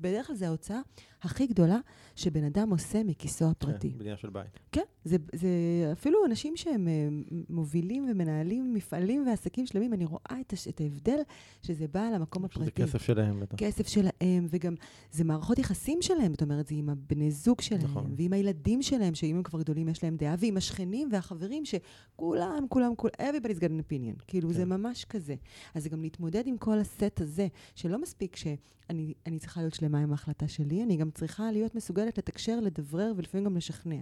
בדרך 0.00 0.26
כלל 0.26 0.36
זו 0.36 0.44
ההוצאה 0.44 0.80
הכי 1.24 1.46
גדולה 1.46 1.78
שבן 2.16 2.44
אדם 2.44 2.70
עושה 2.70 3.02
מכיסו 3.04 3.50
הפרטי. 3.50 3.90
כן, 3.92 3.98
בנייה 3.98 4.16
של 4.16 4.30
בית. 4.30 4.58
כן, 4.72 4.82
זה, 5.04 5.16
זה 5.34 5.48
אפילו 5.92 6.18
אנשים 6.26 6.56
שהם 6.56 6.88
uh, 6.88 7.34
מובילים 7.48 8.06
ומנהלים 8.10 8.74
מפעלים 8.74 9.26
ועסקים 9.26 9.66
שלמים, 9.66 9.94
אני 9.94 10.04
רואה 10.04 10.40
את, 10.40 10.52
הש, 10.52 10.68
את 10.68 10.80
ההבדל 10.80 11.18
שזה 11.62 11.86
בא 11.88 12.08
שזה 12.14 12.22
הפרטי. 12.22 12.54
שזה 12.54 12.70
כסף 12.70 13.02
שלהם 13.02 13.40
בטח. 13.40 13.56
כסף 13.56 13.88
שלהם, 13.88 14.46
וגם 14.50 14.74
זה 15.12 15.24
מערכות 15.24 15.58
יחסים 15.58 15.98
שלהם, 16.02 16.32
זאת 16.32 16.42
אומרת, 16.42 16.66
זה 16.66 16.74
עם 16.74 16.88
הבני 16.88 17.30
זוג 17.30 17.60
שלהם, 17.60 17.82
נכון. 17.82 18.14
ועם 18.16 18.32
הילדים 18.32 18.82
שלהם, 18.82 19.14
שאם 19.14 19.36
הם 19.36 19.42
כבר 19.42 19.60
גדולים 19.60 19.88
יש 19.88 20.04
להם 20.04 20.16
דעה, 20.16 20.34
ועם 20.38 20.56
השכנים 20.56 21.08
והחברים, 21.12 21.62
שכולם, 21.64 22.64
כולם, 22.68 22.94
כולם, 22.96 23.12
everybody's 23.18 23.58
got 23.58 23.68
an 23.68 23.90
opinion. 23.90 24.24
כאילו, 24.26 24.48
כן. 24.48 24.54
זה 24.54 24.64
ממש 24.64 25.04
כזה. 25.04 25.34
אז 25.74 25.82
זה 25.82 25.88
גם 25.88 26.02
להתמודד 26.02 26.46
עם 26.46 26.58
כל 26.58 26.78
הסט 26.78 27.20
הזה, 27.20 27.48
שלא 27.74 28.02
מספיק 28.02 28.36
שאני 28.36 29.38
צריכה 29.38 29.60
להיות 29.60 29.74
שלמה 29.74 29.98
עם 29.98 30.10
ההחלטה 30.10 30.48
שלי, 30.48 30.82
אני 30.82 30.96
גם 30.96 31.10
צריכה 31.14 31.52
להיות 31.52 31.74
מסוגלת 31.74 32.18
לתקשר, 32.18 32.60
לדברר 32.60 33.12
ולפעמים 33.16 33.44
גם 33.44 33.56
לשכנע. 33.56 34.00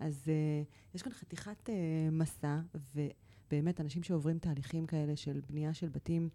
אז 0.00 0.24
uh, 0.24 0.94
יש 0.94 1.02
כאן 1.02 1.12
חתיכת 1.12 1.68
uh, 1.68 1.70
מסע, 2.12 2.58
ובאמת, 2.94 3.80
אנשים 3.80 4.02
שעוברים 4.02 4.38
תהליכים 4.38 4.86
כאלה 4.86 5.16
של 5.16 5.40
בנייה 5.50 5.74
של 5.74 5.88
בתים, 5.88 6.28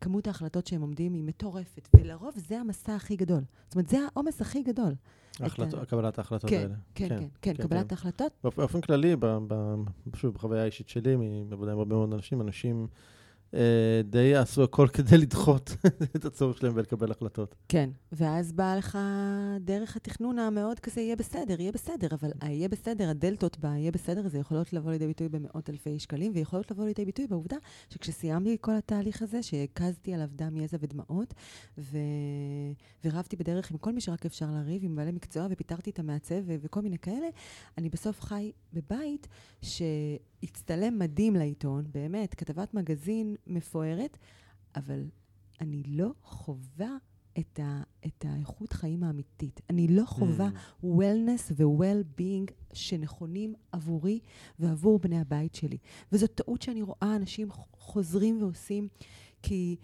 כמות 0.00 0.26
ההחלטות 0.26 0.66
שהם 0.66 0.80
עומדים 0.80 1.14
היא 1.14 1.22
מטורפת, 1.22 1.88
ולרוב 1.96 2.34
זה 2.36 2.60
המסע 2.60 2.94
הכי 2.94 3.16
גדול. 3.16 3.42
זאת 3.64 3.74
אומרת, 3.74 3.88
זה 3.88 3.98
העומס 4.06 4.40
הכי 4.40 4.62
גדול. 4.62 4.94
החלט... 5.40 5.74
ה... 5.74 5.84
קבלת 5.86 6.18
ההחלטות 6.18 6.50
כן, 6.50 6.56
האלה. 6.56 6.74
כן, 6.94 7.08
כן, 7.08 7.18
כן, 7.18 7.26
כן, 7.42 7.62
קבלת 7.62 7.88
כן. 7.88 7.94
ההחלטות. 7.94 8.32
באופן 8.42 8.80
כללי, 8.80 9.16
פשוט 10.10 10.34
בחוויה 10.34 10.62
האישית 10.62 10.88
שלי, 10.88 11.16
מעבודה 11.50 11.72
עם 11.72 11.78
הרבה 11.78 11.94
מאוד 11.94 12.12
אנשים, 12.12 12.40
אנשים... 12.40 12.86
אה, 13.54 14.02
די 14.04 14.34
עשו 14.34 14.64
הכל 14.64 14.88
כדי 14.92 15.18
לדחות 15.18 15.76
את 16.16 16.24
הצורך 16.24 16.58
שלהם 16.58 16.72
ולקבל 16.76 17.10
החלטות. 17.10 17.54
כן, 17.68 17.90
ואז 18.12 18.52
באה 18.52 18.76
לך 18.76 18.98
דרך 19.60 19.96
התכנון 19.96 20.38
המאוד 20.38 20.80
כזה, 20.80 21.00
יהיה 21.00 21.16
בסדר, 21.16 21.60
יהיה 21.60 21.72
בסדר, 21.72 22.08
אבל 22.12 22.30
היהיה 22.40 22.68
בסדר, 22.68 23.10
הדלתות 23.10 23.58
בה, 23.58 23.68
יהיה 23.68 23.90
בסדר, 23.90 24.28
זה 24.28 24.38
יכולות 24.38 24.72
לבוא 24.72 24.90
לידי 24.90 25.06
ביטוי 25.06 25.28
במאות 25.28 25.70
אלפי 25.70 25.98
שקלים, 25.98 26.32
ויכולות 26.34 26.70
לבוא 26.70 26.84
לידי 26.84 27.04
ביטוי 27.04 27.26
בעובדה 27.26 27.56
שכשסיימתי 27.90 28.54
את 28.54 28.60
כל 28.60 28.76
התהליך 28.76 29.22
הזה, 29.22 29.42
שהקזתי 29.42 30.14
עליו 30.14 30.28
דם, 30.32 30.56
יזע 30.56 30.76
ודמעות, 30.80 31.34
ו... 31.78 31.98
ורבתי 33.04 33.36
בדרך 33.36 33.70
עם 33.70 33.78
כל 33.78 33.92
מי 33.92 34.00
שרק 34.00 34.26
אפשר 34.26 34.46
לריב, 34.46 34.84
עם 34.84 34.96
בעלי 34.96 35.12
מקצוע, 35.12 35.46
ופיטרתי 35.50 35.90
את 35.90 35.98
המעצב 35.98 36.42
וכל 36.46 36.80
מיני 36.80 36.98
כאלה, 36.98 37.26
אני 37.78 37.88
בסוף 37.88 38.20
חי 38.20 38.52
בבית 38.72 39.28
ש... 39.62 39.82
הצטלם 40.44 40.98
מדהים 40.98 41.36
לעיתון, 41.36 41.84
באמת, 41.92 42.34
כתבת 42.34 42.74
מגזין 42.74 43.36
מפוארת, 43.46 44.18
אבל 44.76 45.04
אני 45.60 45.82
לא 45.86 46.10
חווה 46.22 46.96
את, 47.38 47.60
ה, 47.62 47.82
את 48.06 48.24
האיכות 48.28 48.72
חיים 48.72 49.02
האמיתית. 49.04 49.60
אני 49.70 49.88
לא 49.88 50.04
חווה 50.04 50.48
mm. 50.48 50.84
wellness 50.86 51.52
ו-well-being 51.56 52.52
שנכונים 52.72 53.54
עבורי 53.72 54.20
ועבור 54.58 54.98
בני 54.98 55.20
הבית 55.20 55.54
שלי. 55.54 55.78
וזו 56.12 56.26
טעות 56.26 56.62
שאני 56.62 56.82
רואה 56.82 57.16
אנשים 57.16 57.48
חוזרים 57.72 58.42
ועושים, 58.42 58.88
כי... 59.42 59.76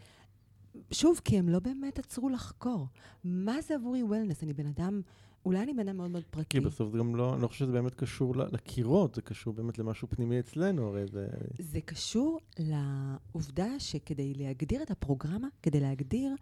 שוב, 0.90 1.20
כי 1.24 1.38
הם 1.38 1.48
לא 1.48 1.58
באמת 1.58 1.98
עצרו 1.98 2.28
לחקור. 2.28 2.86
מה 3.24 3.60
זה 3.60 3.74
עבורי 3.74 4.02
wellness? 4.02 4.42
אני 4.42 4.52
בן 4.52 4.66
אדם 4.66 5.00
אולי 5.44 5.62
אני 5.62 5.74
בן 5.74 5.88
אדם 5.88 5.96
מאוד 5.96 6.10
מאוד 6.10 6.24
פרטי. 6.30 6.48
כי 6.48 6.60
בסוף 6.60 6.92
זה 6.92 6.98
גם 6.98 7.16
לא, 7.16 7.34
אני 7.34 7.42
לא 7.42 7.48
חושב 7.48 7.64
שזה 7.64 7.72
באמת 7.72 7.94
קשור 7.94 8.36
לקירות, 8.36 9.14
זה 9.14 9.22
קשור 9.22 9.52
באמת 9.52 9.78
למשהו 9.78 10.08
פנימי 10.10 10.40
אצלנו, 10.40 10.88
הרי 10.88 11.06
זה... 11.06 11.28
זה 11.58 11.80
קשור 11.80 12.40
לעובדה 12.58 13.80
שכדי 13.80 14.34
להגדיר 14.34 14.82
את 14.82 14.90
הפרוגרמה, 14.90 15.48
כדי 15.62 15.80
להגדיר 15.80 16.34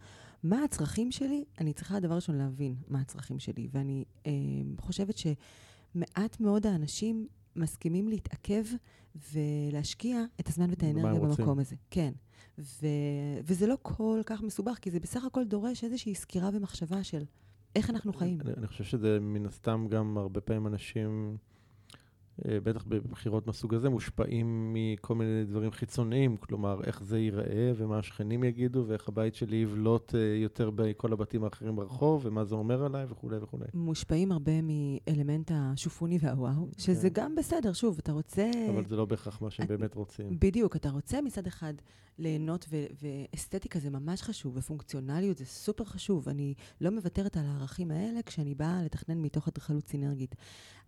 מה 0.43 0.63
הצרכים 0.63 1.11
שלי, 1.11 1.45
אני 1.59 1.73
צריכה 1.73 1.99
דבר 1.99 2.15
ראשון 2.15 2.37
להבין 2.37 2.75
מה 2.87 3.01
הצרכים 3.01 3.39
שלי. 3.39 3.67
ואני 3.71 4.05
אה, 4.25 4.31
חושבת 4.77 5.15
שמעט 5.17 6.39
מאוד 6.39 6.67
האנשים 6.67 7.27
מסכימים 7.55 8.07
להתעכב 8.07 8.63
ולהשקיע 9.33 10.23
את 10.39 10.47
הזמן 10.47 10.69
ואת 10.69 10.83
האנרגיה 10.83 11.19
במקום 11.19 11.59
הזה. 11.59 11.75
כן. 11.91 12.13
ו- 12.57 13.39
וזה 13.43 13.67
לא 13.67 13.77
כל 13.81 14.21
כך 14.25 14.41
מסובך, 14.41 14.77
כי 14.81 14.91
זה 14.91 14.99
בסך 14.99 15.23
הכל 15.23 15.43
דורש 15.43 15.83
איזושהי 15.83 16.15
סקירה 16.15 16.49
ומחשבה 16.53 17.03
של... 17.03 17.23
איך 17.75 17.89
אנחנו 17.89 18.13
חיים. 18.13 18.41
אני, 18.41 18.53
אני 18.57 18.67
חושב 18.67 18.83
שזה 18.83 19.17
מן 19.21 19.45
הסתם 19.45 19.87
גם 19.89 20.17
הרבה 20.17 20.41
פעמים 20.41 20.67
אנשים... 20.67 21.37
אה, 22.47 22.59
בטח 22.63 22.83
בבחירות 22.87 23.47
מהסוג 23.47 23.73
הזה, 23.73 23.89
מושפעים 23.89 24.73
מכל 24.73 25.15
מיני 25.15 25.45
דברים 25.45 25.71
חיצוניים, 25.71 26.37
כלומר, 26.37 26.81
איך 26.83 27.03
זה 27.03 27.19
ייראה 27.19 27.71
ומה 27.75 27.97
השכנים 27.99 28.43
יגידו 28.43 28.83
ואיך 28.87 29.07
הבית 29.07 29.35
שלי 29.35 29.55
יבלוט 29.55 30.15
אה, 30.15 30.19
יותר 30.19 30.69
בכל 30.75 31.13
הבתים 31.13 31.43
האחרים 31.43 31.75
ברחוב 31.75 32.25
ומה 32.25 32.45
זה 32.45 32.55
אומר 32.55 32.83
עליי 32.83 33.05
וכולי 33.09 33.37
וכולי. 33.37 33.65
מושפעים 33.73 34.31
הרבה 34.31 34.51
מאלמנט 34.61 35.51
השופוני 35.53 36.17
והוואו, 36.21 36.67
שזה 36.77 37.09
כן. 37.09 37.21
גם 37.21 37.35
בסדר, 37.35 37.73
שוב, 37.73 37.97
אתה 37.99 38.11
רוצה... 38.11 38.51
אבל 38.69 38.85
זה 38.85 38.95
לא 38.95 39.05
בהכרח 39.05 39.41
מה 39.41 39.51
שהם 39.51 39.65
את... 39.65 39.71
באמת 39.71 39.95
רוצים. 39.95 40.39
בדיוק, 40.39 40.75
אתה 40.75 40.89
רוצה 40.89 41.21
מצד 41.21 41.47
אחד 41.47 41.73
ליהנות, 42.19 42.65
ו- 42.69 42.85
ואסתטיקה 43.01 43.79
זה 43.79 43.89
ממש 43.89 44.21
חשוב, 44.21 44.57
ופונקציונליות 44.57 45.37
זה 45.37 45.45
סופר 45.45 45.83
חשוב. 45.83 46.29
אני 46.29 46.53
לא 46.81 46.89
מוותרת 46.89 47.37
על 47.37 47.45
הערכים 47.45 47.91
האלה 47.91 48.19
כשאני 48.25 48.55
באה 48.55 48.83
לתכנן 48.83 49.21
מתוך 49.21 49.47
אדריכלות 49.47 49.87
סינרגית. 49.87 50.35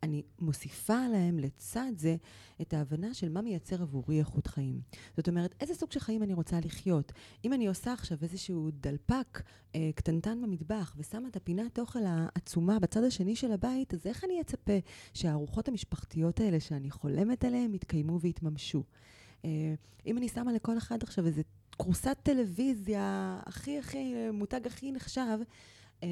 אני 0.04 0.24
מוסיפה 0.40 1.00
עליהם 1.06 1.40
לצד 1.40 1.92
זה 1.98 2.16
את 2.62 2.74
ההבנה 2.74 3.14
של 3.14 3.30
מה 3.30 3.42
מייצר 3.42 3.82
עבורי 3.82 4.20
איכות 4.20 4.48
חיים. 4.48 4.82
זאת 5.18 5.28
אומרת, 5.28 5.56
איזה 5.60 5.76
סוג 5.76 5.92
של 5.92 6.00
חיים 6.00 6.24
אני 6.24 6.34
רוצה 6.34 6.60
לחיות. 6.66 7.12
אם 7.46 7.54
אני 7.54 7.68
עושה 7.68 7.94
עכשיו 7.94 8.18
איזשהו 8.22 8.70
דלפק 8.72 9.42
אה, 9.76 9.90
קטנטן 9.96 10.42
במטבח 10.42 10.96
ושמה 10.98 11.28
את 11.28 11.36
הפינת 11.36 11.80
אוכל 11.80 12.00
העצומה 12.06 12.80
בצד 12.80 13.04
השני 13.04 13.36
של 13.36 13.52
הבית, 13.52 13.94
אז 13.94 14.06
איך 14.06 14.24
אני 14.24 14.42
אצפה 14.42 14.78
שהארוחות 15.14 15.68
המשפחתיות 15.68 16.40
האלה 16.40 16.60
שאני 16.60 16.92
חולמת 16.92 17.46
עליהן 17.46 17.74
יתקיימו 17.74 18.20
ויתממשו? 18.22 18.84
אה, 19.46 19.74
אם 20.06 20.18
אני 20.18 20.28
שמה 20.30 20.54
לכל 20.54 20.78
אחד 20.78 21.04
עכשיו 21.04 21.26
איזה 21.26 21.42
כורסת 21.78 22.18
טלוויזיה 22.24 23.40
הכי 23.46 23.80
הכי, 23.80 24.14
מותג 24.34 24.68
הכי 24.68 24.92
נחשב, 24.92 25.38
אה, 26.04 26.08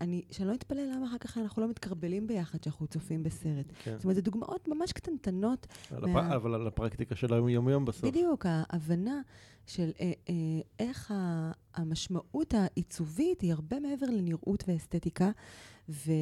אני, 0.00 0.22
שאני 0.30 0.48
לא 0.48 0.54
אתפלא 0.54 0.82
למה 0.82 1.06
אחר 1.06 1.18
כך 1.18 1.38
אנחנו 1.38 1.62
לא 1.62 1.68
מתקרבלים 1.68 2.26
ביחד 2.26 2.58
כשאנחנו 2.58 2.86
צופים 2.86 3.22
בסרט. 3.22 3.72
כן. 3.82 3.94
זאת 3.96 4.04
אומרת, 4.04 4.16
זה 4.16 4.22
דוגמאות 4.22 4.68
ממש 4.68 4.92
קטנטנות. 4.92 5.66
על 5.90 6.06
מה... 6.06 6.20
הפ... 6.20 6.32
אבל 6.32 6.54
על 6.54 6.66
הפרקטיקה 6.66 7.16
של 7.16 7.34
היום-יום 7.34 7.84
בסוף. 7.84 8.04
בדיוק, 8.04 8.46
ההבנה 8.48 9.20
של 9.66 9.90
אה, 10.00 10.12
אה, 10.28 10.34
איך 10.78 11.10
ה, 11.10 11.50
המשמעות 11.74 12.54
העיצובית 12.54 13.40
היא 13.40 13.52
הרבה 13.52 13.80
מעבר 13.80 14.06
לנראות 14.06 14.64
ואסתטיקה, 14.68 15.30
ו, 15.88 16.12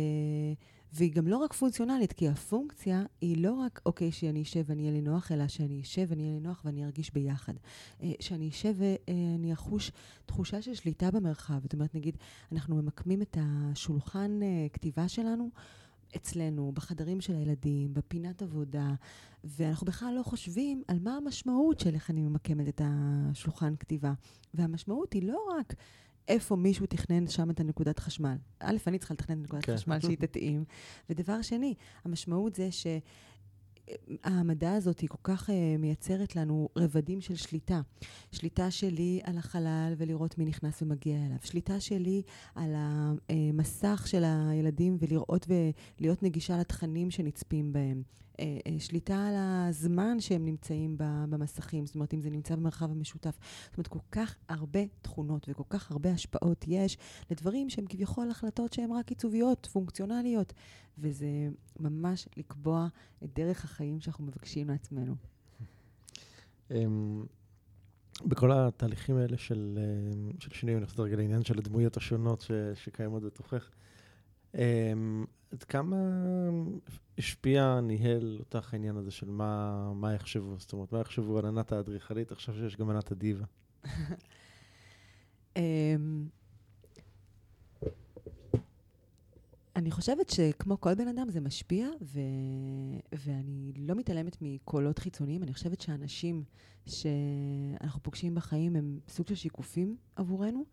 והיא 0.92 1.12
גם 1.12 1.28
לא 1.28 1.36
רק 1.36 1.52
פונקציונלית, 1.52 2.12
כי 2.12 2.28
הפונקציה 2.28 3.02
היא 3.20 3.42
לא 3.42 3.52
רק, 3.52 3.80
אוקיי, 3.86 4.12
שאני 4.12 4.42
אשב 4.42 4.64
ואני 4.66 4.82
אהיה 4.82 4.92
לי 4.92 5.00
נוח, 5.00 5.32
אלא 5.32 5.48
שאני 5.48 5.80
אשב 5.80 6.06
ואני 6.08 6.22
אהיה 6.22 6.34
לי 6.34 6.40
נוח 6.40 6.62
ואני 6.64 6.84
ארגיש 6.84 7.12
ביחד. 7.12 7.54
אה, 8.02 8.12
שאני 8.20 8.48
אשב 8.48 8.74
ואני 8.76 9.52
אחוש 9.52 9.92
תחושה 10.26 10.62
של 10.62 10.74
שליטה 10.74 11.10
במרחב. 11.10 11.62
זאת 11.62 11.72
אומרת, 11.74 11.94
נגיד, 11.94 12.16
אנחנו 12.52 12.76
ממקמים 12.76 13.22
את 13.22 13.36
השולחן 13.40 14.40
אה, 14.42 14.66
כתיבה 14.72 15.08
שלנו. 15.08 15.50
אצלנו, 16.16 16.72
בחדרים 16.74 17.20
של 17.20 17.34
הילדים, 17.34 17.94
בפינת 17.94 18.42
עבודה, 18.42 18.94
ואנחנו 19.44 19.86
בכלל 19.86 20.14
לא 20.14 20.22
חושבים 20.22 20.82
על 20.88 20.98
מה 20.98 21.16
המשמעות 21.16 21.80
של 21.80 21.94
איך 21.94 22.10
אני 22.10 22.20
ממקמת 22.20 22.68
את 22.68 22.80
השולחן 22.84 23.76
כתיבה. 23.76 24.12
והמשמעות 24.54 25.12
היא 25.12 25.22
לא 25.22 25.38
רק 25.58 25.74
איפה 26.28 26.56
מישהו 26.56 26.86
תכנן 26.86 27.26
שם 27.26 27.50
את 27.50 27.60
הנקודת 27.60 27.98
חשמל. 27.98 28.36
א', 28.60 28.76
אני 28.86 28.98
צריכה 28.98 29.14
לתכנן 29.14 29.38
את 29.38 29.44
נקודת 29.44 29.64
כן. 29.64 29.76
חשמל 29.76 30.00
שהיא 30.00 30.16
תתאים. 30.16 30.64
ודבר 31.10 31.42
שני, 31.42 31.74
המשמעות 32.04 32.54
זה 32.54 32.72
ש... 32.72 32.86
ההעמדה 34.24 34.74
הזאת 34.74 35.00
היא 35.00 35.08
כל 35.08 35.18
כך 35.22 35.48
uh, 35.48 35.52
מייצרת 35.78 36.36
לנו 36.36 36.68
רבדים 36.76 37.20
של 37.20 37.36
שליטה. 37.36 37.80
שליטה 38.32 38.70
שלי 38.70 39.20
על 39.24 39.38
החלל 39.38 39.94
ולראות 39.96 40.38
מי 40.38 40.44
נכנס 40.44 40.82
ומגיע 40.82 41.16
אליו. 41.26 41.36
שליטה 41.42 41.80
שלי 41.80 42.22
על 42.54 42.74
המסך 42.76 44.04
של 44.06 44.24
הילדים 44.24 44.96
ולראות 45.00 45.46
ולהיות 45.48 46.22
נגישה 46.22 46.58
לתכנים 46.58 47.10
שנצפים 47.10 47.72
בהם. 47.72 48.02
אה, 48.40 48.58
אה, 48.66 48.80
שליטה 48.80 49.26
על 49.26 49.34
הזמן 49.36 50.20
שהם 50.20 50.44
נמצאים 50.44 50.96
במסכים, 50.98 51.86
זאת 51.86 51.94
אומרת, 51.94 52.14
אם 52.14 52.20
זה 52.20 52.30
נמצא 52.30 52.56
במרחב 52.56 52.90
המשותף. 52.90 53.38
זאת 53.64 53.76
אומרת, 53.76 53.86
כל 53.86 53.98
כך 54.12 54.36
הרבה 54.48 54.80
תכונות 55.02 55.46
וכל 55.48 55.64
כך 55.68 55.90
הרבה 55.90 56.10
השפעות 56.10 56.64
יש 56.68 56.98
לדברים 57.30 57.70
שהם 57.70 57.86
כביכול 57.88 58.30
החלטות 58.30 58.72
שהן 58.72 58.92
רק 58.92 59.08
עיצוביות, 59.08 59.66
פונקציונליות, 59.72 60.52
וזה 60.98 61.48
ממש 61.80 62.28
לקבוע 62.36 62.88
את 63.24 63.34
דרך 63.34 63.64
החיים 63.64 64.00
שאנחנו 64.00 64.24
מבקשים 64.24 64.68
לעצמנו. 64.68 65.14
אמ, 66.70 67.24
בכל 68.26 68.52
התהליכים 68.52 69.16
האלה 69.16 69.38
של, 69.38 69.78
אה, 69.80 70.30
של 70.38 70.50
שינוי, 70.50 70.76
אני 70.76 70.86
חוזר 70.86 71.02
רגע 71.02 71.16
לעניין 71.16 71.44
של 71.44 71.58
הדמויות 71.58 71.96
השונות 71.96 72.40
ש, 72.40 72.50
שקיימות 72.74 73.22
בתוכך, 73.22 73.70
עד 75.52 75.62
כמה 75.68 75.96
השפיע, 77.18 77.80
ניהל 77.80 78.36
אותך 78.38 78.74
העניין 78.74 78.96
הזה 78.96 79.10
של 79.10 79.30
מה, 79.30 79.92
מה 79.94 80.14
יחשבו? 80.14 80.54
זאת 80.58 80.72
אומרת, 80.72 80.92
מה 80.92 81.00
יחשבו 81.00 81.38
על 81.38 81.46
ענת 81.46 81.72
האדריכלית? 81.72 82.32
עכשיו 82.32 82.54
שיש 82.54 82.76
גם 82.76 82.90
ענת 82.90 83.12
הדיבה. 83.12 83.44
אמ, 85.56 86.28
אני 89.76 89.90
חושבת 89.90 90.30
שכמו 90.30 90.80
כל 90.80 90.94
בן 90.94 91.08
אדם 91.08 91.30
זה 91.30 91.40
משפיע, 91.40 91.88
ו... 92.02 92.20
ואני 93.12 93.72
לא 93.76 93.94
מתעלמת 93.94 94.36
מקולות 94.40 94.98
חיצוניים. 94.98 95.42
אני 95.42 95.52
חושבת 95.52 95.80
שאנשים 95.80 96.44
שאנחנו 96.86 98.02
פוגשים 98.02 98.34
בחיים 98.34 98.76
הם 98.76 98.98
סוג 99.08 99.28
של 99.28 99.34
שיקופים 99.34 99.96
עבורנו. 100.16 100.64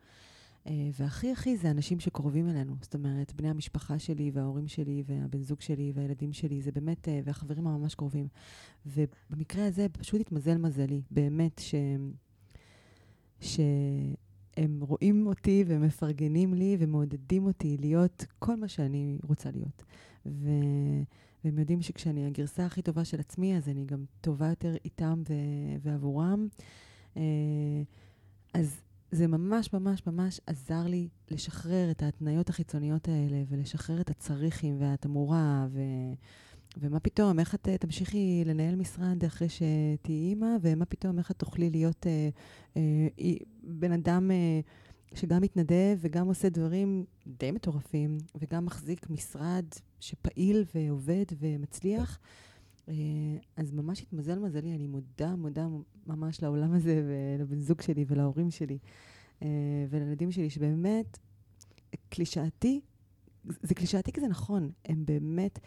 אה, 0.67 0.89
והכי 0.99 1.31
הכי 1.31 1.57
זה 1.57 1.71
אנשים 1.71 1.99
שקרובים 1.99 2.49
אלינו. 2.49 2.75
זאת 2.81 2.93
אומרת, 2.93 3.33
בני 3.33 3.49
המשפחה 3.49 3.99
שלי 3.99 4.31
וההורים 4.33 4.67
שלי 4.67 5.03
והבן 5.05 5.41
זוג 5.41 5.61
שלי 5.61 5.91
והילדים 5.95 6.33
שלי, 6.33 6.61
זה 6.61 6.71
באמת, 6.71 7.07
אה, 7.07 7.19
והחברים 7.23 7.67
הממש 7.67 7.95
קרובים. 7.95 8.27
ובמקרה 8.85 9.67
הזה 9.67 9.89
פשוט 9.89 10.21
התמזל 10.21 10.57
מזלי, 10.57 11.01
באמת, 11.11 11.59
ש... 11.59 11.75
שהם 13.39 14.79
רואים 14.81 15.27
אותי 15.27 15.63
ומפרגנים 15.67 16.53
לי 16.53 16.77
ומעודדים 16.79 17.45
אותי 17.45 17.77
להיות 17.79 18.25
כל 18.39 18.55
מה 18.55 18.67
שאני 18.67 19.17
רוצה 19.23 19.51
להיות. 19.51 19.83
ו... 20.25 20.49
והם 21.43 21.59
יודעים 21.59 21.81
שכשאני 21.81 22.25
הגרסה 22.25 22.65
הכי 22.65 22.81
טובה 22.81 23.05
של 23.05 23.19
עצמי, 23.19 23.57
אז 23.57 23.69
אני 23.69 23.85
גם 23.85 24.05
טובה 24.21 24.47
יותר 24.47 24.75
איתם 24.85 25.21
ו... 25.29 25.33
ועבורם. 25.81 26.47
אה, 27.17 27.21
אז 28.53 28.81
זה 29.15 29.27
ממש 29.27 29.73
ממש 29.73 30.01
ממש 30.07 30.41
עזר 30.47 30.87
לי 30.87 31.07
לשחרר 31.31 31.91
את 31.91 32.03
ההתניות 32.03 32.49
החיצוניות 32.49 33.07
האלה 33.07 33.43
ולשחרר 33.49 34.01
את 34.01 34.09
הצריכים 34.09 34.81
והתמורה 34.81 35.67
ו... 35.69 35.81
ומה 36.77 36.99
פתאום, 36.99 37.39
איך 37.39 37.55
את 37.55 37.67
תמשיכי 37.79 38.43
לנהל 38.45 38.75
משרד 38.75 39.23
אחרי 39.25 39.47
שתהיי 39.49 40.29
אימא, 40.29 40.47
ומה 40.61 40.85
פתאום, 40.85 41.17
איך 41.19 41.31
את 41.31 41.37
תוכלי 41.37 41.69
להיות 41.69 42.07
אה, 42.07 42.29
אה, 42.77 43.33
בן 43.63 43.91
אדם 43.91 44.31
אה, 44.31 44.59
שגם 45.13 45.41
מתנדב 45.41 45.97
וגם 45.97 46.27
עושה 46.27 46.49
דברים 46.49 47.05
די 47.27 47.51
מטורפים, 47.51 48.17
וגם 48.35 48.65
מחזיק 48.65 49.09
משרד 49.09 49.65
שפעיל 49.99 50.63
ועובד 50.75 51.25
ומצליח. 51.39 52.19
אה, 52.87 52.93
אז 53.55 53.71
ממש 53.71 54.01
התמזל 54.01 54.39
מזלי, 54.39 54.75
אני 54.75 54.87
מודה, 54.87 55.35
מודה 55.35 55.67
ממש 56.07 56.43
לעולם 56.43 56.73
הזה 56.73 57.03
ולבן 57.07 57.59
זוג 57.59 57.81
שלי 57.81 58.05
ולהורים 58.07 58.51
שלי 58.51 58.77
אה, 59.41 59.47
ולילדים 59.89 60.31
שלי, 60.31 60.49
שבאמת, 60.49 61.17
קלישאתי, 62.09 62.81
זה 63.43 63.75
קלישאתי 63.75 64.11
כי 64.11 64.21
זה 64.21 64.27
נכון, 64.27 64.71
הם 64.85 65.05
באמת 65.05 65.59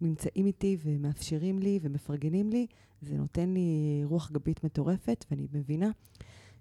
נמצאים 0.00 0.46
איתי 0.46 0.76
ומאפשרים 0.84 1.58
לי 1.58 1.78
ומפרגנים 1.82 2.50
לי, 2.50 2.66
זה 3.02 3.16
נותן 3.16 3.54
לי 3.54 4.00
רוח 4.04 4.30
גבית 4.30 4.64
מטורפת, 4.64 5.24
ואני 5.30 5.46
מבינה 5.52 5.90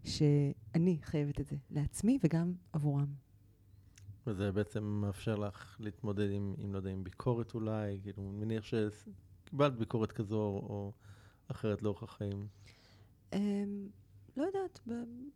שאני 0.03 0.97
חייבת 1.01 1.39
את 1.39 1.45
זה 1.45 1.55
לעצמי 1.71 2.19
וגם 2.23 2.53
עבורם. 2.73 3.07
וזה 4.27 4.51
בעצם 4.51 4.83
מאפשר 4.83 5.35
לך 5.35 5.77
להתמודד 5.79 6.31
עם, 6.31 6.53
עם 6.57 6.73
לא 6.73 6.77
יודע, 6.77 6.89
עם 6.89 7.03
ביקורת 7.03 7.53
אולי, 7.53 7.99
כאילו, 8.03 8.23
מניח 8.23 8.63
ש... 8.63 8.73
קיבלת 9.53 9.77
ביקורת 9.77 10.11
כזו 10.11 10.39
או 10.39 10.91
אחרת 11.47 11.81
לאורך 11.81 12.03
החיים? 12.03 12.47
Um, 13.31 13.35
לא 14.37 14.43
יודעת, 14.43 14.79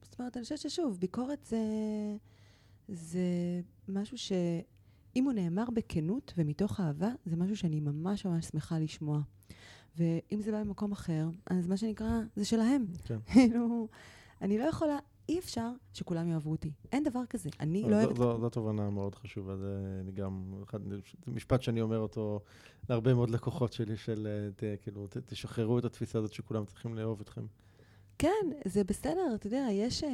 זאת 0.01 0.19
אומרת, 0.19 0.37
אני 0.37 0.43
חושבת 0.43 0.57
ששוב, 0.57 0.97
ביקורת 0.99 1.45
זה, 1.45 1.57
זה 2.87 3.21
משהו 3.87 4.17
שאם 4.17 5.23
הוא 5.23 5.33
נאמר 5.33 5.63
בכנות 5.73 6.33
ומתוך 6.37 6.79
אהבה, 6.79 7.09
זה 7.25 7.35
משהו 7.35 7.57
שאני 7.57 7.79
ממש 7.79 8.25
ממש 8.25 8.45
שמחה 8.45 8.79
לשמוע. 8.79 9.21
ואם 9.97 10.41
זה 10.41 10.51
בא 10.51 10.63
ממקום 10.63 10.91
אחר, 10.91 11.29
אז 11.45 11.67
מה 11.67 11.77
שנקרא, 11.77 12.19
זה 12.35 12.45
שלהם. 12.45 12.85
כן. 13.03 13.19
כאילו, 13.33 13.87
אני 14.41 14.57
לא 14.57 14.63
יכולה, 14.63 14.97
אי 15.29 15.39
אפשר 15.39 15.69
שכולם 15.93 16.27
יאהבו 16.27 16.51
אותי. 16.51 16.71
אין 16.91 17.03
דבר 17.03 17.25
כזה. 17.29 17.49
אני 17.59 17.83
לא 17.83 17.95
אוהבת... 17.95 18.15
זו 18.15 18.49
תובנה 18.49 18.89
מאוד 18.89 19.15
חשובה. 19.15 19.57
זה 19.57 20.11
גם, 20.13 20.63
זה 21.25 21.31
משפט 21.31 21.61
שאני 21.61 21.81
אומר 21.81 21.99
אותו 21.99 22.39
להרבה 22.89 23.13
מאוד 23.13 23.29
לקוחות 23.29 23.73
שלי, 23.73 23.97
של 23.97 24.27
אה, 24.63 24.75
כאילו, 24.77 25.07
תשחררו 25.25 25.79
את 25.79 25.85
התפיסה 25.85 26.19
הזאת 26.19 26.33
שכולם 26.33 26.65
צריכים 26.65 26.95
לאהוב 26.95 27.21
אתכם. 27.21 27.45
כן, 28.19 28.49
זה 28.65 28.83
בסדר, 28.83 29.35
אתה 29.35 29.47
יודע, 29.47 29.67
יש, 29.71 30.03
אה, 30.03 30.09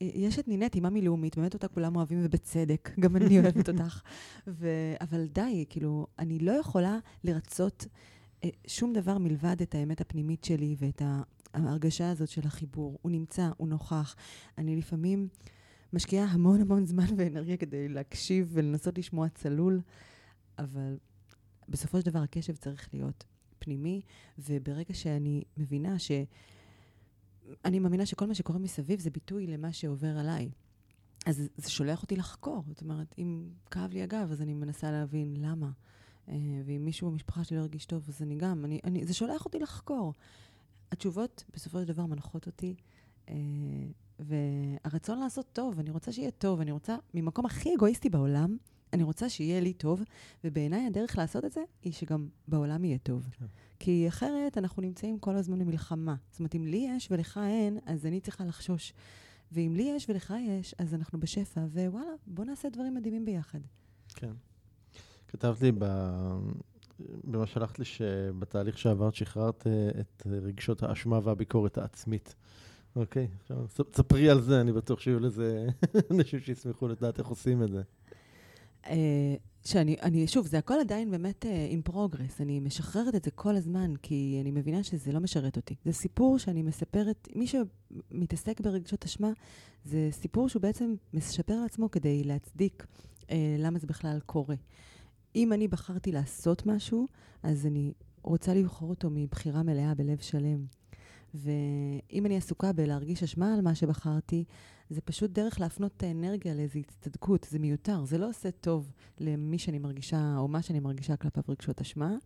יש 0.00 0.38
את 0.38 0.48
נינת, 0.48 0.74
אימאמי 0.74 1.02
לאומית, 1.02 1.36
באמת 1.36 1.54
אותה 1.54 1.68
כולם 1.68 1.96
אוהבים 1.96 2.18
ובצדק, 2.24 2.90
גם 3.00 3.16
אני 3.16 3.40
אוהבת 3.40 3.68
אותך. 3.68 4.02
ו, 4.46 4.68
אבל 5.00 5.26
די, 5.26 5.64
כאילו, 5.68 6.06
אני 6.18 6.38
לא 6.38 6.52
יכולה 6.52 6.98
לרצות 7.24 7.86
אה, 8.44 8.48
שום 8.66 8.92
דבר 8.92 9.18
מלבד 9.18 9.62
את 9.62 9.74
האמת 9.74 10.00
הפנימית 10.00 10.44
שלי 10.44 10.76
ואת 10.78 11.02
ההרגשה 11.54 12.10
הזאת 12.10 12.28
של 12.28 12.46
החיבור. 12.46 12.98
הוא 13.02 13.12
נמצא, 13.12 13.50
הוא 13.56 13.68
נוכח. 13.68 14.16
אני 14.58 14.76
לפעמים 14.76 15.28
משקיעה 15.92 16.26
המון 16.26 16.60
המון 16.60 16.86
זמן 16.86 17.06
ואנרגיה 17.16 17.56
כדי 17.56 17.88
להקשיב 17.88 18.50
ולנסות 18.52 18.98
לשמוע 18.98 19.28
צלול, 19.28 19.80
אבל 20.58 20.98
בסופו 21.68 22.00
של 22.00 22.06
דבר 22.06 22.18
הקשב 22.18 22.56
צריך 22.56 22.88
להיות 22.92 23.24
פנימי, 23.58 24.00
וברגע 24.38 24.94
שאני 24.94 25.42
מבינה 25.56 25.98
ש... 25.98 26.10
אני 27.64 27.78
מאמינה 27.78 28.06
שכל 28.06 28.26
מה 28.26 28.34
שקורה 28.34 28.58
מסביב 28.58 29.00
זה 29.00 29.10
ביטוי 29.10 29.46
למה 29.46 29.72
שעובר 29.72 30.18
עליי. 30.18 30.50
אז 31.26 31.48
זה 31.56 31.70
שולח 31.70 32.02
אותי 32.02 32.16
לחקור. 32.16 32.64
זאת 32.68 32.82
אומרת, 32.82 33.14
אם 33.18 33.48
כאב 33.70 33.92
לי 33.92 34.02
הגב, 34.02 34.28
אז 34.32 34.42
אני 34.42 34.54
מנסה 34.54 34.90
להבין 34.90 35.36
למה. 35.36 35.70
אה, 36.28 36.34
ואם 36.64 36.84
מישהו 36.84 37.10
במשפחה 37.10 37.44
שלי 37.44 37.56
לא 37.56 37.62
הרגיש 37.62 37.86
טוב, 37.86 38.04
אז 38.08 38.22
אני 38.22 38.36
גם, 38.36 38.64
אני, 38.64 38.80
אני, 38.84 39.06
זה 39.06 39.14
שולח 39.14 39.44
אותי 39.44 39.58
לחקור. 39.58 40.14
התשובות 40.92 41.44
בסופו 41.54 41.80
של 41.80 41.84
דבר 41.84 42.06
מנחות 42.06 42.46
אותי, 42.46 42.74
אה, 43.28 43.34
והרצון 44.18 45.18
לעשות 45.18 45.46
טוב, 45.52 45.78
אני 45.78 45.90
רוצה 45.90 46.12
שיהיה 46.12 46.30
טוב, 46.30 46.60
אני 46.60 46.72
רוצה, 46.72 46.96
ממקום 47.14 47.46
הכי 47.46 47.74
אגואיסטי 47.74 48.10
בעולם, 48.10 48.56
אני 48.92 49.02
רוצה 49.02 49.28
שיהיה 49.28 49.60
לי 49.60 49.72
טוב, 49.72 50.02
ובעיניי 50.44 50.86
הדרך 50.86 51.18
לעשות 51.18 51.44
את 51.44 51.52
זה 51.52 51.60
היא 51.82 51.92
שגם 51.92 52.28
בעולם 52.48 52.84
יהיה 52.84 52.98
טוב. 52.98 53.28
כן. 53.32 53.46
כי 53.78 54.08
אחרת 54.08 54.58
אנחנו 54.58 54.82
נמצאים 54.82 55.18
כל 55.18 55.36
הזמן 55.36 55.58
במלחמה. 55.58 56.14
זאת 56.30 56.40
אומרת, 56.40 56.54
אם 56.54 56.66
לי 56.66 56.86
יש 56.96 57.08
ולך 57.10 57.40
אין, 57.46 57.78
אז 57.86 58.06
אני 58.06 58.20
צריכה 58.20 58.44
לחשוש. 58.44 58.92
ואם 59.52 59.72
לי 59.76 59.82
יש 59.82 60.06
ולך 60.08 60.34
יש, 60.40 60.74
אז 60.78 60.94
אנחנו 60.94 61.20
בשפע, 61.20 61.60
ווואלה, 61.60 62.10
בוא 62.26 62.44
נעשה 62.44 62.68
דברים 62.68 62.94
מדהימים 62.94 63.24
ביחד. 63.24 63.58
כן. 64.14 64.32
כתבת 65.28 65.60
לי 65.60 65.72
ב... 65.78 65.84
במה 67.24 67.46
שלחת 67.46 67.78
לי 67.78 67.84
שבתהליך 67.84 68.78
שעברת 68.78 69.14
שחררת 69.14 69.66
אה, 69.66 70.00
את 70.00 70.26
רגשות 70.26 70.82
האשמה 70.82 71.20
והביקורת 71.22 71.78
העצמית. 71.78 72.34
אוקיי, 72.96 73.28
עכשיו 73.40 73.56
ספרי 73.92 74.30
על 74.30 74.40
זה, 74.40 74.60
אני 74.60 74.72
בטוח 74.72 75.00
שיהיו 75.00 75.20
לזה 75.20 75.66
אנשים 76.10 76.40
שישמחו 76.40 76.88
לדעת 76.88 77.18
איך 77.18 77.26
עושים 77.26 77.62
את 77.62 77.70
זה. 77.70 77.82
אה, 78.86 79.34
שאני, 79.64 79.96
אני, 80.02 80.26
שוב, 80.26 80.46
זה 80.46 80.58
הכל 80.58 80.74
עדיין 80.80 81.10
באמת 81.10 81.44
אממ, 81.70 81.80
in 81.80 81.82
progress. 81.82 82.40
אני 82.40 82.60
משחררת 82.60 83.14
את 83.14 83.24
זה 83.24 83.30
כל 83.30 83.56
הזמן, 83.56 83.94
כי 84.02 84.38
אני 84.40 84.50
מבינה 84.50 84.82
שזה 84.82 85.12
לא 85.12 85.20
משרת 85.20 85.56
אותי. 85.56 85.74
זה 85.84 85.92
סיפור 85.92 86.38
שאני 86.38 86.62
מספרת, 86.62 87.28
מי 87.34 87.46
שמתעסק 87.46 88.60
ברגשות 88.60 89.04
אשמה, 89.04 89.30
זה 89.84 90.08
סיפור 90.10 90.48
שהוא 90.48 90.62
בעצם 90.62 90.94
מספר 91.14 91.60
לעצמו 91.62 91.90
כדי 91.90 92.24
להצדיק 92.24 92.86
למה 93.58 93.78
זה 93.78 93.86
בכלל 93.86 94.18
קורה. 94.26 94.54
אם 95.36 95.52
אני 95.52 95.68
בחרתי 95.68 96.12
לעשות 96.12 96.66
משהו, 96.66 97.08
אז 97.42 97.66
אני 97.66 97.92
רוצה 98.22 98.54
לבחור 98.54 98.90
אותו 98.90 99.10
מבחירה 99.10 99.62
מלאה 99.62 99.94
בלב 99.94 100.18
שלם. 100.18 100.64
ואם 101.34 102.26
אני 102.26 102.36
עסוקה 102.36 102.72
בלהרגיש 102.72 103.22
אשמה 103.22 103.54
על 103.54 103.60
מה 103.60 103.74
שבחרתי, 103.74 104.44
זה 104.90 105.00
פשוט 105.00 105.30
דרך 105.30 105.60
להפנות 105.60 105.92
את 105.96 106.02
האנרגיה 106.02 106.54
לאיזו 106.54 106.78
הצטדקות. 106.78 107.46
זה 107.50 107.58
מיותר, 107.58 108.04
זה 108.04 108.18
לא 108.18 108.28
עושה 108.28 108.50
טוב 108.50 108.92
למי 109.20 109.58
שאני 109.58 109.78
מרגישה, 109.78 110.34
או 110.36 110.48
מה 110.48 110.62
שאני 110.62 110.80
מרגישה 110.80 111.16
כלפיו 111.16 111.42
רגשות 111.48 111.80
אשמה. 111.80 112.16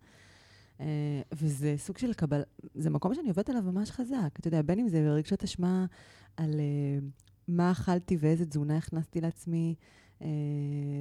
Uh, 0.77 0.81
וזה 1.31 1.75
סוג 1.77 1.97
של 1.97 2.13
קבל... 2.13 2.41
זה 2.73 2.89
מקום 2.89 3.13
שאני 3.15 3.29
עובדת 3.29 3.49
עליו 3.49 3.61
ממש 3.61 3.91
חזק. 3.91 4.29
אתה 4.39 4.47
יודע, 4.47 4.61
בין 4.61 4.79
אם 4.79 4.87
זה 4.87 5.11
רגשות 5.11 5.43
אשמה 5.43 5.85
על 6.37 6.51
uh, 6.51 7.23
מה 7.47 7.71
אכלתי 7.71 8.17
ואיזה 8.19 8.45
תזונה 8.45 8.77
הכנסתי 8.77 9.21
לעצמי, 9.21 9.75
uh, 10.19 10.23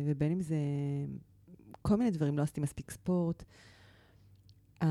ובין 0.07 0.33
אם 0.33 0.41
זה 0.41 0.57
כל 1.87 1.97
מיני 1.97 2.11
דברים, 2.11 2.39
לא 2.39 2.43
עשיתי 2.43 2.61
מספיק 2.61 2.91
ספורט. 2.91 3.45
Uh, 4.83 4.87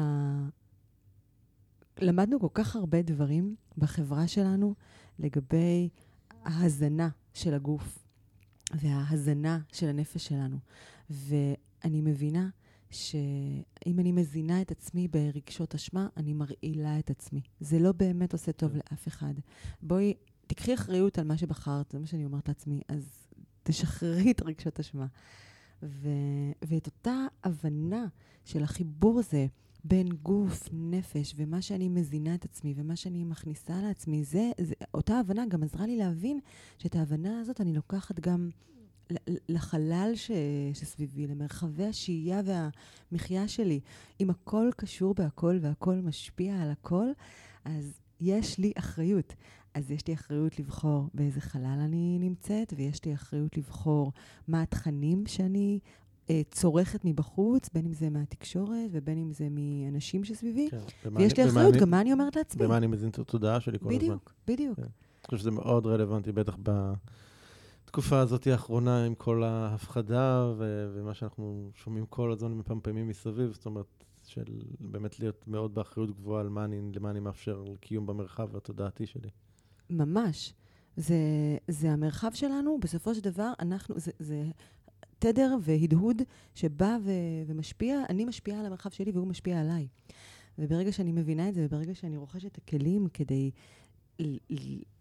למדנו 2.00 2.40
כל 2.40 2.48
כך 2.54 2.76
הרבה 2.76 3.02
דברים 3.02 3.56
בחברה 3.78 4.28
שלנו 4.28 4.76
לגבי 5.20 5.90
ההזנה 6.44 7.10
של 7.34 7.54
הגוף 7.54 8.00
וההזנה 8.74 9.60
של 9.72 9.88
הנפש 9.90 10.28
שלנו. 10.28 10.58
ואני 11.10 12.02
מבינה 12.02 12.50
שאם 12.90 14.00
אני 14.00 14.12
מזינה 14.12 14.62
את 14.62 14.72
עצמי 14.72 15.08
ברגשות 15.08 15.76
אשמה, 15.76 16.08
אני 16.18 16.34
מרעילה 16.34 17.00
את 17.00 17.10
עצמי. 17.10 17.42
זה 17.60 17.80
לא 17.80 17.92
באמת 17.92 18.34
עושה 18.34 18.52
טוב 18.52 18.76
לאף 18.76 19.08
אחד. 19.08 19.34
בואי, 19.82 20.14
תקחי 20.48 20.74
אחריות 20.74 21.20
על 21.20 21.28
מה 21.28 21.38
שבחרת, 21.38 21.92
זה 21.92 22.00
מה 22.00 22.08
שאני 22.08 22.26
אומרת 22.26 22.48
לעצמי, 22.48 22.82
אז 22.88 23.28
תשחררי 23.64 24.32
את 24.32 24.42
רגשות 24.42 24.80
אשמה. 24.80 25.08
ו... 25.84 26.10
ואת 26.62 26.86
אותה 26.86 27.26
הבנה 27.44 28.06
של 28.46 28.64
החיבור 28.64 29.20
הזה 29.20 29.48
בין 29.84 30.10
גוף, 30.10 30.70
נפש, 30.72 31.34
ומה 31.38 31.62
שאני 31.62 31.90
מזינה 31.90 32.36
את 32.36 32.46
עצמי, 32.46 32.74
ומה 32.78 32.96
שאני 32.96 33.24
מכניסה 33.24 33.82
לעצמי, 33.82 34.24
זה, 34.24 34.52
זה, 34.60 34.74
אותה 34.94 35.20
הבנה 35.20 35.46
גם 35.46 35.64
עזרה 35.64 35.86
לי 35.86 35.98
להבין 35.98 36.40
שאת 36.78 36.96
ההבנה 36.96 37.40
הזאת 37.40 37.62
אני 37.62 37.74
לוקחת 37.74 38.20
גם 38.20 38.50
לחלל 39.50 40.12
ש, 40.16 40.32
שסביבי, 40.74 41.28
למרחבי 41.28 41.86
השהייה 41.86 42.42
והמחיה 42.46 43.48
שלי. 43.48 43.80
אם 44.22 44.30
הכל 44.30 44.70
קשור 44.78 45.14
בהכל 45.14 45.58
והכל 45.62 45.96
משפיע 45.96 46.62
על 46.62 46.72
הכל, 46.72 47.08
אז 47.66 48.00
יש 48.22 48.58
לי 48.58 48.72
אחריות. 48.76 49.34
אז 49.74 49.92
יש 49.92 50.08
לי 50.08 50.14
אחריות 50.14 50.60
לבחור 50.60 51.10
באיזה 51.14 51.42
חלל 51.42 51.80
אני 51.86 52.18
נמצאת, 52.20 52.74
ויש 52.78 53.06
לי 53.06 53.14
אחריות 53.14 53.58
לבחור 53.58 54.12
מה 54.48 54.62
התכנים 54.62 55.26
שאני 55.26 55.80
אה, 56.30 56.42
צורכת 56.52 57.02
מבחוץ, 57.06 57.70
בין 57.74 57.86
אם 57.86 57.94
זה 57.94 58.10
מהתקשורת 58.10 58.90
ובין 58.92 59.18
אם 59.18 59.32
זה 59.32 59.48
מאנשים 59.52 60.24
שסביבי. 60.24 60.70
כן, 60.72 61.14
ויש 61.16 61.38
לי 61.38 61.50
אחריות, 61.50 61.76
גם 61.76 61.90
מה 61.90 62.02
אני 62.02 62.14
אומרת 62.14 62.36
לעצמי. 62.36 62.66
במה 62.66 62.78
אני 62.78 62.88
מזין 62.88 63.10
את 63.10 63.20
התודעה 63.20 63.60
שלי 63.60 63.80
כל 63.80 63.86
בדיוק, 63.86 64.02
הזמן. 64.04 64.18
בדיוק, 64.18 64.34
בדיוק. 64.48 64.76
כן. 64.76 64.82
אני 64.84 65.28
חושב 65.28 65.38
שזה 65.38 65.52
מאוד 65.52 65.88
רלוונטי, 65.88 66.32
בטח 66.32 66.58
בתקופה 67.86 68.20
הזאת 68.20 68.48
האחרונה, 68.48 69.06
עם 69.06 69.16
כל 69.16 69.44
ההפחדה 69.44 70.54
ו- 70.58 70.92
ומה 70.94 71.14
שאנחנו 71.14 71.72
שומעים 71.76 72.06
כל 72.06 72.32
הזמן 72.32 72.54
מפמפמים 72.54 73.08
מסביב, 73.08 73.52
זאת 73.54 73.66
אומרת, 73.66 74.04
של 74.26 74.44
באמת 74.80 75.20
להיות 75.20 75.48
מאוד 75.48 75.76
באחריות 75.76 76.12
גבוהה 76.12 76.42
על 76.42 76.50
מה 76.50 76.66
אני, 76.66 76.82
למה 76.96 77.10
אני 77.10 77.20
מאפשר 77.20 77.64
קיום 77.80 78.06
במרחב 78.06 78.56
התודעתי 78.58 79.06
שלי. 79.06 79.30
ממש. 79.94 80.54
זה, 80.98 81.18
זה 81.68 81.92
המרחב 81.92 82.32
שלנו, 82.34 82.78
בסופו 82.80 83.16
של 83.16 83.22
דבר, 83.22 83.54
אנחנו, 83.60 84.00
זה, 84.00 84.12
זה 84.20 84.44
תדר 85.20 85.56
והדהוד 85.62 86.22
שבא 86.56 86.98
ו- 87.04 87.12
ומשפיע, 87.48 88.00
אני 88.10 88.26
משפיעה 88.26 88.60
על 88.60 88.66
המרחב 88.66 88.90
שלי 88.90 89.12
והוא 89.12 89.28
משפיע 89.28 89.60
עליי. 89.60 89.88
וברגע 90.60 90.92
שאני 90.92 91.12
מבינה 91.12 91.50
את 91.50 91.54
זה, 91.54 91.66
וברגע 91.66 91.96
שאני 91.96 92.18
רוכשת 92.18 92.46
את 92.46 92.58
הכלים 92.58 93.08
כדי 93.14 93.52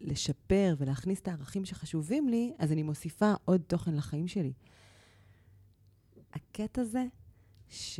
לשפר 0.01 0.75
ולהכניס 0.77 1.19
את 1.19 1.27
הערכים 1.27 1.65
שחשובים 1.65 2.29
לי, 2.29 2.53
אז 2.59 2.71
אני 2.71 2.83
מוסיפה 2.83 3.33
עוד 3.45 3.61
תוכן 3.67 3.95
לחיים 3.95 4.27
שלי. 4.27 4.53
הקטע 6.33 6.83
זה 6.83 7.05
ש... 7.69 7.99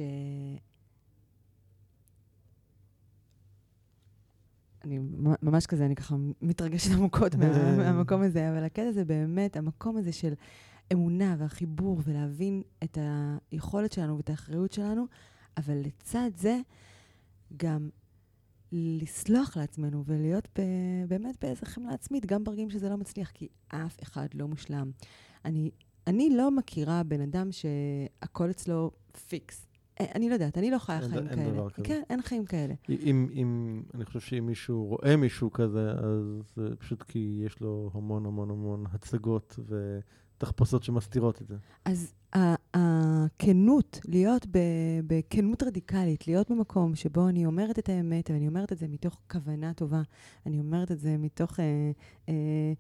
אני 4.84 5.00
ממש 5.42 5.66
כזה, 5.66 5.86
אני 5.86 5.96
ככה 5.96 6.16
מתרגשת 6.42 6.92
עמוקות 6.92 7.36
מה, 7.36 7.78
מהמקום 7.78 8.22
הזה, 8.22 8.50
אבל 8.50 8.64
הקטע 8.64 8.92
זה 8.92 9.06
באמת 9.06 9.58
המקום 9.58 9.98
הזה 9.98 10.12
של 10.12 10.34
האמונה 10.92 11.36
והחיבור 11.40 12.02
ולהבין 12.04 12.62
את 12.84 12.98
היכולת 13.52 13.92
שלנו 13.92 14.18
ואת 14.18 14.30
האחריות 14.30 14.72
שלנו, 14.72 15.06
אבל 15.58 15.78
לצד 15.78 16.32
זה 16.36 16.60
גם 17.58 17.90
לסלוח 18.72 19.58
לעצמנו 19.58 20.04
ולהיות 20.06 20.48
ב, 20.60 20.62
באמת 21.08 21.36
באיזה 21.42 21.66
חמלה 21.66 21.94
עצמית, 21.94 22.26
גם 22.26 22.44
ברגעים 22.44 22.70
שזה 22.70 22.90
לא 22.90 22.98
מצליח, 22.98 23.32
כי 23.32 23.48
אף 23.68 24.04
אחד 24.04 24.28
לא 24.34 24.48
מושלם. 24.48 24.92
אני, 25.46 25.72
אני 26.08 26.30
לא 26.30 26.52
מכירה 26.52 27.04
בן 27.04 27.22
אדם 27.22 27.52
שהכל 27.52 28.50
אצלו 28.50 28.92
פיקס. 29.28 29.73
אה, 30.00 30.06
אני 30.16 30.30
לא 30.30 30.34
יודעת, 30.34 30.58
אני 30.58 30.72
לא 30.72 30.78
חיה 30.78 31.00
חיים 31.02 31.12
כאלה. 31.12 31.30
אין 31.32 31.54
דבר 31.54 31.70
כזה. 31.70 31.88
כן, 31.88 32.02
אין 32.10 32.22
חיים 32.22 32.46
כאלה. 32.46 32.74
אם, 32.90 33.28
אם, 33.34 33.82
אני 33.94 34.06
חושב 34.06 34.20
שאם 34.20 34.46
מישהו 34.46 34.86
רואה 34.86 35.16
מישהו 35.18 35.52
כזה, 35.52 35.92
אז 35.92 36.42
זה 36.56 36.76
פשוט 36.76 37.04
כי 37.04 37.42
יש 37.46 37.60
לו 37.60 37.92
המון 37.94 38.26
המון 38.26 38.50
המון 38.50 38.86
הצגות 38.94 39.60
תחפושות 40.38 40.84
שמסתירות 40.84 41.42
את 41.42 41.48
זה. 41.48 41.56
אז 41.86 42.14
הכנות, 42.74 44.00
להיות 44.08 44.48
בכנות 45.08 45.64
רדיקלית, 45.64 46.28
להיות 46.28 46.52
במקום 46.52 46.96
שבו 46.96 47.28
אני 47.28 47.46
אומרת 47.46 47.80
את 47.80 47.90
האמת, 47.90 48.30
ואני 48.30 48.48
אומרת 48.48 48.72
את 48.72 48.78
זה 48.78 48.88
מתוך 48.88 49.20
כוונה 49.32 49.74
טובה, 49.74 50.02
אני 50.46 50.60
אומרת 50.60 50.92
את 50.92 51.00
זה 51.00 51.18
מתוך 51.18 51.60
אה, 51.60 51.92
אה, 52.30 52.74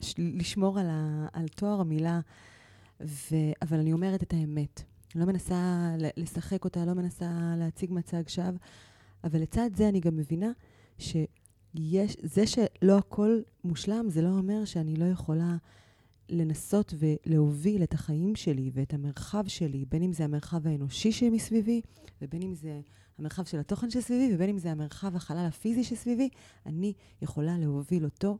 ש- 0.00 0.14
לשמור 0.18 0.78
על, 0.78 0.86
ה, 0.90 1.26
על 1.32 1.48
תואר 1.48 1.80
המילה, 1.80 2.20
ו, 3.00 3.36
אבל 3.62 3.78
אני 3.78 3.92
אומרת 3.92 4.22
את 4.22 4.32
האמת. 4.32 4.82
לא 5.14 5.24
מנסה 5.24 5.90
לשחק 6.16 6.64
אותה, 6.64 6.84
לא 6.84 6.92
מנסה 6.92 7.54
להציג 7.58 7.92
מצג 7.92 8.28
שווא, 8.28 8.58
אבל 9.24 9.40
לצד 9.40 9.70
זה 9.74 9.88
אני 9.88 10.00
גם 10.00 10.16
מבינה 10.16 10.50
שיש, 10.98 12.16
זה 12.22 12.46
שלא 12.46 12.98
הכל 12.98 13.40
מושלם, 13.64 14.08
זה 14.08 14.22
לא 14.22 14.28
אומר 14.28 14.64
שאני 14.64 14.96
לא 14.96 15.04
יכולה 15.04 15.56
לנסות 16.28 16.94
ולהוביל 16.98 17.82
את 17.82 17.94
החיים 17.94 18.36
שלי 18.36 18.70
ואת 18.74 18.94
המרחב 18.94 19.44
שלי, 19.46 19.84
בין 19.88 20.02
אם 20.02 20.12
זה 20.12 20.24
המרחב 20.24 20.66
האנושי 20.66 21.12
שמסביבי, 21.12 21.80
ובין 22.22 22.42
אם 22.42 22.54
זה 22.54 22.80
המרחב 23.18 23.44
של 23.44 23.58
התוכן 23.58 23.90
שסביבי, 23.90 24.34
ובין 24.34 24.50
אם 24.50 24.58
זה 24.58 24.72
המרחב 24.72 25.16
החלל 25.16 25.46
הפיזי 25.46 25.84
שסביבי, 25.84 26.28
אני 26.66 26.92
יכולה 27.22 27.58
להוביל 27.58 28.04
אותו 28.04 28.36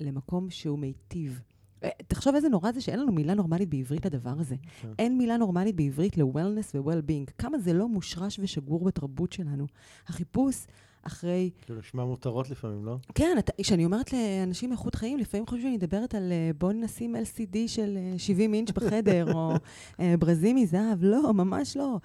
למקום 0.00 0.50
שהוא 0.50 0.78
מיטיב. 0.78 1.40
אה, 1.84 1.88
תחשוב 2.08 2.34
איזה 2.34 2.48
נורא 2.48 2.72
זה 2.72 2.80
שאין 2.80 3.00
לנו 3.00 3.12
מילה 3.12 3.34
נורמלית 3.34 3.68
בעברית 3.68 4.06
לדבר 4.06 4.34
הזה. 4.38 4.54
Okay. 4.54 4.82
כן. 4.82 4.88
אין 4.98 5.18
מילה 5.18 5.36
נורמלית 5.36 5.76
בעברית 5.76 6.18
ל-wellness 6.18 6.74
ו-well-being. 6.74 7.30
כמה 7.38 7.58
זה 7.58 7.72
לא 7.72 7.88
מושרש 7.88 8.38
ושגור 8.42 8.84
בתרבות 8.84 9.32
שלנו. 9.32 9.66
החיפוש 10.06 10.66
אחרי... 11.02 11.50
כאילו, 11.62 11.78
נשמע 11.78 12.04
מותרות 12.04 12.50
לפעמים, 12.50 12.84
לא? 12.84 12.96
כן, 13.14 13.36
כשאני 13.60 13.84
אומרת 13.84 14.12
לאנשים 14.12 14.72
איכות 14.72 14.94
חיים, 14.94 15.18
לפעמים 15.18 15.46
חושבים 15.46 15.62
שאני 15.62 15.76
מדברת 15.76 16.14
על 16.14 16.32
אה, 16.32 16.50
בואו 16.58 16.72
נשים 16.72 17.16
LCD 17.16 17.56
של 17.66 17.98
70 18.16 18.52
אה, 18.52 18.58
אינץ' 18.58 18.70
בחדר, 18.70 19.32
או 19.32 19.52
ברזים 20.20 20.56
מזהב. 20.56 21.04
לא, 21.04 21.34
ממש 21.34 21.76
לא. 21.76 21.98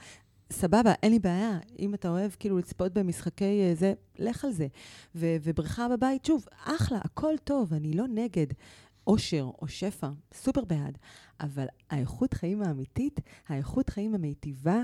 סבבה, 0.51 0.93
אין 1.03 1.11
לי 1.11 1.19
בעיה. 1.19 1.59
אם 1.80 1.93
אתה 1.93 2.09
אוהב 2.09 2.32
כאילו 2.39 2.57
לצפות 2.57 2.93
במשחקי 2.93 3.76
זה, 3.76 3.93
לך 4.19 4.45
על 4.45 4.51
זה. 4.51 4.67
ו- 5.15 5.36
ובריכה 5.43 5.88
בבית, 5.89 6.26
שוב, 6.26 6.45
אחלה, 6.63 6.97
הכל 7.03 7.34
טוב, 7.43 7.74
אני 7.74 7.93
לא 7.93 8.05
נגד. 8.07 8.47
עושר 9.04 9.49
או 9.62 9.68
שפע, 9.68 10.10
סופר 10.34 10.62
בעד. 10.66 10.97
אבל 11.42 11.66
האיכות 11.89 12.34
חיים 12.34 12.62
האמיתית, 12.62 13.20
האיכות 13.50 13.89
חיים 13.89 14.16
המיטיבה, 14.16 14.84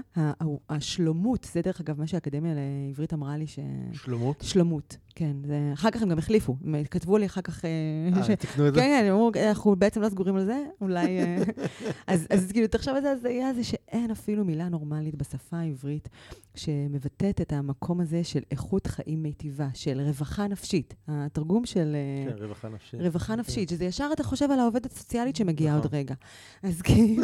השלומות, 0.69 1.47
זה 1.53 1.61
דרך 1.61 1.81
אגב 1.81 1.99
מה 1.99 2.07
שהאקדמיה 2.07 2.53
לעברית 2.55 3.13
אמרה 3.13 3.37
לי 3.37 3.47
ש... 3.47 3.59
שלומות? 3.93 4.41
שלומות, 4.41 4.97
כן. 5.15 5.35
זה, 5.45 5.71
אחר 5.73 5.91
כך 5.91 6.01
הם 6.01 6.09
גם 6.09 6.17
החליפו, 6.17 6.57
הם 6.63 6.83
כתבו 6.91 7.17
לי 7.17 7.25
אחר 7.25 7.41
כך... 7.41 7.65
אה, 7.65 7.69
אה 8.17 8.23
ש... 8.23 8.29
תקנו 8.29 8.67
את 8.67 8.73
זה? 8.73 8.79
כן, 8.79 9.01
כן, 9.03 9.11
אמרו, 9.11 9.31
אנחנו 9.49 9.75
בעצם 9.75 10.01
לא 10.01 10.09
סגורים 10.09 10.35
על 10.35 10.45
זה, 10.45 10.63
אולי... 10.81 11.19
אה, 11.19 11.43
אז, 12.07 12.27
אז 12.29 12.51
כאילו, 12.51 12.67
תחשוב 12.67 12.95
על 12.95 13.01
זה, 13.01 13.11
אז 13.11 13.25
היה 13.25 13.53
זה 13.53 13.63
שאין 13.63 14.11
אפילו 14.11 14.45
מילה 14.45 14.69
נורמלית 14.69 15.15
בשפה 15.15 15.57
העברית 15.57 16.09
שמבטאת 16.55 17.41
את 17.41 17.53
המקום 17.53 18.01
הזה 18.01 18.23
של 18.23 18.41
איכות 18.51 18.87
חיים 18.87 19.23
מיטיבה, 19.23 19.67
של 19.73 20.01
רווחה 20.01 20.47
נפשית. 20.47 20.95
התרגום 21.07 21.65
של... 21.65 21.95
אה, 21.95 22.33
כן, 22.33 22.43
רווחה 22.43 22.69
נפשית. 22.69 23.01
רווחה 23.01 23.35
נפשית, 23.35 23.69
שזה 23.69 23.85
ישר 23.85 24.09
אתה 24.13 24.23
חושב 24.23 24.51
על 24.51 24.59
העובדת 24.59 24.91
הסוציאלית 24.91 25.35
שמגיעה 25.35 25.75
עוד 25.75 25.85
נכון. 25.85 25.99
רגע. 25.99 26.15
אז 26.63 26.81
כאילו, 26.81 27.23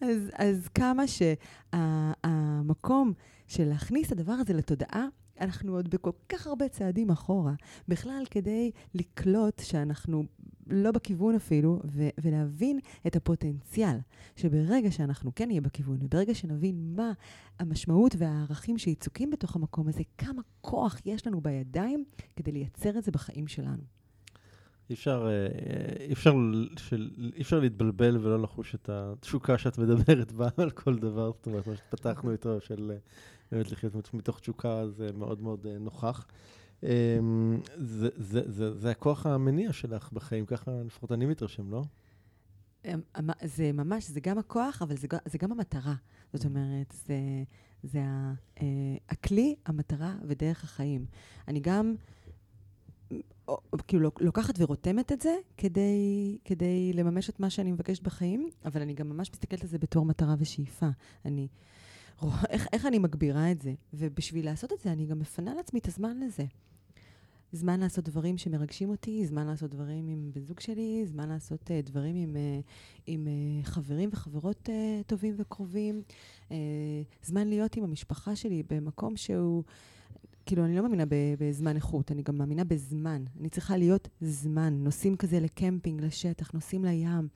אז, 0.00 0.30
אז 0.34 0.68
כמה 0.68 1.02
שהמקום 1.72 3.12
של 3.48 3.64
להכניס 3.64 4.06
את 4.06 4.12
הדבר 4.12 4.32
הזה 4.32 4.54
לתודעה, 4.54 5.06
אנחנו 5.40 5.76
עוד 5.76 5.90
בכל 5.90 6.10
כך 6.28 6.46
הרבה 6.46 6.68
צעדים 6.68 7.10
אחורה, 7.10 7.54
בכלל 7.88 8.22
כדי 8.30 8.70
לקלוט 8.94 9.62
שאנחנו 9.64 10.24
לא 10.66 10.90
בכיוון 10.90 11.34
אפילו, 11.34 11.80
ו- 11.84 12.08
ולהבין 12.20 12.78
את 13.06 13.16
הפוטנציאל, 13.16 13.96
שברגע 14.36 14.90
שאנחנו 14.90 15.34
כן 15.34 15.46
נהיה 15.46 15.60
בכיוון, 15.60 15.98
וברגע 16.02 16.34
שנבין 16.34 16.94
מה 16.96 17.12
המשמעות 17.58 18.14
והערכים 18.18 18.78
שיצוקים 18.78 19.30
בתוך 19.30 19.56
המקום 19.56 19.88
הזה, 19.88 20.02
כמה 20.18 20.42
כוח 20.60 21.00
יש 21.04 21.26
לנו 21.26 21.40
בידיים 21.40 22.04
כדי 22.36 22.52
לייצר 22.52 22.98
את 22.98 23.04
זה 23.04 23.10
בחיים 23.10 23.46
שלנו. 23.46 23.99
אי 24.90 24.94
אפשר, 24.94 25.28
אה, 25.28 26.06
אי 26.06 26.12
אפשר, 26.12 26.34
של, 26.76 27.10
אי 27.36 27.42
אפשר 27.42 27.60
להתבלבל 27.60 28.16
ולא 28.16 28.42
לחוש 28.42 28.74
את 28.74 28.88
התשוקה 28.92 29.58
שאת 29.58 29.78
מדברת 29.78 30.32
בה 30.32 30.48
על 30.56 30.70
כל 30.70 30.98
דבר, 30.98 31.30
זאת 31.32 31.46
אומרת, 31.46 31.66
מה 31.66 31.76
שפתחנו 31.76 32.32
איתו, 32.32 32.60
של 32.60 32.90
אה, 32.94 32.96
באמת 33.52 33.72
לחיות 33.72 34.14
מתוך 34.14 34.40
תשוקה, 34.40 34.88
זה 34.88 35.10
מאוד 35.18 35.42
מאוד 35.42 35.66
אה, 35.66 35.78
נוכח. 35.78 36.26
אמ, 36.82 36.88
זה, 37.76 38.08
זה, 38.16 38.42
זה, 38.46 38.74
זה 38.74 38.90
הכוח 38.90 39.26
המניע 39.26 39.72
שלך 39.72 40.12
בחיים, 40.12 40.46
ככה 40.46 40.70
לפחות 40.86 41.12
אני 41.12 41.26
מתרשם, 41.26 41.70
לא? 41.70 41.82
אמ, 42.84 43.00
זה 43.44 43.72
ממש, 43.72 44.08
זה 44.08 44.20
גם 44.20 44.38
הכוח, 44.38 44.82
אבל 44.82 44.96
זה, 44.96 45.06
זה 45.24 45.38
גם 45.38 45.52
המטרה. 45.52 45.94
זאת 46.32 46.44
אומרת, 46.44 46.94
זה, 47.06 47.18
זה 47.82 48.02
הכלי, 49.08 49.54
המטרה 49.66 50.14
ודרך 50.22 50.64
החיים. 50.64 51.06
אני 51.48 51.60
גם... 51.60 51.94
כאילו 53.88 54.10
לוקחת 54.20 54.54
ורותמת 54.58 55.12
את 55.12 55.20
זה 55.20 55.36
כדי, 55.56 56.38
כדי 56.44 56.92
לממש 56.92 57.30
את 57.30 57.40
מה 57.40 57.50
שאני 57.50 57.72
מבקשת 57.72 58.02
בחיים, 58.02 58.50
אבל 58.64 58.82
אני 58.82 58.94
גם 58.94 59.08
ממש 59.08 59.30
מסתכלת 59.32 59.62
על 59.62 59.68
זה 59.68 59.78
בתור 59.78 60.04
מטרה 60.04 60.34
ושאיפה. 60.38 60.86
אני, 61.24 61.48
איך, 62.48 62.66
איך 62.72 62.86
אני 62.86 62.98
מגבירה 62.98 63.50
את 63.50 63.62
זה? 63.62 63.74
ובשביל 63.94 64.44
לעשות 64.44 64.72
את 64.72 64.80
זה, 64.80 64.92
אני 64.92 65.06
גם 65.06 65.18
מפנה 65.18 65.54
לעצמי 65.54 65.80
את 65.80 65.88
הזמן 65.88 66.20
לזה. 66.20 66.44
זמן 67.52 67.80
לעשות 67.80 68.04
דברים 68.04 68.38
שמרגשים 68.38 68.90
אותי, 68.90 69.26
זמן 69.26 69.46
לעשות 69.46 69.70
דברים 69.70 70.08
עם 70.08 70.30
בן 70.34 70.44
זוג 70.44 70.60
שלי, 70.60 71.06
זמן 71.06 71.28
לעשות 71.28 71.70
uh, 71.70 71.86
דברים 71.86 72.16
עם, 72.16 72.36
uh, 72.36 72.66
עם 73.06 73.26
uh, 73.26 73.66
חברים 73.66 74.08
וחברות 74.12 74.68
uh, 74.68 74.72
טובים 75.06 75.34
וקרובים, 75.38 76.02
uh, 76.48 76.52
זמן 77.22 77.48
להיות 77.48 77.76
עם 77.76 77.84
המשפחה 77.84 78.36
שלי 78.36 78.62
במקום 78.70 79.16
שהוא... 79.16 79.62
כאילו, 80.50 80.64
אני 80.64 80.76
לא 80.76 80.82
מאמינה 80.82 81.04
בזמן 81.38 81.76
איכות, 81.76 82.12
אני 82.12 82.22
גם 82.22 82.38
מאמינה 82.38 82.64
בזמן. 82.64 83.24
אני 83.40 83.48
צריכה 83.48 83.76
להיות 83.76 84.08
זמן. 84.20 84.84
נוסעים 84.84 85.16
כזה 85.16 85.40
לקמפינג, 85.40 86.00
לשטח, 86.00 86.52
נוסעים 86.52 86.84
לים, 86.84 87.28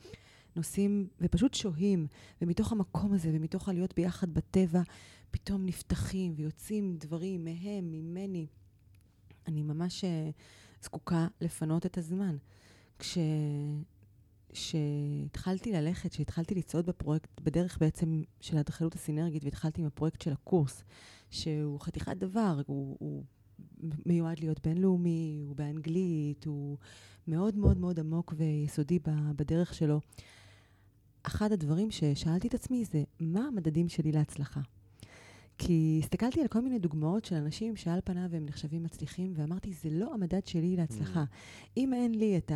נוסעים 0.57 1.09
ופשוט 1.21 1.55
שוהים. 1.55 2.07
ומתוך 2.43 2.73
המקום 2.73 3.13
הזה, 3.13 3.31
ומתוך 3.35 3.69
הלהיות 3.69 3.95
ביחד 3.95 4.35
בטבע, 4.35 4.83
פתאום 5.31 5.67
נפתחים 5.67 6.35
ויוצאים 6.37 6.97
דברים 6.99 7.45
מהם, 7.45 7.93
ממני. 7.93 8.47
אני 9.47 9.63
ממש 9.63 10.05
uh, 10.05 10.85
זקוקה 10.85 11.27
לפנות 11.41 11.87
את 11.87 11.99
הזמן. 11.99 12.37
כש... 12.99 13.19
כשהתחלתי 14.55 15.73
ללכת, 15.73 16.11
כשהתחלתי 16.11 16.55
לצעוד 16.55 16.87
בפרויקט, 16.87 17.41
בדרך 17.41 17.79
בעצם 17.81 18.23
של 18.41 18.57
האדריכלות 18.57 18.95
הסינרגית, 18.95 19.45
והתחלתי 19.45 19.81
עם 19.81 19.87
הפרויקט 19.87 20.23
של 20.23 20.33
הקורס, 20.33 20.85
שהוא 21.35 21.81
חתיכת 21.81 22.17
דבר, 22.17 22.61
הוא, 22.67 22.97
הוא 23.01 23.25
מיועד 24.07 24.41
להיות 24.41 24.67
בינלאומי, 24.67 25.43
הוא 25.47 25.57
באנגלית, 25.57 26.45
הוא 26.45 26.77
מאוד 27.29 27.57
מאוד 27.57 27.79
מאוד 27.79 28.01
עמוק 28.01 28.35
ויסודי 28.37 28.99
בדרך 29.37 29.75
שלו. 29.75 30.01
אחד 31.23 31.53
הדברים 31.53 31.91
ששאלתי 31.91 32.49
את 32.49 32.55
עצמי 32.55 32.85
זה, 32.85 33.03
מה 33.21 33.41
המדדים 33.41 33.89
שלי 33.89 34.13
להצלחה? 34.13 34.61
כי 35.59 36.01
הסתכלתי 36.03 36.41
על 36.41 36.49
כל 36.49 36.61
מיני 36.61 36.79
דוגמאות 36.79 37.25
של 37.25 37.37
אנשים 37.37 37.77
שעל 37.77 38.01
פניו 38.05 38.29
הם 38.33 38.45
נחשבים 38.45 38.83
מצליחים, 38.83 39.33
ואמרתי, 39.37 39.73
זה 39.73 39.91
לא 39.91 40.15
המדד 40.15 40.47
שלי 40.47 40.77
להצלחה. 40.77 41.25
Mm. 41.25 41.71
אם 41.77 41.95
אין 41.95 42.15
לי 42.15 42.37
את 42.37 42.53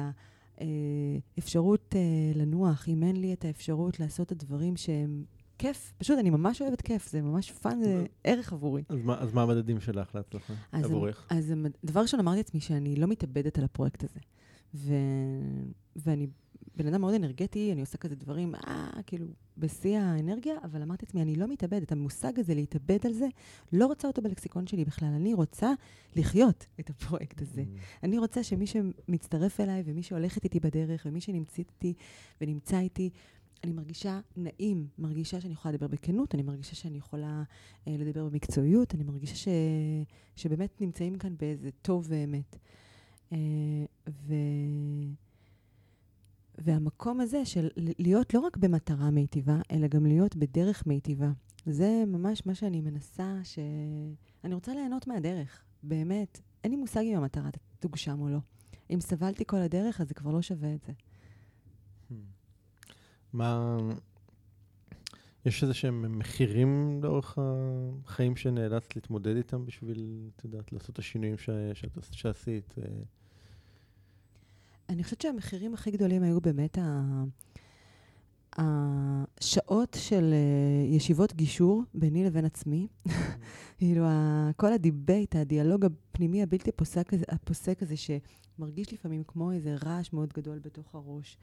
האפשרות 1.37 1.95
אה, 1.95 2.01
אה, 2.01 2.33
לנוח, 2.35 2.89
אם 2.89 3.03
אין 3.03 3.17
לי 3.17 3.33
את 3.33 3.45
האפשרות 3.45 4.01
לעשות 4.01 4.33
את 4.33 4.43
הדברים 4.43 4.77
שהם 4.77 5.25
כיף, 5.59 5.93
פשוט 5.99 6.19
אני 6.19 6.31
ממש 6.31 6.63
אוהבת 6.63 6.81
כיף, 6.81 7.11
זה 7.11 7.23
ממש 7.23 7.53
fun, 7.53 7.81
זה 7.83 8.07
ערך 8.25 8.53
עבורי. 8.53 8.83
אז 8.89 9.03
מה, 9.03 9.19
אז 9.19 9.33
מה 9.35 9.43
המדדים 9.43 9.81
שלך 9.81 10.15
להצלחה, 10.15 10.55
עבורך? 10.73 11.27
אז 11.31 11.55
דבר 11.85 12.01
ראשון 12.01 12.21
אמרתי 12.21 12.37
לעצמי 12.37 12.61
שאני 12.61 12.97
לא 12.97 13.07
מתאבדת 13.07 13.59
על 13.59 13.65
הפרויקט 13.65 14.05
הזה. 14.05 14.21
ו... 14.75 14.95
ואני 15.97 16.27
בן 16.79 16.87
אדם 16.87 17.01
מאוד 17.01 17.15
אנרגטי, 17.15 17.73
אני 17.73 17.81
עושה 17.81 17.99
כזה 17.99 18.17
דברים, 18.17 18.55
אה, 18.55 18.91
כאילו, 19.07 19.27
בשיא 19.57 19.99
האנרגיה, 19.99 20.55
אבל 20.65 20.83
אמרתי 20.83 21.07
לעצמי, 21.07 21.23
אני 21.23 21.37
לא 21.37 21.49
מתאבדת. 21.49 21.93
המושג 21.93 22.39
הזה, 22.39 22.55
להתאבד 22.55 23.07
על 23.07 23.13
זה, 23.13 23.27
לא 23.73 23.87
רוצה 23.87 24.09
אותו 24.09 24.23
בלקסיקון 24.23 24.67
שלי 24.67 24.85
בכלל. 24.85 25.09
אני 25.09 25.35
רוצה 25.35 25.73
לחיות 26.17 26.67
את 26.81 26.91
הפרויקט 26.91 27.43
הזה. 27.43 27.63
Mm. 27.63 28.03
אני 28.03 28.19
רוצה 28.19 28.43
שמי 28.43 28.67
שמצטרף 28.67 29.61
אליי, 29.61 29.83
ומי 29.87 30.03
שהולכת 30.03 30.45
איתי 30.45 30.61
בדרך, 30.61 31.07
ומי 31.07 31.21
שנמצאת 31.21 31.71
איתי 31.71 31.95
ונמצא 32.41 32.79
איתי, 32.79 33.11
אני 33.65 33.73
מרגישה 33.73 34.21
נעים, 34.37 34.89
מרגישה 34.99 35.41
שאני 35.41 35.53
יכולה 35.53 35.73
לדבר 35.73 35.87
בכנות, 35.87 36.35
אני 36.35 36.43
מרגישה 36.43 36.75
שאני 36.75 36.99
יכולה 36.99 37.43
אה, 37.89 37.97
לדבר 37.99 38.29
במקצועיות, 38.29 38.95
אני 38.95 39.05
מרגישה 39.05 39.35
ש, 39.37 39.49
שבאמת 40.37 40.81
נמצאים 40.81 41.19
כאן 41.19 41.37
באיזה 41.37 41.71
טוב 41.83 42.07
ואמת. 42.09 42.57
אה, 43.33 43.39
ו... 44.09 44.35
והמקום 46.59 47.21
הזה 47.21 47.45
של 47.45 47.69
להיות 47.77 48.35
לא 48.35 48.41
רק 48.41 48.57
במטרה 48.57 49.11
מיטיבה, 49.11 49.61
אלא 49.71 49.87
גם 49.87 50.07
להיות 50.07 50.37
בדרך 50.37 50.87
מיטיבה. 50.87 51.31
זה 51.67 52.05
ממש 52.07 52.47
מה 52.47 52.55
שאני 52.55 52.81
מנסה, 52.81 53.41
ש... 53.45 53.59
אני 54.45 54.55
רוצה 54.55 54.75
ליהנות 54.75 55.07
מהדרך, 55.07 55.65
באמת. 55.83 56.41
אין 56.65 56.73
לי 56.73 56.77
מושג 56.77 57.01
אם 57.01 57.17
המטרה 57.17 57.51
תוגשם 57.79 58.21
או 58.21 58.29
לא. 58.29 58.39
אם 58.91 59.01
סבלתי 59.01 59.45
כל 59.47 59.57
הדרך, 59.57 60.01
אז 60.01 60.09
זה 60.09 60.15
כבר 60.15 60.31
לא 60.31 60.43
שווה 60.43 60.75
את 60.75 60.85
זה. 60.87 60.93
מה... 63.33 63.77
יש 65.45 65.63
איזה 65.63 65.75
שהם 65.75 66.19
מחירים 66.19 67.01
לאורך 67.03 67.39
החיים 67.39 68.37
שנאלצת 68.37 68.97
להתמודד 68.97 69.37
איתם 69.37 69.67
בשביל, 69.67 70.31
את 70.37 70.45
יודעת, 70.45 70.73
לעשות 70.73 70.91
את 70.91 70.99
השינויים 70.99 71.39
ש... 71.39 71.51
שאת... 71.75 71.99
שעשית? 72.13 72.75
אה? 72.79 72.85
אני 74.89 75.05
חושבת 75.05 75.21
שהמחירים 75.21 75.75
הכי 75.75 75.91
גדולים 75.91 76.23
היו 76.23 76.41
באמת 76.41 76.79
ה... 76.79 77.03
השעות 78.59 79.97
של 80.01 80.35
uh, 80.35 80.95
ישיבות 80.95 81.35
גישור 81.35 81.83
ביני 81.95 82.25
לבין 82.25 82.45
עצמי. 82.45 82.87
כאילו, 83.79 84.07
כל 84.57 84.73
ה 84.73 84.81
debate, 84.81 85.37
הדיאלוג 85.37 85.85
הפנימי 85.85 86.43
הבלתי 86.43 86.73
פוסק 86.73 87.13
הזה, 87.13 87.25
הפוסק 87.29 87.83
הזה, 87.83 87.95
שמרגיש 88.59 88.93
לפעמים 88.93 89.23
כמו 89.27 89.53
איזה 89.53 89.77
רעש 89.85 90.13
מאוד 90.13 90.33
גדול 90.33 90.59
בתוך 90.59 90.95
הראש. 90.95 91.37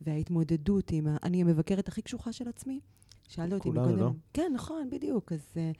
וההתמודדות 0.00 0.90
עם 0.90 1.06
ה... 1.06 1.16
אני 1.22 1.40
המבקרת 1.40 1.88
הכי 1.88 2.02
קשוחה 2.02 2.32
של 2.32 2.48
עצמי. 2.48 2.80
שאלת 3.28 3.52
אותי 3.52 3.70
מקודם. 3.70 3.84
כולנו, 3.84 4.02
לא? 4.02 4.12
כן, 4.32 4.52
נכון, 4.54 4.90
בדיוק. 4.90 5.32
אז, 5.32 5.52
אה, 5.56 5.70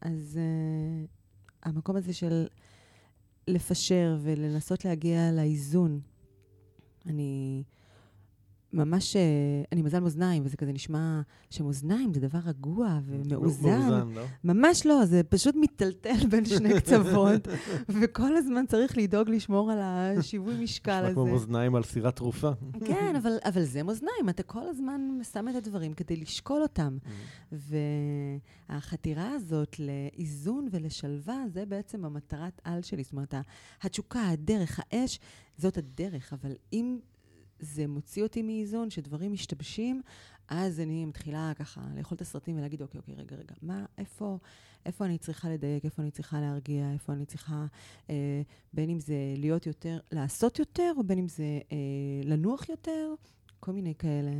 אז 0.00 0.38
אה, 0.38 1.08
המקום 1.62 1.96
הזה 1.96 2.12
של 2.12 2.46
לפשר 3.48 4.18
ולנסות 4.22 4.84
להגיע 4.84 5.32
לאיזון 5.32 6.00
אני 7.06 7.62
ממש, 8.72 9.16
אה, 9.16 9.22
אני 9.72 9.82
מזל 9.82 10.00
מאזניים, 10.00 10.42
וזה 10.46 10.56
כזה 10.56 10.72
נשמע 10.72 11.20
שמאזניים 11.50 12.14
זה 12.14 12.20
דבר 12.20 12.38
רגוע 12.44 12.98
ומאוזן. 13.04 13.70
מאוזן, 13.70 14.08
לא? 14.14 14.22
ממש 14.44 14.86
לא, 14.86 15.04
זה 15.04 15.22
פשוט 15.22 15.54
מיטלטל 15.54 16.26
בין 16.30 16.44
שני 16.44 16.80
קצוות, 16.80 17.48
וכל 18.00 18.36
הזמן 18.36 18.66
צריך 18.66 18.98
לדאוג 18.98 19.30
לשמור 19.30 19.72
על 19.72 19.78
השיווי 19.82 20.64
משקל 20.64 20.92
הזה. 20.92 21.10
נשמע 21.10 21.14
כמו 21.14 21.32
מאזניים 21.32 21.74
על 21.74 21.82
סירת 21.82 22.16
תרופה. 22.16 22.50
כן, 22.84 23.16
אבל, 23.16 23.32
אבל 23.52 23.64
זה 23.64 23.82
מאזניים, 23.82 24.28
אתה 24.28 24.42
כל 24.42 24.68
הזמן 24.68 25.18
שם 25.32 25.48
את 25.48 25.54
הדברים 25.54 25.94
כדי 25.94 26.16
לשקול 26.16 26.62
אותם. 26.62 26.98
Mm. 27.04 27.54
והחתירה 28.70 29.30
הזאת 29.30 29.76
לאיזון 29.78 30.68
ולשלווה, 30.70 31.44
זה 31.48 31.66
בעצם 31.66 32.04
המטרת 32.04 32.60
על 32.64 32.82
שלי. 32.82 33.02
זאת 33.02 33.12
אומרת, 33.12 33.34
התשוקה, 33.82 34.28
הדרך, 34.28 34.80
האש, 34.92 35.20
זאת 35.58 35.78
הדרך, 35.78 36.32
אבל 36.32 36.52
אם 36.72 36.98
זה 37.60 37.86
מוציא 37.86 38.22
אותי 38.22 38.42
מאיזון, 38.42 38.90
שדברים 38.90 39.32
משתבשים, 39.32 40.02
אז 40.48 40.80
אני 40.80 41.04
מתחילה 41.04 41.52
ככה 41.56 41.80
לאכול 41.96 42.16
את 42.16 42.20
הסרטים 42.20 42.58
ולהגיד, 42.58 42.82
אוקיי, 42.82 42.98
אוקיי, 42.98 43.14
רגע, 43.14 43.36
רגע, 43.36 43.54
מה, 43.62 43.84
איפה, 43.98 44.38
איפה 44.86 45.04
אני 45.04 45.18
צריכה 45.18 45.50
לדייק, 45.50 45.84
איפה 45.84 46.02
אני 46.02 46.10
צריכה 46.10 46.40
להרגיע, 46.40 46.92
איפה 46.92 47.12
אני 47.12 47.26
צריכה, 47.26 47.66
אה, 48.10 48.42
בין 48.72 48.90
אם 48.90 49.00
זה 49.00 49.14
להיות 49.36 49.66
יותר, 49.66 49.98
לעשות 50.12 50.58
יותר, 50.58 50.92
או 50.96 51.04
בין 51.04 51.18
אם 51.18 51.28
זה 51.28 51.60
אה, 51.72 51.76
לנוח 52.24 52.68
יותר, 52.68 53.14
כל 53.60 53.72
מיני 53.72 53.94
כאלה. 53.94 54.30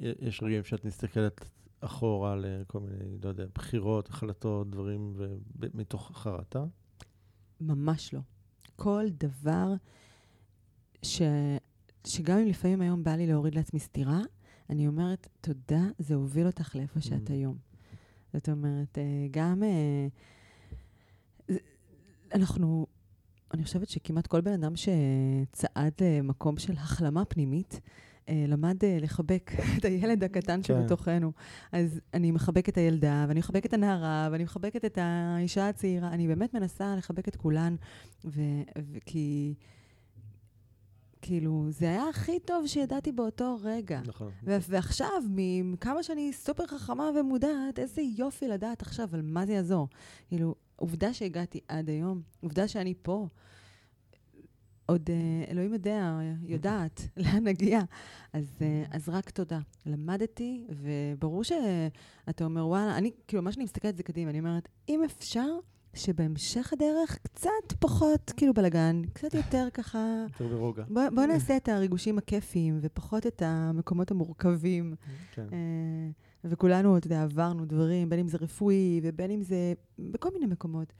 יש 0.00 0.42
רגעים 0.42 0.64
שאת 0.64 0.84
מסתכלת 0.84 1.50
אחורה 1.80 2.36
לכל 2.36 2.80
מיני, 2.80 3.18
לא 3.22 3.28
יודע, 3.28 3.44
בחירות, 3.54 4.08
החלטות, 4.08 4.70
דברים, 4.70 5.14
ומתוך 5.60 6.10
חרטה? 6.14 6.64
ממש 7.60 8.14
לא. 8.14 8.20
כל 8.76 9.04
דבר 9.10 9.74
ש... 11.02 11.22
שגם 12.06 12.38
אם 12.38 12.46
לפעמים 12.46 12.80
היום 12.80 13.04
בא 13.04 13.10
לי 13.10 13.26
להוריד 13.26 13.54
לעצמי 13.54 13.80
סטירה, 13.80 14.20
אני 14.70 14.86
אומרת, 14.86 15.28
תודה, 15.40 15.82
זה 15.98 16.14
הוביל 16.14 16.46
אותך 16.46 16.76
לאיפה 16.76 17.00
שאת 17.00 17.30
Mm. 17.30 17.32
היום. 17.32 17.56
זאת 18.32 18.48
אומרת, 18.48 18.98
אה, 18.98 19.26
גם... 19.30 19.62
אה, 19.62 20.06
אנחנו, 22.34 22.86
אני 23.54 23.64
חושבת 23.64 23.88
שכמעט 23.88 24.26
כל 24.26 24.40
בן 24.40 24.52
אדם 24.52 24.72
שצעד 24.76 25.92
למקום 26.00 26.58
של 26.58 26.72
החלמה 26.72 27.24
פנימית, 27.24 27.80
אה, 28.28 28.44
למד 28.48 28.76
לחבק 29.00 29.50
את 29.78 29.84
הילד 29.84 30.24
הקטן 30.24 30.60
כן. 30.62 30.62
שבתוכנו. 30.62 31.32
אז 31.72 32.00
אני 32.14 32.30
מחבקת 32.30 32.68
את 32.68 32.76
הילדה, 32.76 33.24
ואני 33.28 33.40
מחבקת 33.40 33.66
את 33.66 33.72
הנערה, 33.72 34.28
ואני 34.32 34.44
מחבקת 34.44 34.84
את 34.84 34.98
האישה 35.00 35.68
הצעירה. 35.68 36.08
אני 36.08 36.28
באמת 36.28 36.54
מנסה 36.54 36.96
לחבק 36.96 37.28
את 37.28 37.36
כולן, 37.36 37.76
ו- 38.24 38.62
וכי... 38.92 39.54
כאילו, 41.30 41.66
זה 41.68 41.86
היה 41.86 42.08
הכי 42.08 42.40
טוב 42.40 42.66
שידעתי 42.66 43.12
באותו 43.12 43.58
רגע. 43.62 44.00
נכון. 44.06 44.32
ועכשיו, 44.42 45.22
מכמה 45.32 46.02
שאני 46.02 46.32
סופר 46.32 46.66
חכמה 46.66 47.10
ומודעת, 47.20 47.78
איזה 47.78 48.02
יופי 48.02 48.48
לדעת 48.48 48.82
עכשיו 48.82 49.08
על 49.12 49.22
מה 49.22 49.46
זה 49.46 49.52
יעזור. 49.52 49.88
כאילו, 50.28 50.54
עובדה 50.76 51.14
שהגעתי 51.14 51.60
עד 51.68 51.88
היום, 51.88 52.22
עובדה 52.40 52.68
שאני 52.68 52.94
פה. 53.02 53.28
עוד 54.86 55.10
אה, 55.10 55.50
אלוהים 55.50 55.72
יודע, 55.72 56.18
יודעת 56.42 57.08
לאן 57.22 57.44
נגיע. 57.44 57.80
אז, 58.32 58.58
אה, 58.62 58.84
אז 58.90 59.08
רק 59.08 59.30
תודה. 59.30 59.58
למדתי, 59.86 60.66
וברור 60.68 61.44
שאתה 61.44 62.44
אומר, 62.44 62.66
וואלה, 62.66 62.98
אני, 62.98 63.10
כאילו, 63.28 63.42
מה 63.42 63.52
שאני 63.52 63.64
מסתכלת 63.64 63.96
זה 63.96 64.02
קדימה, 64.02 64.30
אני 64.30 64.38
אומרת, 64.38 64.68
אם 64.88 65.04
אפשר, 65.04 65.48
שבהמשך 65.94 66.72
הדרך 66.72 67.18
קצת 67.22 67.72
פחות, 67.78 68.32
כאילו, 68.36 68.54
בלאגן, 68.54 69.02
קצת 69.12 69.34
יותר 69.34 69.68
ככה... 69.74 70.24
יותר 70.28 70.48
ברוגע. 70.48 70.84
בוא, 70.88 71.02
בוא 71.14 71.26
נעשה 71.26 71.56
את 71.56 71.68
הריגושים 71.68 72.18
הכיפיים, 72.18 72.78
ופחות 72.82 73.26
את 73.26 73.42
המקומות 73.42 74.10
המורכבים. 74.10 74.94
כן. 75.32 75.46
אה, 75.52 76.10
וכולנו, 76.44 76.96
אתה 76.96 77.06
יודע, 77.06 77.22
עברנו 77.22 77.64
דברים, 77.64 78.08
בין 78.08 78.18
אם 78.20 78.28
זה 78.28 78.38
רפואי 78.40 79.00
ובין 79.02 79.30
אם 79.30 79.42
זה 79.42 79.72
בכל 79.98 80.28
מיני 80.34 80.46
מקומות. 80.46 80.92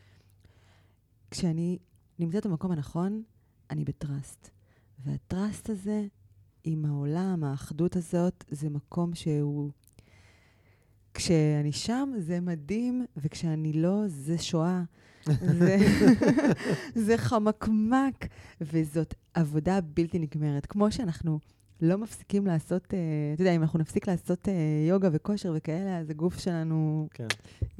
כשאני 1.30 1.78
נמצאת 2.18 2.46
במקום 2.46 2.72
הנכון, 2.72 3.22
אני 3.70 3.84
בטראסט. 3.84 4.50
והטראסט 4.98 5.70
הזה, 5.70 6.06
עם 6.64 6.84
העולם, 6.84 7.44
האחדות 7.44 7.96
הזאת, 7.96 8.44
זה 8.48 8.70
מקום 8.70 9.14
שהוא... 9.14 9.70
כשאני 11.14 11.72
שם, 11.72 12.12
זה 12.18 12.40
מדהים, 12.40 13.04
וכשאני 13.16 13.72
לא, 13.72 14.02
זה 14.06 14.38
שואה. 14.38 14.82
זה, 15.26 15.76
זה 17.06 17.18
חמקמק, 17.18 18.26
וזאת 18.60 19.14
עבודה 19.34 19.80
בלתי 19.80 20.18
נגמרת. 20.18 20.66
כמו 20.66 20.92
שאנחנו 20.92 21.38
לא 21.80 21.98
מפסיקים 21.98 22.46
לעשות, 22.46 22.94
אה, 22.94 22.98
אתה 23.34 23.42
יודע, 23.42 23.56
אם 23.56 23.62
אנחנו 23.62 23.78
נפסיק 23.78 24.08
לעשות 24.08 24.48
אה, 24.48 24.54
יוגה 24.88 25.08
וכושר 25.12 25.52
וכאלה, 25.56 25.98
אז 25.98 26.10
הגוף 26.10 26.38
שלנו 26.38 27.08
כן. 27.14 27.26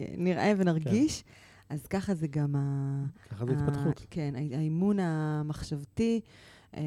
אה, 0.01 0.05
נראה 0.17 0.53
ונרגיש. 0.59 1.25
אז 1.69 1.87
ככה 1.87 2.15
זה 2.15 2.27
גם 2.27 2.57
ה... 2.57 3.05
ככה 3.31 3.47
זה 3.47 3.53
התפתחות. 3.53 4.07
כן, 4.11 4.35
האימון 4.35 4.99
המחשבתי. 5.01 6.21
אה, 6.77 6.83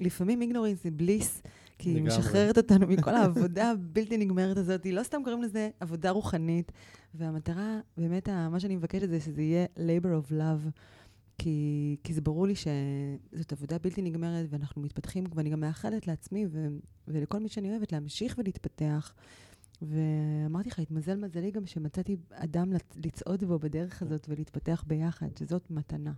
לפעמים 0.00 0.42
איגנורינס 0.42 0.82
זה 0.84 0.90
בליס, 0.90 1.42
כי 1.82 1.90
היא. 1.90 2.02
משחררת 2.02 2.56
אותנו 2.58 2.86
מכל 2.86 3.14
העבודה 3.14 3.70
הבלתי 3.70 4.16
נגמרת 4.16 4.56
הזאת. 4.56 4.86
לא 4.86 5.02
סתם 5.02 5.20
קוראים 5.24 5.42
לזה 5.42 5.70
עבודה 5.80 6.10
רוחנית. 6.10 6.72
והמטרה, 7.14 7.80
באמת, 7.96 8.28
מה 8.28 8.60
שאני 8.60 8.76
מבקשת 8.76 9.08
זה 9.08 9.20
שזה 9.20 9.42
יהיה 9.42 9.66
labor 9.78 10.26
of 10.28 10.32
love. 10.32 10.70
כי, 11.38 11.96
כי 12.04 12.14
זה 12.14 12.20
ברור 12.20 12.46
לי 12.46 12.54
שזאת 12.54 13.52
עבודה 13.52 13.78
בלתי 13.78 14.02
נגמרת, 14.02 14.46
ואנחנו 14.50 14.82
מתפתחים, 14.82 15.24
ואני 15.34 15.50
גם 15.50 15.60
מאחלת 15.60 16.06
לעצמי 16.06 16.46
ו, 16.50 16.68
ולכל 17.08 17.38
מי 17.40 17.48
שאני 17.48 17.70
אוהבת 17.70 17.92
להמשיך 17.92 18.34
ולהתפתח. 18.38 19.14
ואמרתי 19.82 20.68
לך, 20.68 20.78
התמזל 20.78 21.16
מזלי 21.16 21.50
גם 21.50 21.66
שמצאתי 21.66 22.16
אדם 22.32 22.72
לצ- 22.72 22.96
לצעוד 23.04 23.44
בו 23.44 23.58
בדרך 23.58 24.02
הזאת 24.02 24.26
ולהתפתח 24.28 24.84
ביחד, 24.86 25.26
שזאת 25.38 25.70
מתנה. 25.70 26.12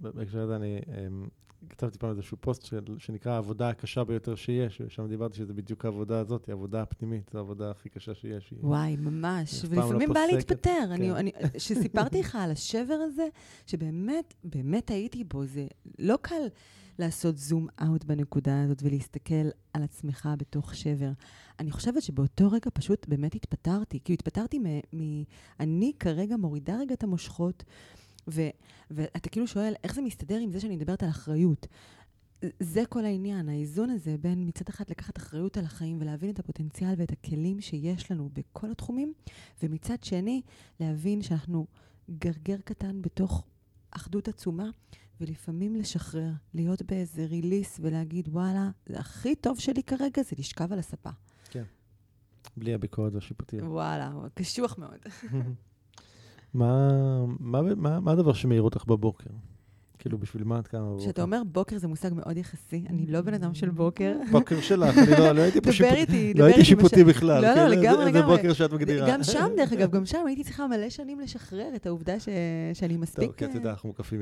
בהקשר 0.00 0.40
הזה 0.40 0.56
אני 0.56 0.78
אמ, 1.06 1.28
כתבתי 1.68 1.98
פעם 1.98 2.10
איזשהו 2.10 2.36
פוסט 2.40 2.62
של- 2.64 2.98
שנקרא 2.98 3.32
העבודה 3.32 3.68
הקשה 3.68 4.04
ביותר 4.04 4.34
שיש, 4.34 4.80
ושם 4.86 5.06
דיברתי 5.08 5.36
שזה 5.36 5.54
בדיוק 5.54 5.84
העבודה 5.84 6.18
הזאת, 6.18 6.46
היא 6.46 6.52
העבודה 6.52 6.82
הפנימית, 6.82 7.30
זו 7.32 7.38
העבודה 7.38 7.70
הכי 7.70 7.88
קשה 7.88 8.14
שיש. 8.14 8.54
וואי, 8.60 8.96
ממש. 8.96 9.60
פעם 9.64 9.72
לא 9.78 9.84
ולפעמים 9.84 10.08
בא. 10.12 10.20
להתפטר. 10.32 10.70
כן. 10.96 11.10
אני, 11.14 11.32
שסיפרתי 11.58 12.20
לך 12.20 12.36
על 12.36 12.50
השבר 12.50 12.94
הזה, 12.94 13.26
שבאמת, 13.66 14.34
באמת 14.44 14.90
הייתי 14.90 15.24
בו, 15.24 15.44
זה 15.46 15.66
לא 15.98 16.18
קל 16.22 16.42
לעשות 16.98 17.38
זום 17.38 17.66
אאוט 17.82 18.04
בנקודה 18.04 18.62
הזאת 18.64 18.82
ולהסתכל 18.82 19.34
על 19.72 19.82
עצמך 19.82 20.28
בתוך 20.38 20.74
שבר. 20.74 21.10
אני 21.60 21.70
חושבת 21.70 22.02
שבאותו 22.02 22.50
רגע 22.50 22.70
פשוט 22.74 23.06
באמת 23.08 23.34
התפטרתי. 23.34 24.00
כאילו, 24.04 24.14
התפטרתי 24.14 24.58
מ... 24.58 24.66
מ 25.00 25.22
אני 25.60 25.92
כרגע 26.00 26.36
מורידה 26.36 26.76
רגע 26.80 26.94
את 26.94 27.02
המושכות, 27.04 27.64
ו, 28.28 28.48
ואתה 28.90 29.28
כאילו 29.28 29.46
שואל, 29.46 29.74
איך 29.84 29.94
זה 29.94 30.02
מסתדר 30.02 30.38
עם 30.38 30.52
זה 30.52 30.60
שאני 30.60 30.76
מדברת 30.76 31.02
על 31.02 31.08
אחריות? 31.08 31.66
זה 32.60 32.82
כל 32.88 33.04
העניין, 33.04 33.48
האיזון 33.48 33.90
הזה 33.90 34.16
בין 34.20 34.48
מצד 34.48 34.68
אחד 34.68 34.84
לקחת 34.90 35.18
אחריות 35.18 35.56
על 35.56 35.64
החיים 35.64 35.98
ולהבין 36.00 36.30
את 36.30 36.38
הפוטנציאל 36.38 36.94
ואת 36.96 37.12
הכלים 37.12 37.60
שיש 37.60 38.10
לנו 38.10 38.30
בכל 38.32 38.70
התחומים, 38.70 39.12
ומצד 39.62 40.04
שני, 40.04 40.42
להבין 40.80 41.22
שאנחנו 41.22 41.66
גרגר 42.18 42.56
קטן 42.64 43.02
בתוך 43.02 43.44
אחדות 43.90 44.28
עצומה, 44.28 44.70
ולפעמים 45.20 45.76
לשחרר, 45.76 46.30
להיות 46.54 46.82
באיזה 46.82 47.26
ריליס 47.26 47.80
ולהגיד, 47.82 48.28
וואלה, 48.28 48.70
זה 48.86 48.98
הכי 48.98 49.34
טוב 49.34 49.58
שלי 49.58 49.82
כרגע 49.82 50.22
זה 50.22 50.36
לשכב 50.38 50.72
על 50.72 50.78
הספה. 50.78 51.10
בלי 52.56 52.74
הביקורת 52.74 53.14
והשיפוטיות. 53.14 53.62
וואלה, 53.62 54.12
קשוח 54.34 54.78
מאוד. 54.78 54.98
מה, 56.54 56.88
מה, 57.40 57.60
מה, 57.76 58.00
מה 58.00 58.12
הדבר 58.12 58.32
שמעיר 58.32 58.62
אותך 58.62 58.84
בבוקר? 58.86 59.30
כאילו, 59.98 60.18
בשביל 60.18 60.44
מה 60.44 60.58
את 60.58 60.66
קמה 60.68 60.80
בבוקר? 60.80 61.02
כשאתה 61.02 61.22
אומר 61.22 61.42
בוקר 61.46 61.78
זה 61.78 61.88
מושג 61.88 62.10
מאוד 62.14 62.36
יחסי, 62.36 62.84
אני 62.90 63.06
לא 63.06 63.20
בן 63.20 63.34
אדם 63.34 63.54
של 63.54 63.70
בוקר. 63.70 64.16
בוקר 64.30 64.60
שלך, 64.60 64.98
אני 64.98 65.10
לא, 65.10 65.32
לא 65.32 65.40
הייתי 65.40 65.60
פה 65.60 65.64
דבר 65.64 65.72
שיפוטי. 65.72 66.00
איתי, 66.00 66.28
לא 66.28 66.34
דבר 66.34 66.44
הייתי 66.44 66.60
איתי 66.60 66.68
שיפוטי 66.70 67.04
בכלל. 67.04 67.42
לא, 67.42 67.48
לא, 67.48 67.54
כן? 67.54 67.68
זה- 67.68 67.76
לגמרי, 67.76 68.04
זה 68.04 68.10
לגמרי. 68.18 68.36
בוקר 68.36 68.52
שאת 68.52 68.72
מגדירה. 68.72 69.08
גם 69.10 69.22
שם, 69.22 69.48
דרך 69.56 69.72
אגב, 69.72 69.90
גם 69.90 70.06
שם 70.06 70.18
הייתי 70.26 70.44
צריכה 70.44 70.66
מלא 70.66 70.90
שנים 70.90 71.20
לשחרר 71.20 71.68
את 71.76 71.86
העובדה. 71.86 72.14
שאני 72.74 72.96
מספיק... 72.96 73.24
טוב, 73.24 73.34
כי 73.36 73.44
את 73.44 73.50
אה, 73.50 73.54
יודעת, 73.54 73.72
אנחנו 73.72 73.88
מוקפים 73.88 74.20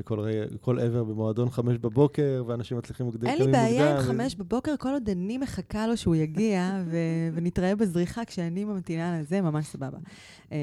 מכל 0.54 0.78
עבר 0.80 1.04
במועדון 1.04 1.50
חמש 1.50 1.78
בבוקר, 1.78 2.44
ואנשים 2.46 2.78
מצליחים 2.78 3.06
מוקדם. 3.06 3.26
אין 3.26 3.38
לי 3.46 3.52
בעיה 3.52 3.96
עם 3.96 4.02
חמש 4.02 4.34
בבוקר, 4.34 4.74
כל 4.78 4.92
עוד 4.92 5.08
אני 5.08 5.38
מחכה 5.38 5.86
לו 5.86 5.96
שהוא 5.96 6.14
יגיע, 6.14 6.82
ונתראה 7.34 7.76
בזריחה 7.76 8.24
כשאני 8.24 8.64
ממתינה 8.64 9.20
לזה, 9.20 9.40
ממש 9.40 9.66
סבבה. 9.66 9.98
אה, 10.52 10.58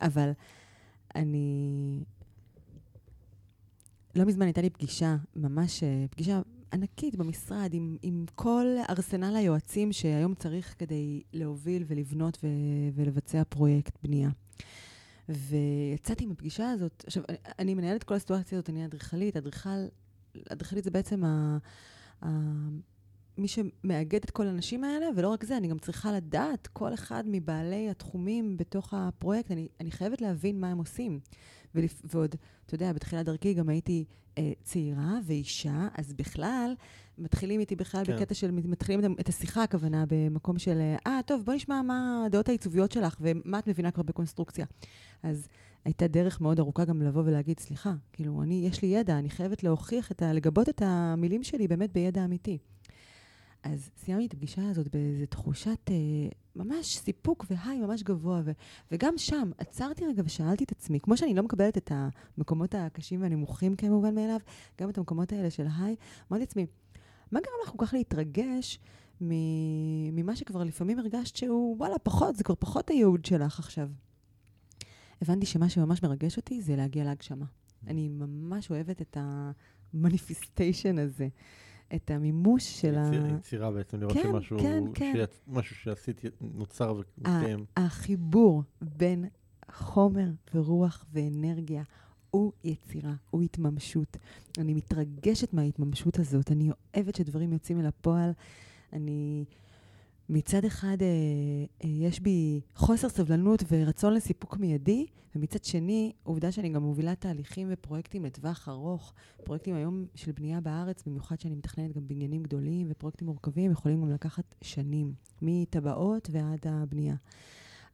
אבל 0.00 0.30
אני... 1.14 2.00
לא 4.14 4.24
מזמן 4.24 4.46
הייתה 4.46 4.60
לי 4.60 4.70
פגישה, 4.70 5.16
ממש 5.36 5.82
אה, 5.82 6.04
פגישה 6.10 6.40
ענקית 6.72 7.16
במשרד, 7.16 7.70
עם, 7.72 7.96
עם 8.02 8.24
כל 8.34 8.66
ארסנל 8.88 9.36
היועצים 9.36 9.92
שהיום 9.92 10.34
צריך 10.34 10.74
כדי 10.78 11.22
להוביל 11.32 11.84
ולבנות 11.86 12.38
ו- 12.42 12.48
ולבצע 12.94 13.42
פרויקט 13.48 13.98
בנייה. 14.02 14.30
ויצאתי 15.28 16.26
מהפגישה 16.26 16.70
הזאת, 16.70 17.04
עכשיו, 17.06 17.22
אני, 17.58 17.74
מנהלת 17.74 18.04
כל 18.04 18.14
הסיטואציה 18.14 18.58
הזאת, 18.58 18.70
אני 18.70 18.84
אדריכלית, 18.84 19.36
אדריכל, 19.36 19.68
אדריכלית 20.48 20.84
זה 20.84 20.90
בעצם 20.90 21.24
ה, 21.24 21.58
ה, 22.22 22.28
מי 23.38 23.48
שמאגד 23.48 24.20
את 24.24 24.30
כל 24.30 24.46
האנשים 24.46 24.84
האלה, 24.84 25.06
ולא 25.16 25.28
רק 25.28 25.44
זה, 25.44 25.56
אני 25.56 25.68
גם 25.68 25.78
צריכה 25.78 26.12
לדעת 26.12 26.66
כל 26.66 26.94
אחד 26.94 27.24
מבעלי 27.26 27.90
התחומים 27.90 28.56
בתוך 28.56 28.94
הפרויקט, 28.96 29.50
אני, 29.50 29.68
אני 29.80 29.90
חייבת 29.90 30.20
להבין 30.20 30.60
מה 30.60 30.70
הם 30.70 30.78
עושים. 30.78 31.20
ולפ, 31.74 32.02
ועוד, 32.04 32.34
אתה 32.66 32.74
יודע, 32.74 32.92
בתחילת 32.92 33.26
דרכי 33.26 33.54
גם 33.54 33.68
הייתי 33.68 34.04
אה, 34.38 34.52
צעירה 34.62 35.18
ואישה, 35.24 35.88
אז 35.98 36.12
בכלל, 36.12 36.74
מתחילים 37.18 37.60
איתי 37.60 37.76
בכלל 37.76 38.04
כן. 38.04 38.16
בקטע 38.16 38.34
של, 38.34 38.50
מתחילים 38.50 39.00
את, 39.00 39.20
את 39.20 39.28
השיחה, 39.28 39.62
הכוונה, 39.62 40.04
במקום 40.08 40.58
של, 40.58 40.94
אה, 41.06 41.20
טוב, 41.26 41.42
בוא 41.44 41.54
נשמע 41.54 41.82
מה 41.82 42.22
הדעות 42.26 42.48
העיצוביות 42.48 42.92
שלך 42.92 43.16
ומה 43.20 43.58
את 43.58 43.66
מבינה 43.66 43.90
כבר 43.90 44.02
בקונסטרוקציה. 44.02 44.66
אז 45.22 45.48
הייתה 45.84 46.06
דרך 46.06 46.40
מאוד 46.40 46.58
ארוכה 46.58 46.84
גם 46.84 47.02
לבוא 47.02 47.22
ולהגיד, 47.24 47.60
סליחה, 47.60 47.94
כאילו, 48.12 48.42
אני, 48.42 48.66
יש 48.66 48.82
לי 48.82 48.88
ידע, 48.88 49.18
אני 49.18 49.30
חייבת 49.30 49.62
להוכיח 49.62 50.12
את 50.12 50.22
ה... 50.22 50.32
לגבות 50.32 50.68
את 50.68 50.82
המילים 50.84 51.42
שלי 51.42 51.68
באמת 51.68 51.92
בידע 51.92 52.24
אמיתי. 52.24 52.58
אז 53.64 53.90
סיימתי 53.96 54.26
את 54.26 54.32
הפגישה 54.32 54.70
הזאת 54.70 54.88
באיזו 54.88 55.26
תחושת 55.26 55.90
אה, 55.90 55.94
ממש 56.56 56.96
סיפוק 56.96 57.46
והיי 57.50 57.80
ממש 57.80 58.02
גבוה, 58.02 58.42
ו, 58.44 58.52
וגם 58.90 59.14
שם 59.16 59.50
עצרתי 59.58 60.06
רגע 60.06 60.22
ושאלתי 60.26 60.64
את 60.64 60.72
עצמי, 60.72 61.00
כמו 61.00 61.16
שאני 61.16 61.34
לא 61.34 61.42
מקבלת 61.42 61.76
את 61.76 61.92
המקומות 61.94 62.74
הקשים 62.74 63.22
והנמוכים 63.22 63.76
כמובן 63.76 64.14
מאליו, 64.14 64.40
גם 64.80 64.90
את 64.90 64.98
המקומות 64.98 65.32
האלה 65.32 65.50
של 65.50 65.66
היי, 65.78 65.96
אמרתי 66.30 66.44
לעצמי, 66.44 66.66
מה 67.32 67.40
גרם 67.40 67.54
לך 67.64 67.70
כל 67.70 67.86
כך 67.86 67.94
להתרגש 67.94 68.78
ממה 69.20 70.36
שכבר 70.36 70.64
לפעמים 70.64 70.98
הרגשת 70.98 71.36
שהוא, 71.36 71.76
וואלה, 71.78 71.98
פחות, 71.98 72.36
זה 72.36 72.44
כבר 72.44 72.54
פחות 72.54 72.90
הייעוד 72.90 73.24
שלך 73.24 73.58
עכשיו. 73.58 73.88
הבנתי 75.22 75.46
שמה 75.46 75.68
שממש 75.68 76.02
מרגש 76.02 76.36
אותי 76.36 76.62
זה 76.62 76.76
להגיע 76.76 77.04
להגשמה. 77.04 77.46
אני 77.86 78.08
ממש 78.08 78.70
אוהבת 78.70 79.02
את 79.02 79.16
המניפיסטיישן 79.20 80.98
הזה. 80.98 81.28
את 81.94 82.10
המימוש 82.10 82.80
של 82.80 82.94
ה... 82.94 83.10
יצירה 83.38 83.70
בעצם, 83.70 84.00
לראות 84.00 84.12
כן, 84.12 84.22
שמשהו, 84.22 84.58
כן, 84.58 84.84
כן. 84.94 85.12
שיצ... 85.16 85.40
משהו 85.48 85.76
שעשית 85.76 86.20
נוצר 86.40 86.94
ומתקיים. 86.94 87.64
החיבור 87.76 88.62
בין 88.82 89.24
חומר 89.72 90.28
ורוח 90.54 91.04
ואנרגיה 91.12 91.82
הוא 92.30 92.52
יצירה, 92.64 93.14
הוא 93.30 93.42
התממשות. 93.42 94.16
אני 94.58 94.74
מתרגשת 94.74 95.52
מההתממשות 95.52 96.18
הזאת, 96.18 96.52
אני 96.52 96.70
אוהבת 96.96 97.14
שדברים 97.14 97.52
יוצאים 97.52 97.80
אל 97.80 97.86
הפועל. 97.86 98.30
אני... 98.92 99.44
מצד 100.28 100.64
אחד 100.64 100.96
אה, 101.02 101.06
אה, 101.84 101.88
יש 101.90 102.20
בי 102.20 102.60
חוסר 102.74 103.08
סבלנות 103.08 103.62
ורצון 103.70 104.14
לסיפוק 104.14 104.56
מיידי, 104.56 105.06
ומצד 105.36 105.64
שני, 105.64 106.12
עובדה 106.22 106.52
שאני 106.52 106.68
גם 106.68 106.82
מובילה 106.82 107.14
תהליכים 107.14 107.68
ופרויקטים 107.70 108.24
לטווח 108.24 108.68
ארוך. 108.68 109.14
פרויקטים 109.44 109.74
היום 109.74 110.06
של 110.14 110.32
בנייה 110.32 110.60
בארץ, 110.60 111.02
במיוחד 111.06 111.40
שאני 111.40 111.54
מתכננת 111.54 111.92
גם 111.92 112.08
בניינים 112.08 112.42
גדולים 112.42 112.86
ופרויקטים 112.90 113.26
מורכבים, 113.26 113.70
יכולים 113.70 114.00
גם 114.00 114.10
לקחת 114.10 114.54
שנים, 114.62 115.14
מטבעות 115.42 116.28
ועד 116.32 116.66
הבנייה. 116.66 117.16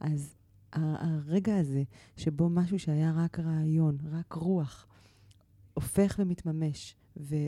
אז 0.00 0.34
הרגע 0.72 1.56
הזה, 1.56 1.82
שבו 2.16 2.48
משהו 2.48 2.78
שהיה 2.78 3.12
רק 3.16 3.38
רעיון, 3.38 3.98
רק 4.10 4.32
רוח, 4.32 4.86
הופך 5.74 6.16
ומתממש, 6.18 6.96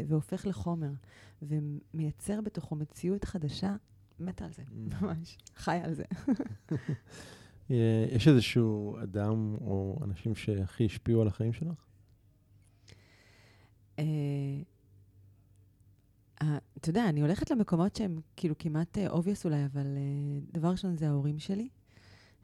והופך 0.09 0.47
לחומר, 0.47 0.91
ומייצר 1.43 2.41
בתוכו 2.41 2.76
מציאות 2.76 3.24
חדשה, 3.24 3.76
מתה 4.20 4.44
על 4.44 4.52
זה, 4.52 4.62
mm. 4.62 5.04
ממש, 5.04 5.38
חי 5.56 5.78
על 5.84 5.94
זה. 5.94 6.04
אה, 7.70 8.06
יש 8.10 8.28
איזשהו 8.28 8.96
אדם 9.02 9.54
או 9.60 9.98
אנשים 10.04 10.34
שהכי 10.34 10.84
השפיעו 10.84 11.22
על 11.22 11.28
החיים 11.28 11.52
שלך? 11.52 11.86
אה, 13.98 14.04
אתה 16.78 16.90
יודע, 16.90 17.08
אני 17.08 17.20
הולכת 17.20 17.50
למקומות 17.50 17.96
שהם 17.96 18.20
כאילו 18.36 18.54
כמעט 18.58 18.98
obvious 19.09 19.45
אולי, 19.44 19.64
אבל 19.64 19.86
דבר 20.52 20.68
ראשון 20.68 20.96
זה 20.96 21.08
ההורים 21.08 21.38
שלי. 21.38 21.68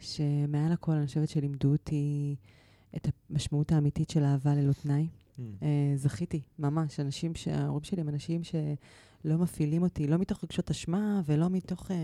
שמעל 0.01 0.73
הכל 0.73 0.93
אני 0.93 1.07
חושבת 1.07 1.29
שלימדו 1.29 1.73
אותי 1.73 2.37
את 2.97 3.09
המשמעות 3.31 3.73
האמיתית 3.73 4.11
של 4.11 4.25
אהבה 4.25 4.55
ללא 4.55 4.73
תנאי. 4.73 5.09
Mm. 5.39 5.43
זכיתי, 5.97 6.41
ממש. 6.59 7.01
אנשים, 7.01 7.33
ההורים 7.53 7.85
שלי 7.85 8.01
הם 8.01 8.09
אנשים 8.09 8.41
שלא 9.23 9.39
מפעילים 9.39 9.83
אותי, 9.83 10.07
לא 10.07 10.17
מתוך 10.17 10.45
רגשות 10.45 10.71
אשמה 10.71 11.21
ולא 11.27 11.51
מתוך... 11.51 11.91
Uh, 11.91 11.95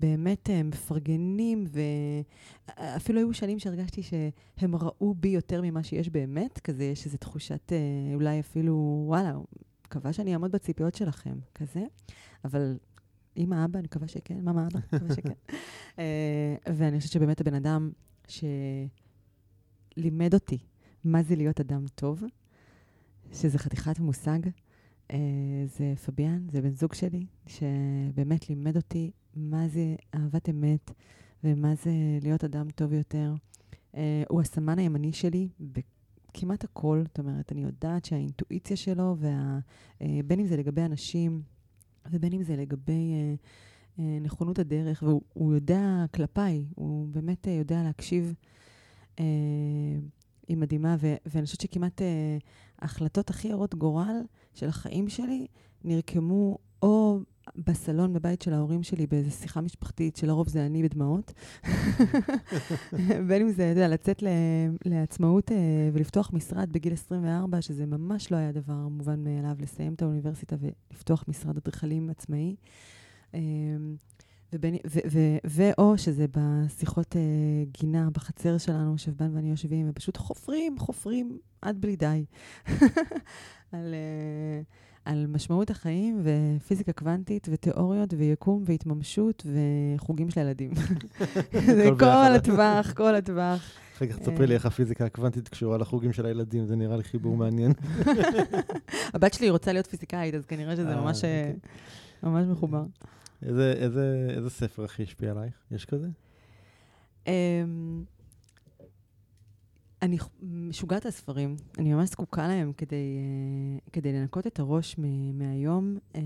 באמת 0.00 0.48
uh, 0.48 0.52
מפרגנים, 0.64 1.64
ואפילו 2.78 3.18
היו 3.18 3.34
שנים 3.34 3.58
שהרגשתי 3.58 4.02
שהם 4.02 4.76
ראו 4.76 5.14
בי 5.14 5.28
יותר 5.28 5.62
ממה 5.62 5.82
שיש 5.82 6.08
באמת, 6.08 6.58
כזה 6.58 6.84
יש 6.84 7.06
איזו 7.06 7.18
תחושת, 7.18 7.72
uh, 7.72 8.14
אולי 8.14 8.40
אפילו, 8.40 9.04
וואלה, 9.06 9.34
מקווה 9.86 10.12
שאני 10.12 10.32
אעמוד 10.32 10.52
בציפיות 10.52 10.94
שלכם, 10.94 11.38
כזה. 11.54 11.84
אבל 12.44 12.76
אמא, 13.36 13.64
אבא, 13.64 13.78
אני 13.78 13.86
מקווה 13.86 14.08
שכן, 14.08 14.40
מאמא, 14.40 14.60
אבא, 14.60 14.78
אני 14.78 14.82
מקווה 14.92 15.14
שכן. 15.14 15.32
אה, 15.98 16.56
ואני 16.76 16.98
חושבת 16.98 17.12
שבאמת 17.12 17.40
הבן 17.40 17.54
אדם 17.54 17.90
שלימד 19.96 20.34
אותי 20.34 20.58
מה 21.04 21.22
זה 21.22 21.36
להיות 21.36 21.60
אדם 21.60 21.84
טוב, 21.94 22.22
שזה 23.32 23.58
חתיכת 23.58 23.98
מושג, 23.98 24.38
אה, 24.46 24.50
זה 25.66 25.94
פביאן, 26.06 26.46
זה 26.52 26.62
בן 26.62 26.74
זוג 26.74 26.94
שלי, 26.94 27.26
שבאמת 27.46 28.48
לימד 28.48 28.76
אותי 28.76 29.10
מה 29.36 29.68
זה 29.68 29.94
אהבת 30.14 30.48
אמת 30.48 30.90
ומה 31.44 31.74
זה 31.74 31.92
להיות 32.22 32.44
אדם 32.44 32.70
טוב 32.70 32.92
יותר. 32.92 33.34
אה, 33.96 34.22
הוא 34.28 34.40
הסמן 34.40 34.78
הימני 34.78 35.12
שלי 35.12 35.48
בכמעט 35.60 36.64
הכל, 36.64 37.02
זאת 37.04 37.18
אומרת, 37.18 37.52
אני 37.52 37.62
יודעת 37.62 38.04
שהאינטואיציה 38.04 38.76
שלו, 38.76 39.16
וה, 39.18 39.58
בין 40.00 40.40
אם 40.40 40.46
זה 40.46 40.56
לגבי 40.56 40.82
אנשים, 40.82 41.42
ובין 42.10 42.32
אם 42.32 42.42
זה 42.42 42.56
לגבי 42.56 43.12
אה, 43.12 43.34
אה, 43.98 44.18
נכונות 44.20 44.58
הדרך, 44.58 45.02
והוא 45.06 45.54
יודע 45.54 46.04
כלפיי, 46.14 46.64
הוא 46.74 47.08
באמת 47.08 47.48
אה, 47.48 47.52
יודע 47.52 47.82
להקשיב. 47.82 48.34
היא 50.48 50.56
מדהימה, 50.56 50.96
ו- 51.00 51.14
ואני 51.26 51.46
חושבת 51.46 51.60
שכמעט 51.60 52.02
אה, 52.02 52.38
ההחלטות 52.78 53.30
הכי 53.30 53.52
הרות 53.52 53.74
גורל 53.74 54.20
של 54.54 54.68
החיים 54.68 55.08
שלי 55.08 55.46
נרקמו 55.84 56.58
או 56.82 57.20
בסלון 57.56 58.12
בבית 58.12 58.42
של 58.42 58.52
ההורים 58.52 58.82
שלי 58.82 59.06
באיזו 59.06 59.30
שיחה 59.30 59.60
משפחתית, 59.60 60.16
שלרוב 60.16 60.48
זה 60.48 60.66
אני 60.66 60.82
בדמעות. 60.82 61.32
בין 63.28 63.42
אם 63.42 63.50
זה, 63.50 63.72
אתה 63.72 63.80
יודע, 63.80 63.88
לצאת 63.88 64.22
לעצמאות 64.84 65.52
אה, 65.52 65.90
ולפתוח 65.92 66.30
משרד 66.32 66.72
בגיל 66.72 66.92
24, 66.92 67.62
שזה 67.62 67.86
ממש 67.86 68.32
לא 68.32 68.36
היה 68.36 68.52
דבר 68.52 68.88
מובן 68.88 69.24
מאליו, 69.24 69.56
לסיים 69.60 69.94
את 69.94 70.02
האוניברסיטה 70.02 70.56
ולפתוח 70.60 71.24
משרד 71.28 71.56
אדריכלים 71.56 72.10
עצמאי. 72.10 72.56
ואו 75.44 75.98
שזה 75.98 76.26
בשיחות 76.30 77.12
uh, 77.12 77.78
גינה 77.80 78.08
בחצר 78.12 78.58
שלנו, 78.58 78.98
שבן 78.98 79.36
ואני 79.36 79.50
יושבים, 79.50 79.86
ופשוט 79.90 80.16
חופרים, 80.16 80.78
חופרים 80.78 81.38
עד 81.62 81.80
בלי 81.80 81.96
די. 81.96 82.24
על, 83.72 83.94
uh, 83.94 84.64
על 85.04 85.26
משמעות 85.26 85.70
החיים 85.70 86.22
ופיזיקה 86.22 86.92
קוונטית 86.92 87.48
ותיאוריות 87.50 88.14
ויקום 88.16 88.62
והתממשות 88.66 89.46
וחוגים 89.46 90.30
של 90.30 90.40
ילדים. 90.40 90.70
זה 91.76 91.88
כל 91.98 92.34
הטווח, 92.36 92.92
כל 92.92 93.14
הטווח. 93.14 93.70
אחר 93.96 94.06
כך 94.06 94.18
תספרי 94.18 94.46
לי 94.46 94.54
איך 94.54 94.66
הפיזיקה 94.66 95.04
הקוונטית 95.04 95.48
קשורה 95.48 95.78
לחוגים 95.78 96.12
של 96.12 96.26
הילדים, 96.26 96.66
זה 96.66 96.76
נראה 96.76 96.96
לי 96.96 97.04
חיבור 97.04 97.36
מעניין. 97.36 97.72
הבת 99.14 99.34
שלי 99.34 99.50
רוצה 99.50 99.72
להיות 99.72 99.86
פיזיקאית, 99.86 100.34
אז 100.34 100.46
כנראה 100.46 100.76
שזה 100.76 100.96
ממש 100.96 101.16
אוקיי. 101.16 101.54
ממש 102.22 102.46
מחובר. 102.46 102.84
איזה 103.42 104.50
ספר 104.50 104.84
הכי 104.84 105.02
השפיע 105.02 105.30
עלייך? 105.30 105.54
יש 105.70 105.84
כזה? 105.84 106.08
אמ, 107.26 108.04
אני 110.02 110.18
משוגעת 110.42 111.06
על 111.06 111.10
ספרים, 111.10 111.56
אני 111.78 111.94
ממש 111.94 112.08
זקוקה 112.08 112.48
להם 112.48 112.72
כדי, 112.76 113.18
uh, 113.86 113.90
כדי 113.92 114.12
לנקות 114.12 114.46
את 114.46 114.58
הראש 114.58 114.98
מ- 114.98 115.38
מהיום 115.38 115.98
uh, 116.12 116.18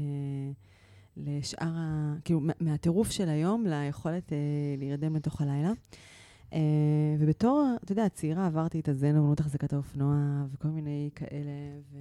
לשאר 1.16 1.72
ה... 1.76 2.14
כאילו, 2.24 2.40
מהטירוף 2.60 3.10
של 3.10 3.28
היום 3.28 3.66
ליכולת 3.66 4.28
uh, 4.28 4.32
להירדם 4.78 5.16
לתוך 5.16 5.40
הלילה. 5.40 5.72
Uh, 6.50 6.54
ובתור, 7.18 7.66
אתה 7.84 7.92
יודע, 7.92 8.08
צעירה 8.08 8.46
עברתי 8.46 8.80
את 8.80 8.88
הזן, 8.88 9.16
אמנות 9.16 9.40
החזקת 9.40 9.72
האופנוע 9.72 10.44
וכל 10.52 10.68
מיני 10.68 11.10
כאלה, 11.14 11.50
ו... 11.92 11.98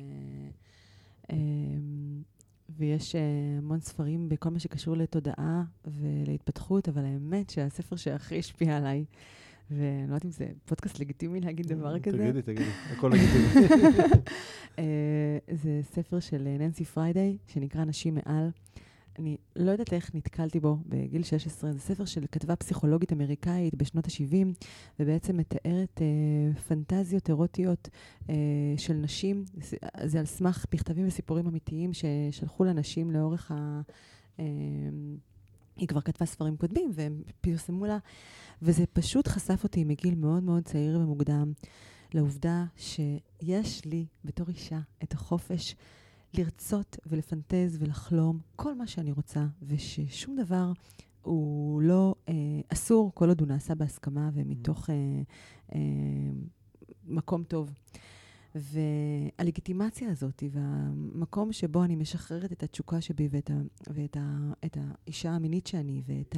Uh, 1.28 1.34
ויש 2.70 3.16
uh, 3.16 3.18
המון 3.57 3.80
ספרים 3.80 4.30
בכל 4.30 4.49
מה 4.49 4.59
שקשור 4.59 4.97
לתודעה 4.97 5.63
ולהתפתחות, 5.86 6.89
אבל 6.89 7.05
האמת 7.05 7.49
שהספר 7.49 7.95
שהכי 7.95 8.39
השפיע 8.39 8.78
עליי 8.78 9.05
ואני 9.72 10.07
לא 10.07 10.13
יודעת 10.13 10.26
אם 10.26 10.32
זה 10.32 10.47
פודקאסט 10.66 10.99
לגיטימי 10.99 11.41
להגיד 11.41 11.68
דבר 11.68 11.99
כזה. 11.99 12.18
תגידי, 12.18 12.41
תגידי, 12.41 12.70
הכל 12.91 13.11
לגיטימי. 13.13 13.66
אה, 14.80 15.38
זה 15.51 15.82
ספר 15.84 16.20
של 16.20 16.47
ננסי 16.59 16.86
פריידיי, 16.86 17.38
שנקרא 17.47 17.86
נשים 17.86 18.16
מעל. 18.16 18.49
אני 19.20 19.38
לא 19.55 19.72
יודעת 19.72 19.93
איך 19.93 20.16
נתקלתי 20.16 20.59
בו 20.59 20.78
בגיל 20.86 21.24
16. 21.24 21.72
זה 21.72 21.80
ספר 21.80 22.05
של 22.05 22.26
כתבה 22.32 22.55
פסיכולוגית 22.55 23.13
אמריקאית 23.13 23.76
בשנות 23.76 24.05
ה-70, 24.05 24.66
ובעצם 24.99 25.38
מתארת 25.38 26.01
אה, 26.01 26.61
פנטזיות 26.61 27.30
אירוטיות 27.30 27.89
אה, 28.30 28.36
של 28.78 28.93
נשים. 28.93 29.45
זה 30.03 30.20
על 30.20 30.26
סמך 30.26 30.66
מכתבים 30.74 31.07
וסיפורים 31.07 31.47
אמיתיים 31.47 31.91
ששלחו 31.93 32.63
לנשים 32.63 33.11
לאורך 33.11 33.51
ה... 33.51 33.82
אה, 34.39 34.45
היא 35.78 35.88
כבר 35.88 36.01
כתבה 36.01 36.26
ספרים 36.26 36.57
קודמים, 36.57 36.91
והם 36.93 37.22
פרסמו 37.41 37.86
לה, 37.86 37.97
וזה 38.61 38.86
פשוט 38.93 39.28
חשף 39.28 39.63
אותי 39.63 39.84
מגיל 39.84 40.16
מאוד 40.16 40.43
מאוד 40.43 40.63
צעיר 40.63 40.99
ומוקדם 40.99 41.53
לעובדה 42.13 42.66
שיש 42.78 43.86
לי, 43.86 44.05
בתור 44.26 44.49
אישה, 44.49 44.80
את 45.03 45.13
החופש 45.13 45.76
לרצות 46.38 46.98
ולפנטז 47.06 47.78
ולחלום 47.80 48.40
כל 48.56 48.76
מה 48.76 48.88
שאני 48.88 49.12
רוצה, 49.12 49.46
וששום 49.62 50.36
דבר 50.36 50.72
הוא 51.22 51.82
לא 51.82 52.16
אה, 52.30 52.34
אסור 52.70 53.12
כל 53.14 53.30
עוד 53.30 53.40
הוא 53.40 53.48
נעשה 53.48 53.76
בהסכמה 53.76 54.30
ומתוך 54.34 54.90
אה, 54.90 54.96
אה, 55.76 55.80
מקום 57.06 57.44
טוב. 57.44 57.72
והלגיטימציה 58.56 60.12
הזאת, 60.12 60.44
והמקום 60.52 61.54
שבו 61.54 61.84
אני 61.84 61.96
משחררת 61.96 62.52
את 62.52 62.64
התשוקה 62.64 63.02
שבי 63.02 63.28
ואת, 63.32 63.50
ה, 63.50 63.54
ואת 63.94 64.18
ה, 64.18 64.52
את 64.66 64.78
האישה 64.78 65.32
המינית 65.32 65.68
שאני, 65.68 66.02
ואת 66.06 66.36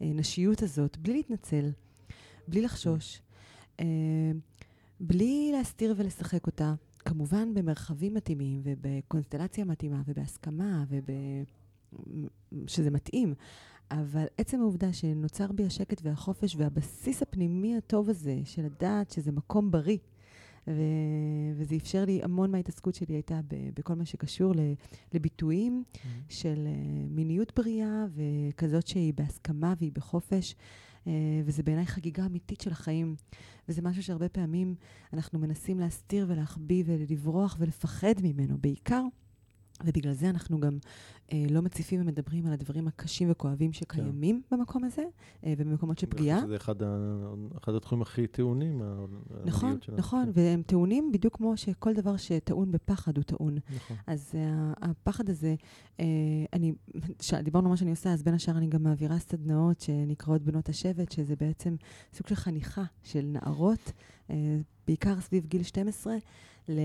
הנשיות 0.00 0.62
הזאת, 0.62 0.96
בלי 0.96 1.12
להתנצל, 1.12 1.70
בלי 2.48 2.62
לחשוש, 2.62 3.22
אה, 3.80 3.84
בלי 5.00 5.50
להסתיר 5.52 5.94
ולשחק 5.96 6.46
אותה, 6.46 6.74
כמובן 7.08 7.54
במרחבים 7.54 8.14
מתאימים, 8.14 8.60
ובקונסטלציה 8.64 9.64
מתאימה, 9.64 10.02
ובהסכמה, 10.06 10.84
וב... 10.88 11.10
שזה 12.66 12.90
מתאים. 12.90 13.34
אבל 13.90 14.24
עצם 14.38 14.60
העובדה 14.60 14.92
שנוצר 14.92 15.52
בי 15.52 15.66
השקט 15.66 16.00
והחופש 16.04 16.56
והבסיס 16.56 17.22
הפנימי 17.22 17.76
הטוב 17.76 18.10
הזה, 18.10 18.40
של 18.44 18.62
לדעת 18.62 19.10
שזה 19.10 19.32
מקום 19.32 19.70
בריא, 19.70 19.98
ו... 20.66 20.82
וזה 21.56 21.76
אפשר 21.76 22.04
לי, 22.04 22.20
המון 22.22 22.50
מההתעסקות 22.50 22.94
שלי 22.94 23.14
הייתה 23.14 23.40
ב... 23.48 23.54
בכל 23.76 23.94
מה 23.94 24.04
שקשור 24.04 24.52
ל... 24.54 24.60
לביטויים 25.14 25.82
mm-hmm. 25.92 25.98
של 26.28 26.66
uh, 26.66 27.08
מיניות 27.10 27.52
בריאה, 27.56 28.06
וכזאת 28.14 28.86
שהיא 28.86 29.14
בהסכמה 29.14 29.74
והיא 29.78 29.92
בחופש. 29.94 30.54
Uh, 31.04 31.08
וזה 31.44 31.62
בעיניי 31.62 31.86
חגיגה 31.86 32.26
אמיתית 32.26 32.60
של 32.60 32.72
החיים. 32.72 33.16
וזה 33.68 33.82
משהו 33.82 34.02
שהרבה 34.02 34.28
פעמים 34.28 34.74
אנחנו 35.12 35.38
מנסים 35.38 35.80
להסתיר 35.80 36.26
ולהחביא 36.28 36.84
ולברוח 36.86 37.56
ולפחד 37.58 38.14
ממנו, 38.22 38.58
בעיקר 38.60 39.02
ובגלל 39.84 40.12
זה 40.12 40.30
אנחנו 40.30 40.60
גם 40.60 40.78
אה, 41.32 41.46
לא 41.50 41.62
מציפים 41.62 42.00
ומדברים 42.00 42.46
על 42.46 42.52
הדברים 42.52 42.88
הקשים 42.88 43.30
וכואבים 43.30 43.72
שקיימים 43.72 44.42
כן. 44.50 44.56
במקום 44.56 44.84
הזה, 44.84 45.04
אה, 45.46 45.54
ובמקומות 45.58 45.98
של 45.98 46.06
פגיעה. 46.06 46.46
זה 46.46 46.56
אחד, 46.56 46.82
ה, 46.82 46.86
אחד 47.58 47.74
התחומים 47.74 48.02
הכי 48.02 48.26
טעונים. 48.26 48.82
נכון, 49.44 49.78
נכון, 49.96 50.24
כן. 50.24 50.30
והם 50.34 50.62
טעונים 50.62 51.12
בדיוק 51.12 51.36
כמו 51.36 51.56
שכל 51.56 51.94
דבר 51.94 52.16
שטעון 52.16 52.72
בפחד 52.72 53.16
הוא 53.16 53.24
טעון. 53.24 53.58
נכון. 53.76 53.96
אז 54.06 54.32
אה, 54.34 54.72
הפחד 54.90 55.30
הזה, 55.30 55.54
אה, 56.00 56.04
אני, 56.52 56.72
דיברנו 57.42 57.66
על 57.66 57.70
מה 57.70 57.76
שאני 57.76 57.90
עושה, 57.90 58.12
אז 58.12 58.22
בין 58.22 58.34
השאר 58.34 58.56
אני 58.56 58.66
גם 58.66 58.82
מעבירה 58.82 59.18
סדנאות 59.18 59.80
שנקראות 59.80 60.42
בנות 60.42 60.68
השבט, 60.68 61.12
שזה 61.12 61.36
בעצם 61.36 61.76
סוג 62.14 62.26
של 62.26 62.34
חניכה 62.34 62.84
של 63.02 63.22
נערות, 63.24 63.92
אה, 64.30 64.36
בעיקר 64.86 65.20
סביב 65.20 65.46
גיל 65.46 65.62
12, 65.62 66.16
ל... 66.68 66.80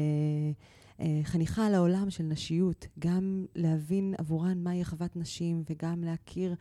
אה, 1.00 1.20
חניכה 1.24 1.68
על 1.68 1.76
העולם 1.76 2.10
של 2.10 2.24
נשיות, 2.24 2.88
גם 3.00 3.46
להבין 3.56 4.14
עבורן 4.18 4.64
מהי 4.64 4.82
אחוות 4.82 5.16
נשים, 5.16 5.64
וגם 5.70 6.04
להכיר 6.04 6.56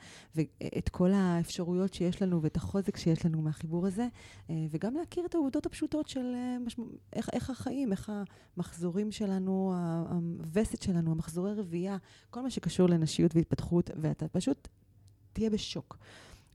את 0.78 0.89
כל 0.89 1.12
האפשרויות 1.12 1.95
שיש 1.95 2.22
לנו 2.22 2.43
ואת 2.43 2.57
החוזק 2.57 2.97
שיש 2.97 3.26
לנו 3.26 3.43
מהחיבור 3.43 3.87
הזה, 3.87 4.09
אה, 4.51 4.55
וגם 4.70 4.95
להכיר 4.95 5.26
את 5.26 5.35
העובדות 5.35 5.66
הפשוטות 5.66 6.09
של 6.09 6.35
אה, 6.35 6.57
איך, 7.12 7.28
איך 7.33 7.51
החיים, 7.51 7.93
איך 7.93 8.12
המחזורים 8.57 9.12
שלנו, 9.12 9.74
הווסת 10.39 10.83
שלנו, 10.83 11.11
המחזורי 11.11 11.55
רבייה, 11.55 11.97
כל 12.30 12.43
מה 12.43 12.51
שקשור 12.51 12.89
לנשיות 12.89 13.37
והתפתחות, 13.37 13.91
ואתה 13.97 14.28
פשוט 14.28 14.68
תהיה 15.33 15.51
בשוק 15.51 15.99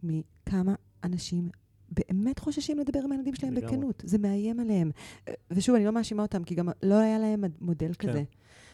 מכמה 0.03 0.75
אנשים 1.03 1.49
באמת 1.91 2.39
חוששים 2.39 2.79
לדבר 2.79 2.99
עם 2.99 3.11
הילדים 3.11 3.35
שלהם 3.35 3.55
בכנות. 3.55 4.03
זה 4.05 4.17
מאיים 4.17 4.59
עליהם. 4.59 4.91
ושוב, 5.51 5.75
אני 5.75 5.85
לא 5.85 5.91
מאשימה 5.91 6.21
אותם, 6.21 6.43
כי 6.43 6.55
גם 6.55 6.69
לא 6.83 6.95
היה 6.95 7.19
להם 7.19 7.43
מודל 7.61 7.91
כן. 7.93 8.09
כזה. 8.09 8.23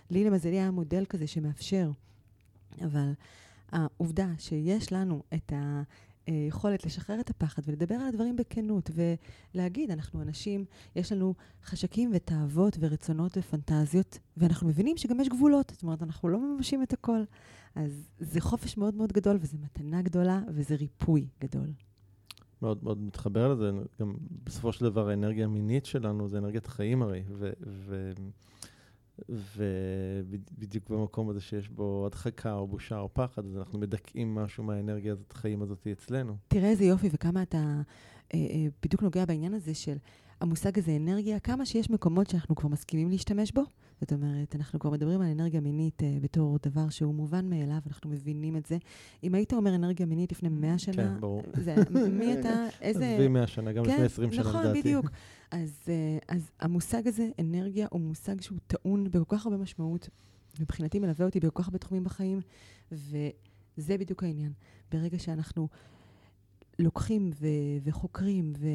לי, 0.10 0.24
למזלי, 0.24 0.56
היה 0.56 0.72
מודל 0.72 1.06
כזה 1.06 1.28
שמאפשר. 1.28 1.92
אבל 2.82 3.12
העובדה 3.72 4.28
שיש 4.38 4.94
לנו 4.94 5.24
את 5.34 5.54
היכולת 6.28 6.86
לשחרר 6.86 7.20
את 7.20 7.30
הפחד 7.30 7.62
ולדבר 7.66 7.96
על 7.96 8.08
הדברים 8.08 8.36
בכנות 8.36 8.92
ולהגיד, 9.56 9.92
אנחנו 9.92 10.22
אנשים, 10.22 10.66
יש 10.96 11.12
לנו 11.12 11.34
חשקים 11.64 12.12
ותאוות 12.14 12.78
ורצונות 12.80 13.38
ופנטזיות, 13.38 14.20
ואנחנו 14.38 14.68
מבינים 14.68 14.98
שגם 14.98 15.20
יש 15.20 15.30
גבולות. 15.30 15.70
זאת 15.70 15.84
אומרת, 15.84 16.04
אנחנו 16.04 16.30
לא 16.30 16.40
מממשים 16.40 16.84
את 16.84 16.94
הכל. 16.94 17.24
אז 17.76 18.10
זה 18.20 18.42
חופש 18.42 18.78
מאוד 18.78 18.96
מאוד 18.96 19.14
גדול, 19.14 19.38
וזו 19.42 19.58
מתנה 19.58 20.02
גדולה, 20.02 20.42
וזה 20.48 20.76
ריפוי 20.76 21.28
גדול. 21.42 21.68
מאוד 22.64 22.84
מאוד 22.84 23.02
מתחבר 23.02 23.54
לזה, 23.54 23.72
גם 24.00 24.14
בסופו 24.44 24.74
של 24.74 24.86
דבר 24.86 25.10
האנרגיה 25.10 25.46
המינית 25.46 25.86
שלנו 25.86 26.28
זה 26.28 26.38
אנרגיית 26.38 26.68
חיים 26.68 27.02
הרי, 27.02 27.24
ובדיוק 29.30 30.90
במקום 30.90 31.30
הזה 31.30 31.42
שיש 31.42 31.70
בו 31.70 32.06
הדחקה 32.06 32.54
או 32.54 32.68
בושה 32.68 33.00
או 33.00 33.10
פחד, 33.14 33.46
אז 33.46 33.58
אנחנו 33.58 33.80
מדכאים 33.80 34.36
משהו 34.36 34.64
מהאנרגיה 34.64 35.12
הזאת, 35.12 35.32
החיים 35.32 35.62
הזאת 35.62 35.88
אצלנו. 35.88 36.38
תראה 36.48 36.70
איזה 36.70 36.86
יופי 36.86 37.10
וכמה 37.14 37.42
אתה 37.42 37.58
אה, 37.58 38.40
אה, 38.40 38.68
בדיוק 38.84 39.04
נוגע 39.04 39.26
בעניין 39.26 39.54
הזה 39.54 39.74
של 39.74 39.98
המושג 40.42 40.80
הזה 40.80 40.96
אנרגיה, 40.96 41.40
כמה 41.40 41.66
שיש 41.66 41.90
מקומות 41.90 42.30
שאנחנו 42.30 42.56
כבר 42.56 42.70
מסכימים 42.70 43.10
להשתמש 43.10 43.52
בו. 43.52 43.62
זאת 44.04 44.14
אומרת, 44.14 44.56
אנחנו 44.56 44.80
כבר 44.80 44.90
מדברים 44.90 45.22
על 45.22 45.28
אנרגיה 45.28 45.62
מינית 45.62 46.02
uh, 46.02 46.24
בתור 46.24 46.60
דבר 46.66 46.90
שהוא 46.90 47.16
מובן 47.16 47.50
מאליו, 47.50 47.78
אנחנו 47.88 48.10
מבינים 48.10 48.58
את 48.58 48.66
זה. 48.66 48.78
אם 49.24 49.36
היית 49.36 49.54
אומר 49.54 49.76
אנרגיה 49.76 50.06
מינית 50.06 50.32
לפני 50.32 50.50
100 50.50 50.78
שנה, 50.78 50.94
כן, 50.94 51.20
ברור. 51.20 51.44
זה, 51.54 51.76
מי 52.12 52.40
אתה, 52.40 52.66
איזה... 52.82 53.10
עזבי 53.10 53.28
100 53.28 53.48
שנה, 53.48 53.72
גם 53.72 53.86
כן, 53.86 53.92
לפני 53.92 54.06
20 54.06 54.32
שנה, 54.32 54.42
נכון, 54.44 54.62
לדעתי. 54.62 54.80
נכון, 54.80 54.82
בדיוק. 54.82 55.10
אז, 55.52 55.82
uh, 55.86 56.26
אז 56.28 56.52
המושג 56.60 57.08
הזה, 57.08 57.30
אנרגיה, 57.40 57.88
הוא 57.92 58.02
מושג 58.02 58.42
שהוא 58.42 58.58
טעון 58.68 59.04
בכל 59.04 59.38
כך 59.38 59.46
הרבה 59.46 59.58
משמעות. 59.58 60.10
מבחינתי 60.60 61.00
מלווה 61.00 61.26
אותי 61.26 61.40
בכל 61.40 61.62
כך 61.64 61.68
הרבה 61.68 61.78
תחומים 61.78 62.04
בחיים, 62.04 62.42
וזה 62.92 63.98
בדיוק 63.98 64.24
העניין. 64.24 64.52
ברגע 64.92 65.20
שאנחנו 65.20 65.68
לוקחים 66.80 67.32
ו- 67.40 67.48
וחוקרים 67.84 68.54
ו- 68.58 68.68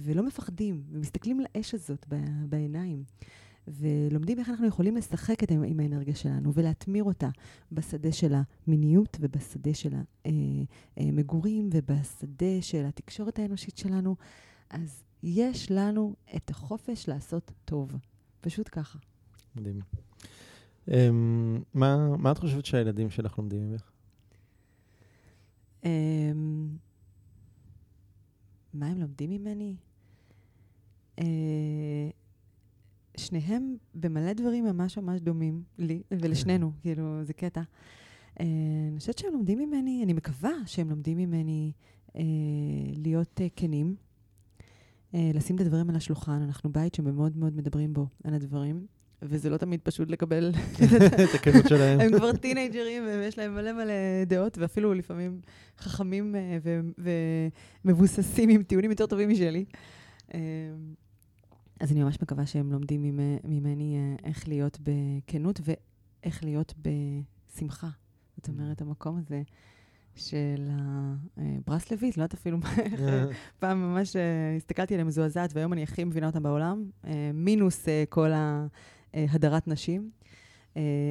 ולא 0.00 0.22
מפחדים, 0.26 0.82
ומסתכלים 0.90 1.40
לאש 1.40 1.74
הזאת 1.74 2.06
ב- 2.08 2.44
בעיניים, 2.48 3.04
ולומדים 3.70 4.38
איך 4.38 4.48
אנחנו 4.48 4.66
יכולים 4.66 4.96
לשחק 4.96 5.44
את, 5.44 5.50
עם 5.50 5.80
האנרגיה 5.80 6.14
שלנו 6.14 6.54
ולהתמיר 6.54 7.04
אותה 7.04 7.28
בשדה 7.72 8.12
של 8.12 8.34
המיניות 8.66 9.16
ובשדה 9.20 9.74
של 9.74 9.94
המגורים 10.96 11.70
אה, 11.72 11.78
אה, 11.78 11.82
ובשדה 11.82 12.62
של 12.62 12.84
התקשורת 12.84 13.38
האנושית 13.38 13.78
שלנו, 13.78 14.16
אז 14.70 15.02
יש 15.22 15.70
לנו 15.70 16.14
את 16.36 16.50
החופש 16.50 17.08
לעשות 17.08 17.52
טוב. 17.64 17.92
פשוט 18.40 18.68
ככה. 18.72 18.98
מדהים. 19.56 19.80
Um, 20.86 20.92
מה, 21.74 22.16
מה 22.16 22.32
את 22.32 22.38
חושבת 22.38 22.66
שהילדים 22.66 23.10
שלך 23.10 23.38
לומדים 23.38 23.70
ממך? 23.70 23.90
Um, 25.82 25.86
מה 28.74 28.86
הם 28.86 29.00
לומדים 29.00 29.30
ממני? 29.30 29.76
Uh, 31.16 31.22
שניהם 33.18 33.76
במלא 33.94 34.32
דברים 34.32 34.64
ממש 34.64 34.98
ממש 34.98 35.20
דומים 35.20 35.62
לי 35.78 36.02
ולשנינו, 36.10 36.72
כאילו, 36.80 37.24
זה 37.24 37.32
קטע. 37.32 37.60
Uh, 37.60 38.40
אני 38.90 38.98
חושבת 38.98 39.18
שהם 39.18 39.32
לומדים 39.32 39.58
ממני, 39.58 40.00
אני 40.04 40.12
מקווה 40.12 40.50
שהם 40.66 40.90
לומדים 40.90 41.18
ממני 41.18 41.72
uh, 42.08 42.12
להיות 42.96 43.40
uh, 43.40 43.42
כנים, 43.56 43.96
uh, 45.12 45.16
לשים 45.34 45.56
את 45.56 45.60
הדברים 45.60 45.90
על 45.90 45.96
השולחן. 45.96 46.42
אנחנו 46.42 46.72
בית 46.72 46.94
שמאוד 46.94 47.36
מאוד 47.36 47.56
מדברים 47.56 47.92
בו 47.92 48.06
על 48.24 48.34
הדברים, 48.34 48.86
וזה 49.22 49.50
לא 49.50 49.56
תמיד 49.56 49.80
פשוט 49.82 50.10
לקבל 50.10 50.52
את 51.30 51.34
הכנות 51.34 51.68
שלהם. 51.68 52.00
הם 52.00 52.18
כבר 52.18 52.32
טינג'רים 52.32 53.02
ויש 53.06 53.38
להם 53.38 53.54
מלא 53.54 53.72
מלא 53.72 54.24
דעות, 54.26 54.58
ואפילו 54.58 54.94
לפעמים 54.94 55.40
חכמים 55.78 56.34
uh, 56.34 56.68
ומבוססים 57.84 58.48
עם 58.48 58.62
טיעונים 58.62 58.90
יותר 58.90 59.06
טובים 59.06 59.28
משלי. 59.28 59.64
Uh, 60.28 60.34
אז 61.80 61.92
אני 61.92 62.02
ממש 62.02 62.18
מקווה 62.22 62.46
שהם 62.46 62.72
לומדים 62.72 63.18
ממני 63.44 63.96
אה, 63.96 64.28
איך 64.28 64.48
להיות 64.48 64.78
בכנות 64.82 65.60
ואיך 65.64 66.44
להיות 66.44 66.74
בשמחה. 66.78 67.88
זאת 68.36 68.48
אומרת, 68.48 68.80
המקום 68.80 69.16
הזה 69.18 69.42
של 70.14 70.68
הברסלבית, 71.36 72.16
לא 72.16 72.22
יודעת 72.22 72.34
אפילו 72.34 72.58
מה, 72.58 72.74
פעם 73.60 73.78
ממש 73.78 74.16
אה, 74.16 74.56
הסתכלתי 74.56 74.94
עליהם 74.94 75.06
מזועזעת, 75.06 75.50
והיום 75.54 75.72
אני 75.72 75.82
הכי 75.82 76.04
מבינה 76.04 76.26
אותם 76.26 76.42
בעולם, 76.42 76.90
אה, 77.04 77.30
מינוס 77.34 77.86
כל 78.08 78.30
ההדרת 79.14 79.68
נשים. 79.68 80.10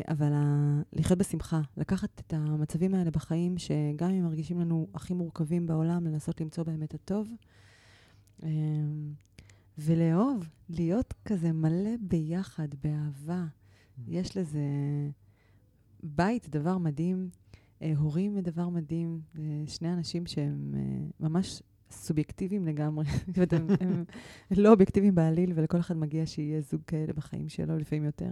אבל 0.08 0.32
לחיות 0.94 1.20
בשמחה, 1.20 1.62
לקחת 1.78 2.10
את 2.20 2.34
המצבים 2.34 2.96
האלה 2.96 3.12
בחיים, 3.12 3.58
שגם 3.58 4.10
אם 4.10 4.24
מרגישים 4.24 4.60
לנו 4.60 4.88
הכי 4.94 5.14
מורכבים 5.14 5.66
בעולם, 5.66 6.08
לנסות 6.08 6.42
למצוא 6.42 6.64
בהם 6.64 6.84
את 6.84 6.94
הטוב. 6.94 7.28
ולאהוב, 9.78 10.50
להיות 10.70 11.14
כזה 11.26 11.52
מלא 11.52 11.96
ביחד, 12.02 12.68
באהבה. 12.84 13.46
Mm. 13.46 14.02
יש 14.08 14.38
לזה... 14.38 14.60
בית, 16.04 16.50
דבר 16.50 16.78
מדהים, 16.78 17.30
אה, 17.82 17.94
הורים, 17.98 18.40
דבר 18.40 18.70
מדהים. 18.70 19.22
אה, 19.40 19.44
שני 19.68 19.94
אנשים 19.94 20.26
שהם 20.26 20.74
אה, 20.78 20.82
ממש 21.20 21.62
סובייקטיביים 21.92 22.66
לגמרי. 22.66 23.06
הם, 23.52 23.68
הם 23.80 24.04
לא 24.64 24.72
אובייקטיביים 24.72 25.16
בעליל, 25.16 25.52
ולכל 25.56 25.80
אחד 25.80 25.98
מגיע 25.98 26.26
שיהיה 26.26 26.62
זוג 26.62 26.82
כאלה 26.88 27.14
בחיים 27.14 27.50
שלו, 27.50 27.78
לפעמים 27.78 28.06
יותר. 28.06 28.32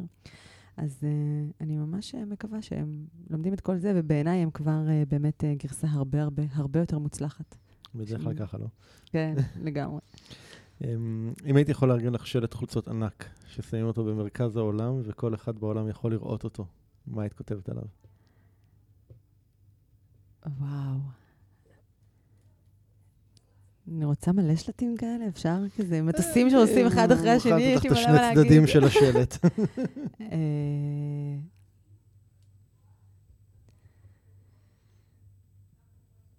אז 0.78 1.00
uh, 1.02 1.54
אני 1.62 1.78
ממש 1.78 2.16
מקווה 2.16 2.62
שהם 2.62 3.06
לומדים 3.30 3.54
את 3.54 3.62
כל 3.62 3.78
זה, 3.78 3.92
ובעיניי 3.96 4.38
הם 4.38 4.52
כבר 4.52 4.82
uh, 4.88 5.10
באמת 5.10 5.44
uh, 5.44 5.64
גרסה 5.64 5.88
הרבה 5.88 6.22
הרבה 6.22 6.44
הרבה 6.52 6.80
יותר 6.80 7.00
מוצלחת. 7.00 7.56
בדרך 7.96 8.22
כלל 8.22 8.34
ככה, 8.34 8.58
לא? 8.58 8.68
כן, 9.06 9.36
לגמרי. 9.62 10.00
אמ, 10.84 11.34
אם 11.46 11.56
הייתי 11.56 11.72
יכול 11.72 11.90
לארגן 11.90 12.14
לך 12.14 12.28
שלט 12.28 12.54
חולצות 12.54 12.88
ענק, 12.88 13.30
ששמים 13.48 13.86
אותו 13.86 14.04
במרכז 14.04 14.58
העולם, 14.58 15.02
וכל 15.04 15.36
אחד 15.36 15.60
בעולם 15.60 15.90
יכול 15.90 16.12
לראות 16.12 16.44
אותו, 16.44 16.66
מה 17.08 17.22
היית 17.22 17.34
כותבת 17.34 17.70
עליו? 17.70 17.84
וואו. 20.60 20.98
אני 23.88 24.06
רוצה 24.06 24.32
מלא 24.32 24.56
שלטים 24.56 24.98
כאלה, 24.98 25.28
אפשר 25.28 25.58
כזה 25.78 26.02
מטוסים 26.02 26.50
שעושים 26.50 26.88
אחד 26.88 27.12
אחרי 27.12 27.30
השני, 27.30 27.62
יש 27.62 27.84
לי 27.84 27.90
מלא 27.90 28.02
מה 28.08 28.14
להגיד. 28.14 28.38
את 28.38 28.44
השני 28.44 28.44
צדדים 28.44 28.68
של 28.68 28.84
השלט. 28.84 29.38
אה, 30.22 31.38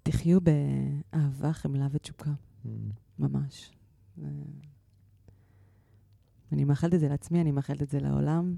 תחיו 0.02 0.38
באהבה, 0.40 1.52
חמלה 1.52 1.86
ותשוקה, 1.92 2.30
mm. 2.64 2.68
ממש. 4.18 4.66
אני 6.52 6.64
מאחלת 6.64 6.94
את 6.94 7.00
זה 7.00 7.08
לעצמי, 7.08 7.40
אני 7.40 7.52
מאחלת 7.52 7.82
את 7.82 7.90
זה 7.90 8.00
לעולם. 8.00 8.56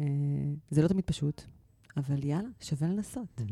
אה, 0.00 0.04
זה 0.70 0.82
לא 0.82 0.88
תמיד 0.88 1.04
פשוט, 1.04 1.42
אבל 1.96 2.24
יאללה, 2.24 2.48
שווה 2.60 2.88
לנסות. 2.88 3.42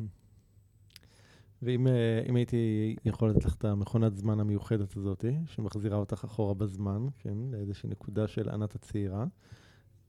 ואם 1.63 1.87
אה, 1.87 2.23
הייתי 2.35 2.97
יכול 3.05 3.31
לתת 3.31 3.45
לך 3.45 3.55
את 3.55 3.65
המכונת 3.65 4.17
זמן 4.17 4.41
המיוחדת 4.41 4.97
הזאת, 4.97 5.25
שמחזירה 5.47 5.97
אותך 5.97 6.25
אחורה 6.25 6.55
בזמן, 6.55 7.07
כן, 7.19 7.39
לאיזושהי 7.51 7.89
נקודה 7.89 8.29
של 8.29 8.49
ענת 8.49 8.75
הצעירה, 8.75 9.25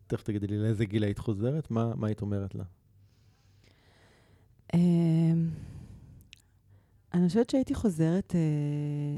תכף 0.07 0.24
תגידי 0.24 0.48
לי 0.48 0.57
לאיזה 0.57 0.86
גיל 0.86 1.03
היית 1.03 1.20
חוזרת, 1.20 1.72
מה, 1.72 1.95
מה 1.95 2.07
היית 2.07 2.22
אומרת 2.22 2.56
לה? 2.56 2.64
אמ, 4.74 5.49
אני 7.14 7.28
חושבת 7.28 7.49
שהייתי 7.49 7.76
חוזרת 7.76 8.36
אה, 8.36 9.18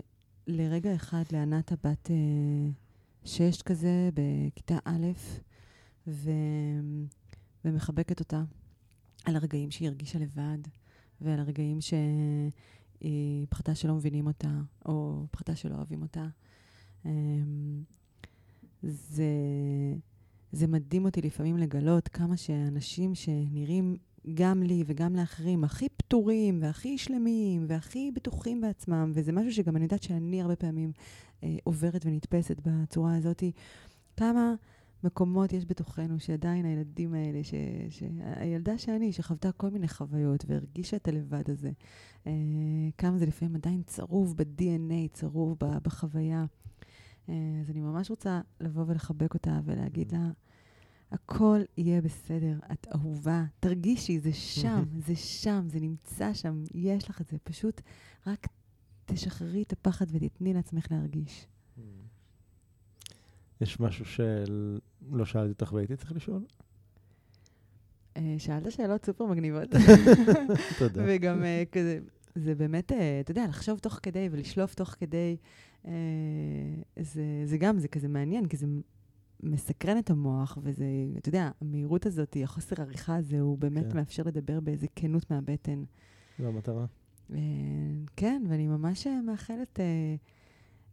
לרגע 0.51 0.95
אחד 0.95 1.23
לענת 1.31 1.71
הבת 1.71 2.11
אה, 2.11 2.69
שש 3.25 3.61
כזה, 3.61 4.09
בכיתה 4.13 4.77
א', 4.85 5.07
ו... 6.07 6.31
ומחבקת 7.65 8.19
אותה 8.19 8.43
על 9.25 9.35
הרגעים 9.35 9.71
שהיא 9.71 9.87
הרגישה 9.87 10.19
לבד, 10.19 10.57
ועל 11.21 11.39
הרגעים 11.39 11.81
שהיא 11.81 13.47
פחדה 13.49 13.75
שלא 13.75 13.95
מבינים 13.95 14.27
אותה, 14.27 14.61
או 14.85 15.25
פחדה 15.31 15.55
שלא 15.55 15.75
אוהבים 15.75 16.01
אותה. 16.01 16.27
אמ, 17.05 17.83
זה, 18.83 19.23
זה 20.51 20.67
מדהים 20.67 21.05
אותי 21.05 21.21
לפעמים 21.21 21.57
לגלות 21.57 22.07
כמה 22.07 22.37
שאנשים 22.37 23.15
שנראים 23.15 23.97
גם 24.33 24.63
לי 24.63 24.83
וגם 24.87 25.15
לאחרים 25.15 25.63
הכי 25.63 25.89
פתורים 25.89 26.59
והכי 26.61 26.97
שלמים 26.97 27.65
והכי 27.67 28.11
בטוחים 28.11 28.61
בעצמם, 28.61 29.11
וזה 29.15 29.31
משהו 29.31 29.53
שגם 29.53 29.75
אני 29.75 29.83
יודעת 29.85 30.03
שאני 30.03 30.41
הרבה 30.41 30.55
פעמים 30.55 30.91
אה, 31.43 31.55
עוברת 31.63 32.05
ונתפסת 32.05 32.57
בצורה 32.65 33.15
הזאת, 33.15 33.43
כמה 34.17 34.55
מקומות 35.03 35.53
יש 35.53 35.65
בתוכנו 35.65 36.19
שעדיין 36.19 36.65
הילדים 36.65 37.13
האלה, 37.13 37.43
ש, 37.43 37.53
ש, 37.89 38.03
הילדה 38.35 38.77
שאני, 38.77 39.13
שחוותה 39.13 39.51
כל 39.51 39.69
מיני 39.69 39.87
חוויות 39.87 40.45
והרגישה 40.47 40.97
את 40.97 41.07
הלבד 41.07 41.49
הזה, 41.49 41.71
אה, 42.27 42.31
כמה 42.97 43.17
זה 43.17 43.25
לפעמים 43.25 43.55
עדיין 43.55 43.83
צרוב 43.85 44.37
ב-DNA, 44.37 45.13
צרוב 45.13 45.57
בחוויה. 45.59 46.45
אה, 47.29 47.35
אז 47.61 47.69
אני 47.69 47.81
ממש 47.81 48.09
רוצה 48.09 48.41
לבוא 48.59 48.83
ולחבק 48.87 49.33
אותה 49.33 49.59
ולהגיד 49.65 50.11
לה, 50.11 50.29
הכל 51.11 51.61
יהיה 51.77 52.01
בסדר, 52.01 52.59
את 52.71 52.87
אהובה, 52.95 53.43
תרגישי, 53.59 54.19
זה 54.19 54.33
שם, 54.33 54.83
זה 55.07 55.15
שם, 55.15 55.67
זה 55.67 55.79
נמצא 55.79 56.33
שם, 56.33 56.63
יש 56.73 57.09
לך 57.09 57.21
את 57.21 57.27
זה. 57.29 57.37
פשוט 57.43 57.81
רק 58.27 58.47
תשחררי 59.05 59.61
את 59.61 59.73
הפחד 59.73 60.05
ותתני 60.11 60.53
לעצמך 60.53 60.87
להרגיש. 60.91 61.47
יש 63.61 63.79
משהו 63.79 64.05
שלא 64.05 65.25
שאלתי 65.25 65.51
אותך 65.51 65.73
והייתי 65.73 65.95
צריך 65.95 66.11
לשאול? 66.11 66.45
אה, 68.17 68.35
שאלת 68.37 68.71
שאלות 68.71 69.05
סופר 69.05 69.25
מגניבות. 69.25 69.69
תודה. 70.79 71.03
וגם 71.07 71.43
אה, 71.43 71.63
כזה, 71.71 71.99
זה 72.35 72.55
באמת, 72.55 72.91
אה, 72.91 73.19
אתה 73.19 73.31
יודע, 73.31 73.47
לחשוב 73.47 73.79
תוך 73.79 73.99
כדי 74.03 74.29
ולשלוף 74.31 74.75
תוך 74.75 74.89
כדי, 74.89 75.37
זה 77.45 77.57
גם, 77.59 77.79
זה 77.79 77.87
כזה 77.87 78.07
מעניין, 78.07 78.47
כי 78.47 78.57
זה 78.57 78.67
מסקרן 79.43 79.97
את 79.97 80.09
המוח, 80.09 80.57
וזה, 80.61 80.85
אתה 81.17 81.29
יודע, 81.29 81.51
המהירות 81.61 82.05
הזאת, 82.05 82.37
החוסר 82.43 82.81
עריכה 82.81 83.15
הזה, 83.15 83.39
הוא 83.39 83.57
באמת 83.57 83.91
כן. 83.91 83.97
מאפשר 83.97 84.23
לדבר 84.23 84.59
באיזה 84.59 84.87
כנות 84.95 85.31
מהבטן. 85.31 85.83
זו 86.39 86.47
המטרה. 86.47 86.85
כן, 88.15 88.43
ואני 88.49 88.67
ממש 88.67 89.07
מאחלת... 89.25 89.79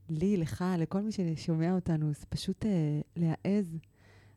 לי, 0.08 0.36
לך, 0.36 0.64
לכל 0.78 1.00
מי 1.00 1.10
ששומע 1.12 1.74
אותנו, 1.74 2.12
זה 2.12 2.26
פשוט 2.28 2.64
uh, 2.64 2.68
להעז, 3.16 3.78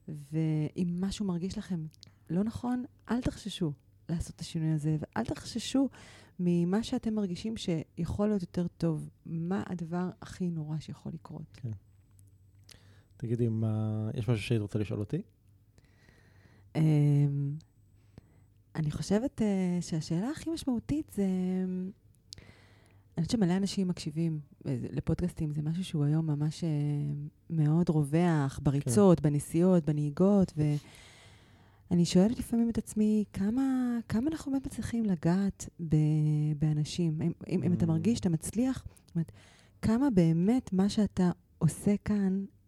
ואם 0.08 0.98
משהו 1.02 1.26
מרגיש 1.26 1.58
לכם 1.58 1.86
לא 2.30 2.44
נכון, 2.44 2.84
אל 3.12 3.22
תחששו 3.22 3.72
לעשות 4.10 4.36
את 4.36 4.42
השינוי 4.42 4.72
הזה, 4.72 4.98
ואל 5.00 5.26
תחששו 5.26 5.90
ממה 6.40 6.84
שאתם 6.84 7.14
מרגישים 7.14 7.58
שיכול 7.58 8.28
להיות 8.28 8.42
יותר 8.42 8.68
טוב. 8.68 9.10
מה 9.26 9.64
הדבר 9.68 10.10
הכי 10.22 10.50
נורא 10.50 10.80
שיכול 10.80 11.12
לקרות? 11.14 11.46
כן. 11.54 11.72
תגידי, 13.22 13.48
מה, 13.50 14.10
יש 14.14 14.30
משהו 14.30 14.44
שהיית 14.44 14.62
רוצה 14.62 14.80
לשאול 14.80 15.00
אותי? 15.00 15.22
Um, 16.74 16.80
אני 18.76 18.92
חושבת 18.92 19.42
uh, 19.42 19.82
שהשאלה 19.82 20.30
הכי 20.30 20.50
משמעותית 20.50 21.12
זה... 21.16 21.26
אני 23.18 23.26
חושבת 23.26 23.40
שמלא 23.42 23.58
אנשים 23.58 23.88
מקשיבים 23.88 24.40
אה, 24.68 24.78
לפודקאסטים, 24.92 25.52
זה 25.52 25.62
משהו 25.62 25.84
שהוא 25.84 26.06
היום 26.06 26.28
ממש 26.28 26.64
אה, 26.64 26.70
מאוד 27.50 27.90
רווח, 27.90 28.60
בריצות, 28.64 29.20
כן. 29.20 29.30
בנסיעות, 29.30 29.86
בנהיגות, 29.86 30.54
ואני 31.92 32.06
שואלת 32.06 32.40
לפעמים 32.40 32.70
את 32.70 32.78
עצמי, 32.78 33.24
כמה, 33.34 33.98
כמה 34.10 34.30
אנחנו 34.32 34.52
באמת 34.52 34.66
מצליחים 34.66 35.06
לגעת 35.06 35.70
ב, 35.90 35.96
באנשים? 36.60 37.22
אם, 37.22 37.32
אם, 37.50 37.64
אם 37.64 37.74
אתה 37.74 37.86
mm. 37.86 37.88
מרגיש 37.88 38.18
שאתה 38.18 38.30
מצליח, 38.30 38.86
זאת 39.06 39.16
אומרת, 39.16 39.32
כמה 39.82 40.10
באמת 40.10 40.74
מה 40.74 40.90
שאתה 40.90 41.32
עושה 41.58 41.96
כאן, 42.06 42.46
אה, 42.46 42.61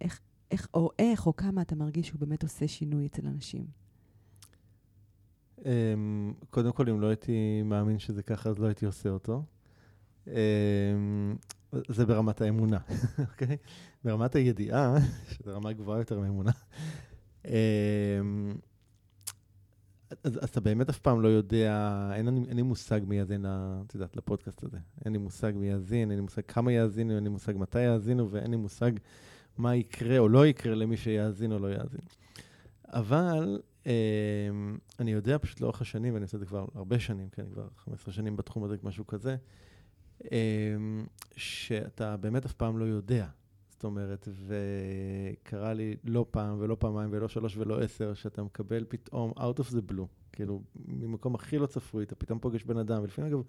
איך, 0.00 0.20
איך, 0.50 0.68
או 0.74 0.90
איך, 0.98 1.26
או 1.26 1.36
כמה 1.36 1.62
אתה 1.62 1.74
מרגיש 1.74 2.08
שהוא 2.08 2.20
באמת 2.20 2.42
עושה 2.42 2.68
שינוי 2.68 3.06
אצל 3.06 3.26
אנשים? 3.26 3.64
Um, 5.58 5.66
קודם 6.50 6.72
כל, 6.72 6.88
אם 6.88 7.00
לא 7.00 7.06
הייתי 7.06 7.62
מאמין 7.64 7.98
שזה 7.98 8.22
ככה, 8.22 8.48
אז 8.50 8.58
לא 8.58 8.66
הייתי 8.66 8.86
עושה 8.86 9.08
אותו. 9.08 9.42
Um, 10.26 10.30
זה 11.88 12.06
ברמת 12.06 12.40
האמונה, 12.40 12.78
אוקיי? 13.30 13.48
okay? 13.48 13.68
ברמת 14.04 14.34
הידיעה, 14.34 14.94
שזו 15.28 15.56
רמה 15.56 15.72
גבוהה 15.72 15.98
יותר 15.98 16.20
מאמונה. 16.20 16.52
אז, 20.24 20.38
אז 20.42 20.48
אתה 20.48 20.60
באמת 20.60 20.88
אף 20.88 20.98
פעם 20.98 21.20
לא 21.20 21.28
יודע, 21.28 22.10
אין, 22.14 22.56
לי 22.56 22.62
מושג 22.62 23.00
מי 23.06 23.18
יאזין, 23.18 23.46
את 23.86 23.94
יודעת, 23.94 24.16
לפודקאסט 24.16 24.64
הזה. 24.64 24.78
אין 25.04 25.12
לי 25.12 25.18
מושג 25.18 25.52
מי 25.56 25.66
יאזין, 25.66 26.10
אין 26.10 26.18
לי 26.18 26.22
מושג 26.22 26.42
כמה 26.48 26.72
יאזינו, 26.72 27.16
אין 27.16 27.24
לי 27.24 27.30
מושג 27.30 27.52
מתי 27.56 27.80
יאזינו, 27.80 28.30
ואין 28.30 28.50
לי 28.50 28.56
מושג 28.56 28.92
מה 29.58 29.76
יקרה 29.76 30.18
או 30.18 30.28
לא 30.28 30.46
יקרה 30.46 30.74
למי 30.74 30.96
שיאזין 30.96 31.52
או 31.52 31.58
לא 31.58 31.72
יאזין. 31.72 32.00
אבל 32.88 33.60
אמ, 33.86 34.78
אני 35.00 35.12
יודע 35.12 35.38
פשוט 35.38 35.60
לאורך 35.60 35.80
השנים, 35.80 36.14
ואני 36.14 36.22
עושה 36.22 36.36
את 36.36 36.40
זה 36.40 36.46
כבר 36.46 36.66
הרבה 36.74 36.98
שנים, 36.98 37.28
כן, 37.28 37.44
כבר 37.52 37.68
15 37.76 38.14
שנים 38.14 38.36
בתחום 38.36 38.64
הזה, 38.64 38.76
משהו 38.82 39.06
כזה, 39.06 39.36
אמ, 40.24 41.06
שאתה 41.36 42.16
באמת 42.16 42.44
אף 42.44 42.52
פעם 42.52 42.78
לא 42.78 42.84
יודע. 42.84 43.26
אומרת, 43.84 44.28
וקרה 44.46 45.72
לי 45.72 45.96
לא 46.04 46.26
פעם 46.30 46.56
ולא 46.60 46.76
פעמיים 46.78 47.10
ולא 47.12 47.28
שלוש 47.28 47.56
ולא 47.56 47.80
עשר, 47.80 48.14
שאתה 48.14 48.42
מקבל 48.42 48.84
פתאום 48.88 49.32
out 49.36 49.60
of 49.60 49.72
the 49.72 49.92
blue, 49.92 50.06
כאילו, 50.32 50.62
ממקום 50.88 51.34
הכי 51.34 51.58
לא 51.58 51.66
צפוי, 51.66 52.04
אתה 52.04 52.14
פתאום 52.14 52.38
פוגש 52.38 52.64
בן 52.64 52.78
אדם, 52.78 53.02
ולפעמים 53.02 53.32
אגב, 53.32 53.42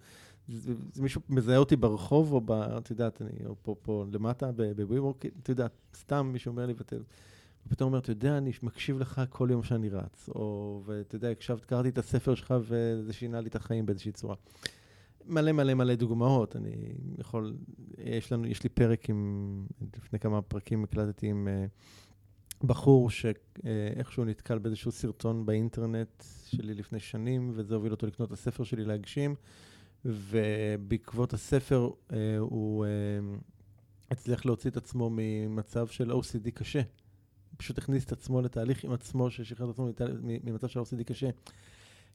זה, 0.48 0.74
זה 0.92 1.02
מישהו 1.02 1.20
מזהה 1.28 1.56
אותי 1.56 1.76
ברחוב, 1.76 2.32
או 2.32 2.40
ב... 2.40 2.50
את 2.52 2.90
יודעת, 2.90 3.22
אני, 3.22 3.46
או 3.46 3.54
פה, 3.62 3.74
פה 3.82 4.04
למטה, 4.12 4.52
בוויבורק, 4.52 5.26
את 5.42 5.48
יודעת, 5.48 5.72
סתם 5.94 6.30
מישהו 6.32 6.50
אומר 6.50 6.66
לי 6.66 6.74
בטלפון. 6.74 7.06
ופתאום 7.66 7.88
אומר, 7.88 7.98
אתה 7.98 8.10
יודע, 8.10 8.38
אני 8.38 8.52
מקשיב 8.62 8.98
לך 8.98 9.22
כל 9.30 9.48
יום 9.50 9.62
שאני 9.62 9.88
רץ, 9.88 10.28
או, 10.28 10.82
ואתה 10.86 11.16
יודע, 11.16 11.30
הקשבת, 11.30 11.64
קראתי 11.64 11.88
את 11.88 11.98
הספר 11.98 12.34
שלך 12.34 12.54
וזה 12.60 13.12
שינה 13.12 13.40
לי 13.40 13.48
את 13.48 13.56
החיים 13.56 13.86
באיזושהי 13.86 14.12
צורה. 14.12 14.34
מלא 15.26 15.52
מלא 15.52 15.74
מלא 15.74 15.94
דוגמאות, 15.94 16.56
אני 16.56 16.70
יכול, 17.18 17.56
יש 17.98 18.32
לנו, 18.32 18.46
יש 18.46 18.62
לי 18.62 18.68
פרק 18.68 19.10
עם, 19.10 19.66
לפני 19.96 20.18
כמה 20.18 20.42
פרקים 20.42 20.84
הקלטתי 20.84 21.26
עם 21.26 21.48
uh, 21.48 22.66
בחור 22.66 23.10
שאיכשהו 23.10 24.22
uh, 24.22 24.26
נתקל 24.26 24.58
באיזשהו 24.58 24.92
סרטון 24.92 25.46
באינטרנט 25.46 26.24
שלי 26.46 26.74
לפני 26.74 27.00
שנים, 27.00 27.52
וזה 27.54 27.74
הוביל 27.74 27.92
אותו 27.92 28.06
לקנות 28.06 28.28
את 28.28 28.32
הספר 28.32 28.64
שלי 28.64 28.84
להגשים, 28.84 29.34
ובעקבות 30.04 31.32
הספר 31.32 31.90
uh, 32.08 32.14
הוא 32.38 32.86
הצליח 34.10 34.46
להוציא 34.46 34.70
את 34.70 34.76
עצמו 34.76 35.10
ממצב 35.12 35.86
של 35.86 36.12
OCD 36.12 36.50
קשה. 36.54 36.80
פשוט 37.56 37.78
הכניס 37.78 38.04
את 38.04 38.12
עצמו 38.12 38.42
לתהליך 38.42 38.84
עם 38.84 38.92
עצמו, 38.92 39.30
ששחרר 39.30 39.70
את 39.70 39.72
עצמו 39.72 39.88
ממצב 40.44 40.68
של 40.68 40.80
OCD 40.80 41.04
קשה. 41.04 41.30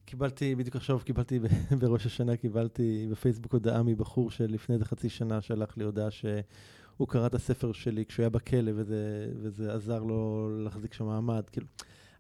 קיבלתי, 0.06 0.56
בדיוק 0.56 0.76
עכשיו 0.76 1.00
קיבלתי 1.00 1.40
בראש 1.80 2.06
השנה, 2.06 2.38
קיבלתי 2.38 3.08
בפייסבוק 3.12 3.54
הודעה 3.54 3.84
מבחור 3.84 4.32
שלפני 4.32 4.76
איזה 4.76 4.86
חצי 4.86 5.10
שנה 5.10 5.42
שלח 5.42 5.78
לי 5.78 5.84
הודעה 5.84 6.12
שהוא 6.12 7.08
קרא 7.08 7.28
את 7.28 7.36
הספר 7.36 7.72
שלי 7.72 8.06
כשהוא 8.06 8.24
היה 8.24 8.30
בכלא, 8.30 8.72
וזה, 8.76 9.32
וזה 9.36 9.74
עזר 9.74 10.04
לו 10.04 10.50
להחזיק 10.64 10.94
שם 10.94 11.06
מעמד. 11.06 11.44
כאילו, 11.52 11.68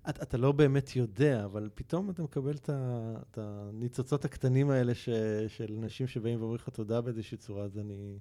אתה, 0.09 0.23
אתה 0.23 0.37
לא 0.37 0.51
באמת 0.51 0.95
יודע, 0.95 1.45
אבל 1.45 1.69
פתאום 1.75 2.09
אתה 2.09 2.23
מקבל 2.23 2.55
את, 2.55 2.69
את 2.69 3.37
הניצוצות 3.41 4.25
הקטנים 4.25 4.69
האלה 4.69 4.95
ש, 4.95 5.09
של 5.47 5.77
אנשים 5.83 6.07
שבאים 6.07 6.39
ואומרים 6.39 6.55
לך 6.55 6.69
תודה 6.69 7.01
באיזושהי 7.01 7.37
צורה, 7.37 7.63
אז 7.63 7.77
אני... 7.77 8.17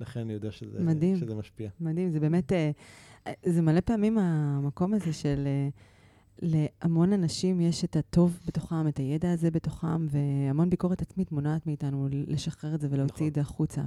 לכן 0.00 0.20
אני 0.20 0.32
יודע 0.32 0.50
שזה, 0.50 0.80
מדהים, 0.80 1.16
שזה 1.16 1.34
משפיע. 1.34 1.70
מדהים, 1.80 2.10
זה 2.10 2.20
באמת, 2.20 2.52
אה, 2.52 2.70
זה 3.46 3.62
מלא 3.62 3.80
פעמים 3.80 4.18
המקום 4.18 4.94
הזה 4.94 5.12
של... 5.12 5.48
להמון 6.42 7.12
אנשים 7.12 7.60
יש 7.60 7.84
את 7.84 7.96
הטוב 7.96 8.38
בתוכם, 8.46 8.88
את 8.88 8.98
הידע 8.98 9.32
הזה 9.32 9.50
בתוכם, 9.50 10.06
והמון 10.10 10.70
ביקורת 10.70 11.02
עצמית 11.02 11.32
מונעת 11.32 11.66
מאיתנו 11.66 12.08
לשחרר 12.10 12.74
את 12.74 12.80
זה 12.80 12.88
ולהוציא 12.90 13.14
נכון. 13.14 13.28
את 13.28 13.34
זה 13.34 13.40
החוצה. 13.40 13.82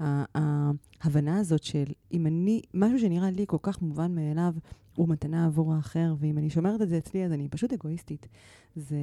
וההבנה 0.00 1.38
הזאת 1.38 1.62
של 1.62 1.84
אם 2.12 2.26
אני, 2.26 2.62
משהו 2.74 2.98
שנראה 2.98 3.30
לי 3.30 3.44
כל 3.48 3.58
כך 3.62 3.82
מובן 3.82 4.14
מאליו, 4.14 4.54
הוא 4.96 5.08
מתנה 5.08 5.46
עבור 5.46 5.74
האחר, 5.74 6.14
ואם 6.18 6.38
אני 6.38 6.50
שומרת 6.50 6.82
את 6.82 6.88
זה 6.88 6.98
אצלי, 6.98 7.24
אז 7.24 7.32
אני 7.32 7.48
פשוט 7.48 7.72
אגואיסטית. 7.72 8.26
זה, 8.76 8.96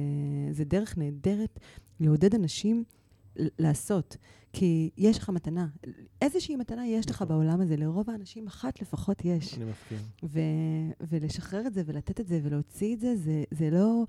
זה 0.50 0.64
דרך 0.64 0.98
נהדרת 0.98 1.60
לעודד 2.00 2.34
אנשים 2.34 2.84
לעשות. 3.36 4.16
כי 4.52 4.90
יש 4.96 5.18
לך 5.18 5.28
מתנה. 5.28 5.66
איזושהי 6.22 6.56
מתנה 6.56 6.86
יש 6.86 7.10
לך 7.10 7.16
נכון. 7.16 7.28
בעולם 7.28 7.60
הזה, 7.60 7.76
לרוב 7.76 8.10
האנשים 8.10 8.46
אחת 8.46 8.80
לפחות 8.82 9.24
יש. 9.24 9.54
אני 9.54 9.64
מסכים. 9.64 9.98
ו- 10.22 10.40
ולשחרר 11.00 11.66
את 11.66 11.74
זה 11.74 11.82
ולתת 11.86 12.20
את 12.20 12.26
זה 12.26 12.40
ולהוציא 12.42 12.94
את 12.94 13.00
זה, 13.00 13.16
זה, 13.16 13.44
זה 13.50 13.70
לא 13.70 14.04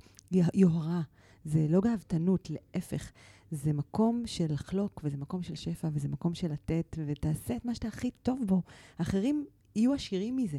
יוהרה, 0.53 1.01
זה 1.45 1.65
לא 1.69 1.81
גאוותנות, 1.81 2.49
להפך. 2.49 3.11
זה 3.51 3.73
מקום 3.73 4.23
של 4.25 4.53
לחלוק, 4.53 5.01
וזה 5.03 5.17
מקום 5.17 5.43
של 5.43 5.55
שפע, 5.55 5.89
וזה 5.93 6.07
מקום 6.07 6.33
של 6.33 6.51
לתת, 6.51 6.97
ותעשה 7.07 7.55
את 7.55 7.65
מה 7.65 7.75
שאתה 7.75 7.87
הכי 7.87 8.11
טוב 8.23 8.39
בו. 8.47 8.61
אחרים 8.97 9.45
יהיו 9.75 9.93
עשירים 9.93 10.37
מזה. 10.37 10.57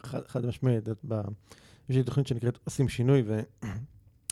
חד, 0.00 0.26
חד 0.26 0.46
משמעית, 0.46 0.88
יש 1.88 1.96
לי 1.96 2.02
תוכנית 2.02 2.26
שנקראת 2.26 2.58
עושים 2.64 2.88
שינוי, 2.88 3.22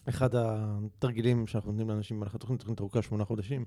ואחד 0.06 0.35
התרגילים 0.39 1.47
שאנחנו 1.47 1.70
נותנים 1.70 1.89
לאנשים 1.89 2.16
במהלך 2.16 2.35
התוכנית, 2.35 2.60
תוכנית 2.60 2.81
ארוכה 2.81 3.02
שמונה 3.02 3.24
חודשים, 3.24 3.65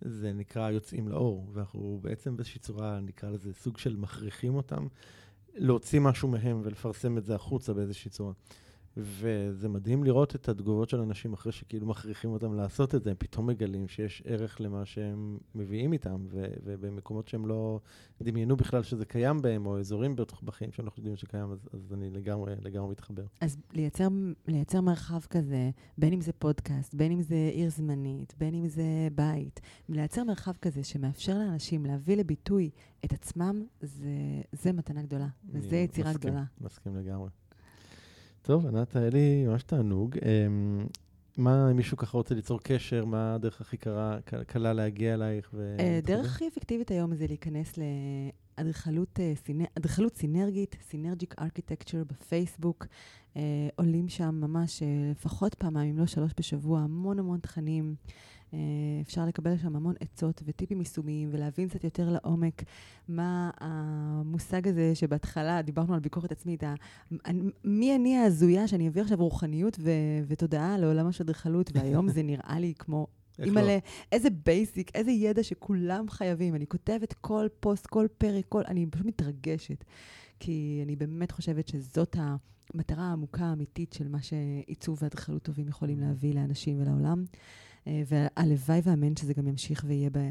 זה 0.00 0.32
נקרא 0.32 0.70
יוצאים 0.70 1.08
לאור, 1.08 1.50
ואנחנו 1.52 1.98
בעצם 2.02 2.36
באיזושהי 2.36 2.60
צורה, 2.60 3.00
נקרא 3.00 3.30
לזה 3.30 3.54
סוג 3.54 3.78
של 3.78 3.96
מכריחים 3.96 4.54
אותם 4.54 4.86
להוציא 5.54 6.00
משהו 6.00 6.28
מהם 6.28 6.60
ולפרסם 6.64 7.18
את 7.18 7.24
זה 7.24 7.34
החוצה 7.34 7.72
באיזושהי 7.72 8.10
צורה. 8.10 8.32
וזה 8.96 9.68
מדהים 9.68 10.04
לראות 10.04 10.34
את 10.34 10.48
התגובות 10.48 10.88
של 10.88 11.00
אנשים 11.00 11.32
אחרי 11.32 11.52
שכאילו 11.52 11.86
מכריחים 11.86 12.30
אותם 12.30 12.54
לעשות 12.54 12.94
את 12.94 13.02
זה, 13.04 13.10
הם 13.10 13.16
פתאום 13.18 13.46
מגלים 13.46 13.88
שיש 13.88 14.22
ערך 14.26 14.60
למה 14.60 14.86
שהם 14.86 15.38
מביאים 15.54 15.92
איתם, 15.92 16.26
ו- 16.30 16.52
ובמקומות 16.64 17.28
שהם 17.28 17.46
לא 17.46 17.80
דמיינו 18.22 18.56
בכלל 18.56 18.82
שזה 18.82 19.04
קיים 19.04 19.42
בהם, 19.42 19.66
או 19.66 19.78
אזורים 19.78 20.16
בחיים 20.42 20.72
שהם 20.72 20.86
לא 20.86 20.90
חושבים 20.90 21.16
שקיים, 21.16 21.52
אז, 21.52 21.68
אז 21.72 21.92
אני 21.92 22.10
לגמרי, 22.10 22.54
לגמרי 22.62 22.90
מתחבר. 22.90 23.24
אז 23.40 23.56
לייצר, 23.72 24.08
לייצר 24.46 24.80
מרחב 24.80 25.20
כזה, 25.20 25.70
בין 25.98 26.12
אם 26.12 26.20
זה 26.20 26.32
פודקאסט, 26.32 26.94
בין 26.94 27.12
אם 27.12 27.22
זה 27.22 27.50
עיר 27.52 27.70
זמנית, 27.70 28.34
בין 28.38 28.54
אם 28.54 28.68
זה 28.68 29.08
בית, 29.14 29.60
לייצר 29.88 30.24
מרחב 30.24 30.52
כזה 30.62 30.84
שמאפשר 30.84 31.38
לאנשים 31.38 31.86
להביא 31.86 32.16
לביטוי 32.16 32.70
את 33.04 33.12
עצמם, 33.12 33.64
זה, 33.80 34.08
זה 34.52 34.72
מתנה 34.72 35.02
גדולה, 35.02 35.28
וזה 35.48 35.76
יצירה 35.76 36.10
מסכים, 36.10 36.30
גדולה. 36.30 36.44
מסכים 36.60 36.96
לגמרי. 36.96 37.28
טוב, 38.46 38.66
ענת, 38.66 38.96
היה 38.96 39.10
לי 39.10 39.46
ממש 39.46 39.62
תענוג. 39.62 40.16
אמ, 40.18 40.86
מה, 41.36 41.70
אם 41.70 41.76
מישהו 41.76 41.96
ככה 41.96 42.16
רוצה 42.16 42.34
ליצור 42.34 42.60
קשר, 42.62 43.04
מה 43.04 43.34
הדרך 43.34 43.60
הכי 43.60 43.76
קרה, 43.76 44.18
קלה 44.46 44.72
להגיע 44.72 45.14
אלייך? 45.14 45.50
ו... 45.54 45.76
הדרך 45.98 46.26
אה, 46.26 46.30
הכי 46.30 46.48
אפקטיבית 46.48 46.90
היום 46.90 47.14
זה 47.14 47.26
להיכנס 47.26 47.74
לאדריכלות 48.58 49.20
אה, 49.20 49.32
סינרגית, 50.14 50.76
סינרגיק 50.88 51.34
ארכיטקצ'ר 51.38 52.04
בפייסבוק. 52.04 52.86
אה, 53.36 53.42
עולים 53.76 54.08
שם 54.08 54.34
ממש 54.40 54.82
לפחות 55.10 55.54
פעמיים, 55.54 55.90
אם 55.90 55.98
לא 55.98 56.06
שלוש 56.06 56.32
בשבוע, 56.38 56.80
המון 56.80 57.18
המון 57.18 57.38
תכנים. 57.38 57.94
אה, 58.54 59.00
אפשר 59.02 59.26
לקבל 59.26 59.56
שם 59.56 59.76
המון 59.76 59.94
עצות 60.00 60.42
וטיפים 60.44 60.78
יישומיים 60.78 61.28
ולהבין 61.32 61.68
קצת 61.68 61.84
יותר 61.84 62.08
לעומק 62.08 62.62
מה 63.08 63.50
המושג 63.60 64.68
הזה 64.68 64.94
שבהתחלה 64.94 65.62
דיברנו 65.62 65.94
על 65.94 66.00
ביקורת 66.00 66.32
עצמית, 66.32 66.62
מי 67.64 67.96
אני 67.96 68.16
ההזויה 68.16 68.68
שאני 68.68 68.88
אביא 68.88 69.02
עכשיו 69.02 69.18
רוחניות 69.18 69.76
ו- 69.80 69.90
ותודעה 70.26 70.78
לעולם 70.78 71.06
האדריכלות, 71.06 71.70
והיום 71.74 72.08
זה 72.08 72.22
נראה 72.22 72.58
לי 72.58 72.72
כמו 72.78 73.06
אימא'לה, 73.44 73.74
לא? 73.74 73.80
איזה 74.12 74.28
basic, 74.30 74.90
איזה 74.94 75.10
ידע 75.10 75.42
שכולם 75.42 76.10
חייבים. 76.10 76.54
אני 76.54 76.66
כותבת 76.66 77.12
כל 77.12 77.46
פוסט, 77.60 77.86
כל 77.86 78.06
פרק, 78.18 78.44
כל... 78.48 78.62
אני 78.66 78.86
פשוט 78.86 79.06
מתרגשת. 79.06 79.84
כי 80.40 80.80
אני 80.84 80.96
באמת 80.96 81.30
חושבת 81.30 81.68
שזאת 81.68 82.16
המטרה 82.74 83.04
העמוקה 83.04 83.44
האמיתית 83.44 83.92
של 83.92 84.08
מה 84.08 84.18
שעיצוב 84.22 84.98
ואדריכלות 85.02 85.42
טובים 85.42 85.68
יכולים 85.68 86.00
להביא 86.00 86.34
לאנשים 86.34 86.80
ולעולם. 86.80 87.24
אה, 87.86 88.02
והלוואי 88.06 88.80
ואמן 88.84 89.16
שזה 89.16 89.34
גם 89.34 89.48
ימשיך 89.48 89.84
ויהיה 89.86 90.10
ב, 90.10 90.30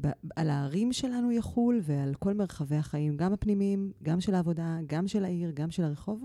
ב, 0.00 0.06
על 0.36 0.50
הערים 0.50 0.92
שלנו 0.92 1.32
יחול 1.32 1.80
ועל 1.82 2.14
כל 2.14 2.34
מרחבי 2.34 2.76
החיים, 2.76 3.16
גם 3.16 3.32
הפנימיים, 3.32 3.92
גם 4.02 4.20
של 4.20 4.34
העבודה, 4.34 4.78
גם 4.86 5.08
של 5.08 5.24
העיר, 5.24 5.50
גם 5.54 5.70
של 5.70 5.84
הרחוב. 5.84 6.24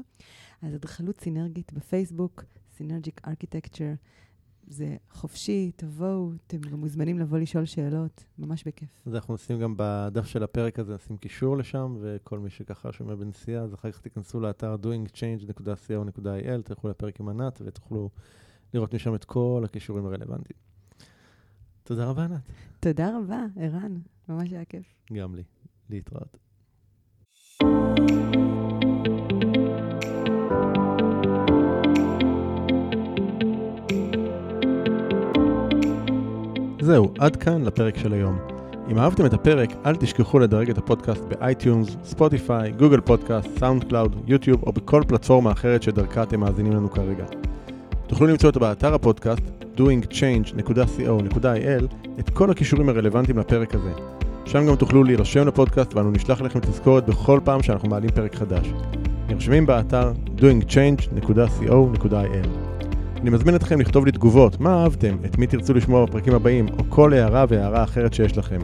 אז 0.62 0.76
אדריכלות 0.76 1.22
סינרגית 1.22 1.74
בפייסבוק, 1.74 2.44
סינרגיק 2.78 3.22
ארכיטקצ'ר. 3.28 3.94
זה 4.70 4.98
חופשי, 5.12 5.72
תבואו, 5.76 6.32
אתם 6.48 6.58
גם 6.58 6.80
מוזמנים 6.80 7.20
לבוא 7.20 7.38
לשאול 7.38 7.66
שאלות, 7.66 8.24
ממש 8.40 8.64
בכיף. 8.68 8.90
אז 9.06 9.16
אנחנו 9.16 9.34
נשים 9.34 9.60
גם 9.60 9.74
בדף 9.78 10.26
של 10.26 10.44
הפרק 10.44 10.80
הזה, 10.80 10.96
נשים 10.96 11.18
קישור 11.18 11.58
לשם, 11.58 11.98
וכל 12.02 12.40
מי 12.40 12.50
שככה 12.50 12.92
שומע 12.92 13.16
בנסיעה, 13.16 13.64
אז 13.64 13.74
אחר 13.74 13.92
כך 13.92 14.00
תיכנסו 14.00 14.40
לאתר 14.40 14.76
doingchange.co.il, 14.84 16.62
תלכו 16.64 16.90
לפרק 16.90 17.20
עם 17.20 17.30
ענת 17.30 17.62
ותוכלו 17.66 18.10
לראות 18.74 18.94
משם 18.94 19.16
את 19.16 19.26
כל 19.26 19.62
הכישורים 19.66 20.06
הרלוונטיים. 20.06 20.69
תודה 21.90 22.06
רבה, 22.06 22.24
ענת. 22.24 22.42
תודה 22.80 23.18
רבה, 23.18 23.40
ערן. 23.60 23.98
ממש 24.30 24.52
היה 24.52 24.66
כיף. 24.66 24.86
גם 25.14 25.36
לי. 25.36 25.44
להתראות. 25.90 26.38
זהו, 36.82 37.14
עד 37.20 37.36
כאן 37.36 37.64
לפרק 37.64 37.98
של 37.98 38.14
היום. 38.14 38.40
אם 38.92 38.98
אהבתם 38.98 39.26
את 39.26 39.34
הפרק, 39.34 39.70
אל 39.86 39.96
תשכחו 39.96 40.40
לדרג 40.40 40.70
את 40.70 40.78
הפודקאסט 40.78 41.24
ב 41.24 41.98
iTunes, 42.04 42.72
Spotify, 42.72 43.02
Google 43.02 43.50
Podcast, 43.60 43.84
SoundCloud, 43.84 44.24
YouTube 44.28 44.64
או 44.64 44.74
בכל 44.74 45.04
פלטפורמה 45.08 45.52
אחרת 45.52 45.84
שדרכה 45.84 46.24
אתם 46.24 46.40
מאזינים 46.40 46.72
לנו 46.72 46.92
כרגע. 46.92 47.26
תוכלו 48.08 48.28
למצוא 48.28 48.50
אותו 48.50 48.60
באתר 48.60 48.94
הפודקאסט 48.94 49.59
doingchange.co.il 49.80 51.86
את 52.20 52.30
כל 52.30 52.52
הכישורים 52.52 52.90
הרלוונטיים 52.90 53.40
לפרק 53.40 53.76
הזה. 53.76 53.92
שם 54.46 54.66
גם 54.66 54.76
תוכלו 54.76 55.04
להירשם 55.04 55.48
לפודקאסט 55.48 55.94
ואנו 55.94 56.12
נשלח 56.12 56.42
לכם 56.42 56.60
תזכורת 56.60 57.06
בכל 57.06 57.40
פעם 57.44 57.64
שאנחנו 57.64 57.90
מעלים 57.90 58.10
פרק 58.10 58.36
חדש. 58.36 58.74
נרשמים 59.30 59.66
באתר 59.66 60.12
doingchange.co.il 60.38 62.70
אני 63.22 63.30
מזמין 63.30 63.56
אתכם 63.56 63.82
לכתוב 63.82 64.06
לי 64.06 64.12
תגובות, 64.12 64.60
מה 64.60 64.84
אהבתם, 64.84 65.18
את 65.26 65.38
מי 65.38 65.48
תרצו 65.48 65.74
לשמוע 65.74 66.06
בפרקים 66.06 66.34
הבאים, 66.34 66.68
או 66.80 66.84
כל 66.90 67.14
הערה 67.14 67.46
והערה 67.50 67.84
אחרת 67.84 68.14
שיש 68.14 68.38
לכם. 68.38 68.60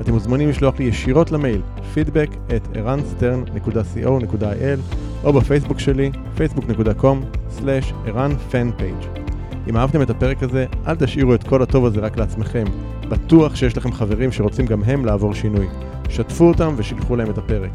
אתם 0.00 0.12
מוזמנים 0.12 0.48
לשלוח 0.48 0.78
לי 0.78 0.84
ישירות 0.84 1.32
למייל 1.32 1.62
feedback 1.94 2.34
at 2.48 2.78
ערנסטרן.co.il 2.78 4.80
או 5.24 5.32
בפייסבוק 5.32 5.78
שלי 5.78 6.10
facebook.com/ערנfanpage 6.36 9.25
אם 9.68 9.76
אהבתם 9.76 10.02
את 10.02 10.10
הפרק 10.10 10.42
הזה, 10.42 10.66
אל 10.86 10.94
תשאירו 10.94 11.34
את 11.34 11.42
כל 11.42 11.62
הטוב 11.62 11.86
הזה 11.86 12.00
רק 12.00 12.16
לעצמכם. 12.16 12.64
בטוח 13.08 13.56
שיש 13.56 13.76
לכם 13.76 13.92
חברים 13.92 14.32
שרוצים 14.32 14.66
גם 14.66 14.82
הם 14.82 15.04
לעבור 15.04 15.34
שינוי. 15.34 15.66
שתפו 16.08 16.44
אותם 16.44 16.74
ושילחו 16.76 17.16
להם 17.16 17.30
את 17.30 17.38
הפרק. 17.38 17.70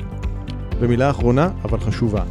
ומילה 0.79 1.09
אחרונה, 1.09 1.49
אבל 1.63 1.79
חשובה. 1.79 2.23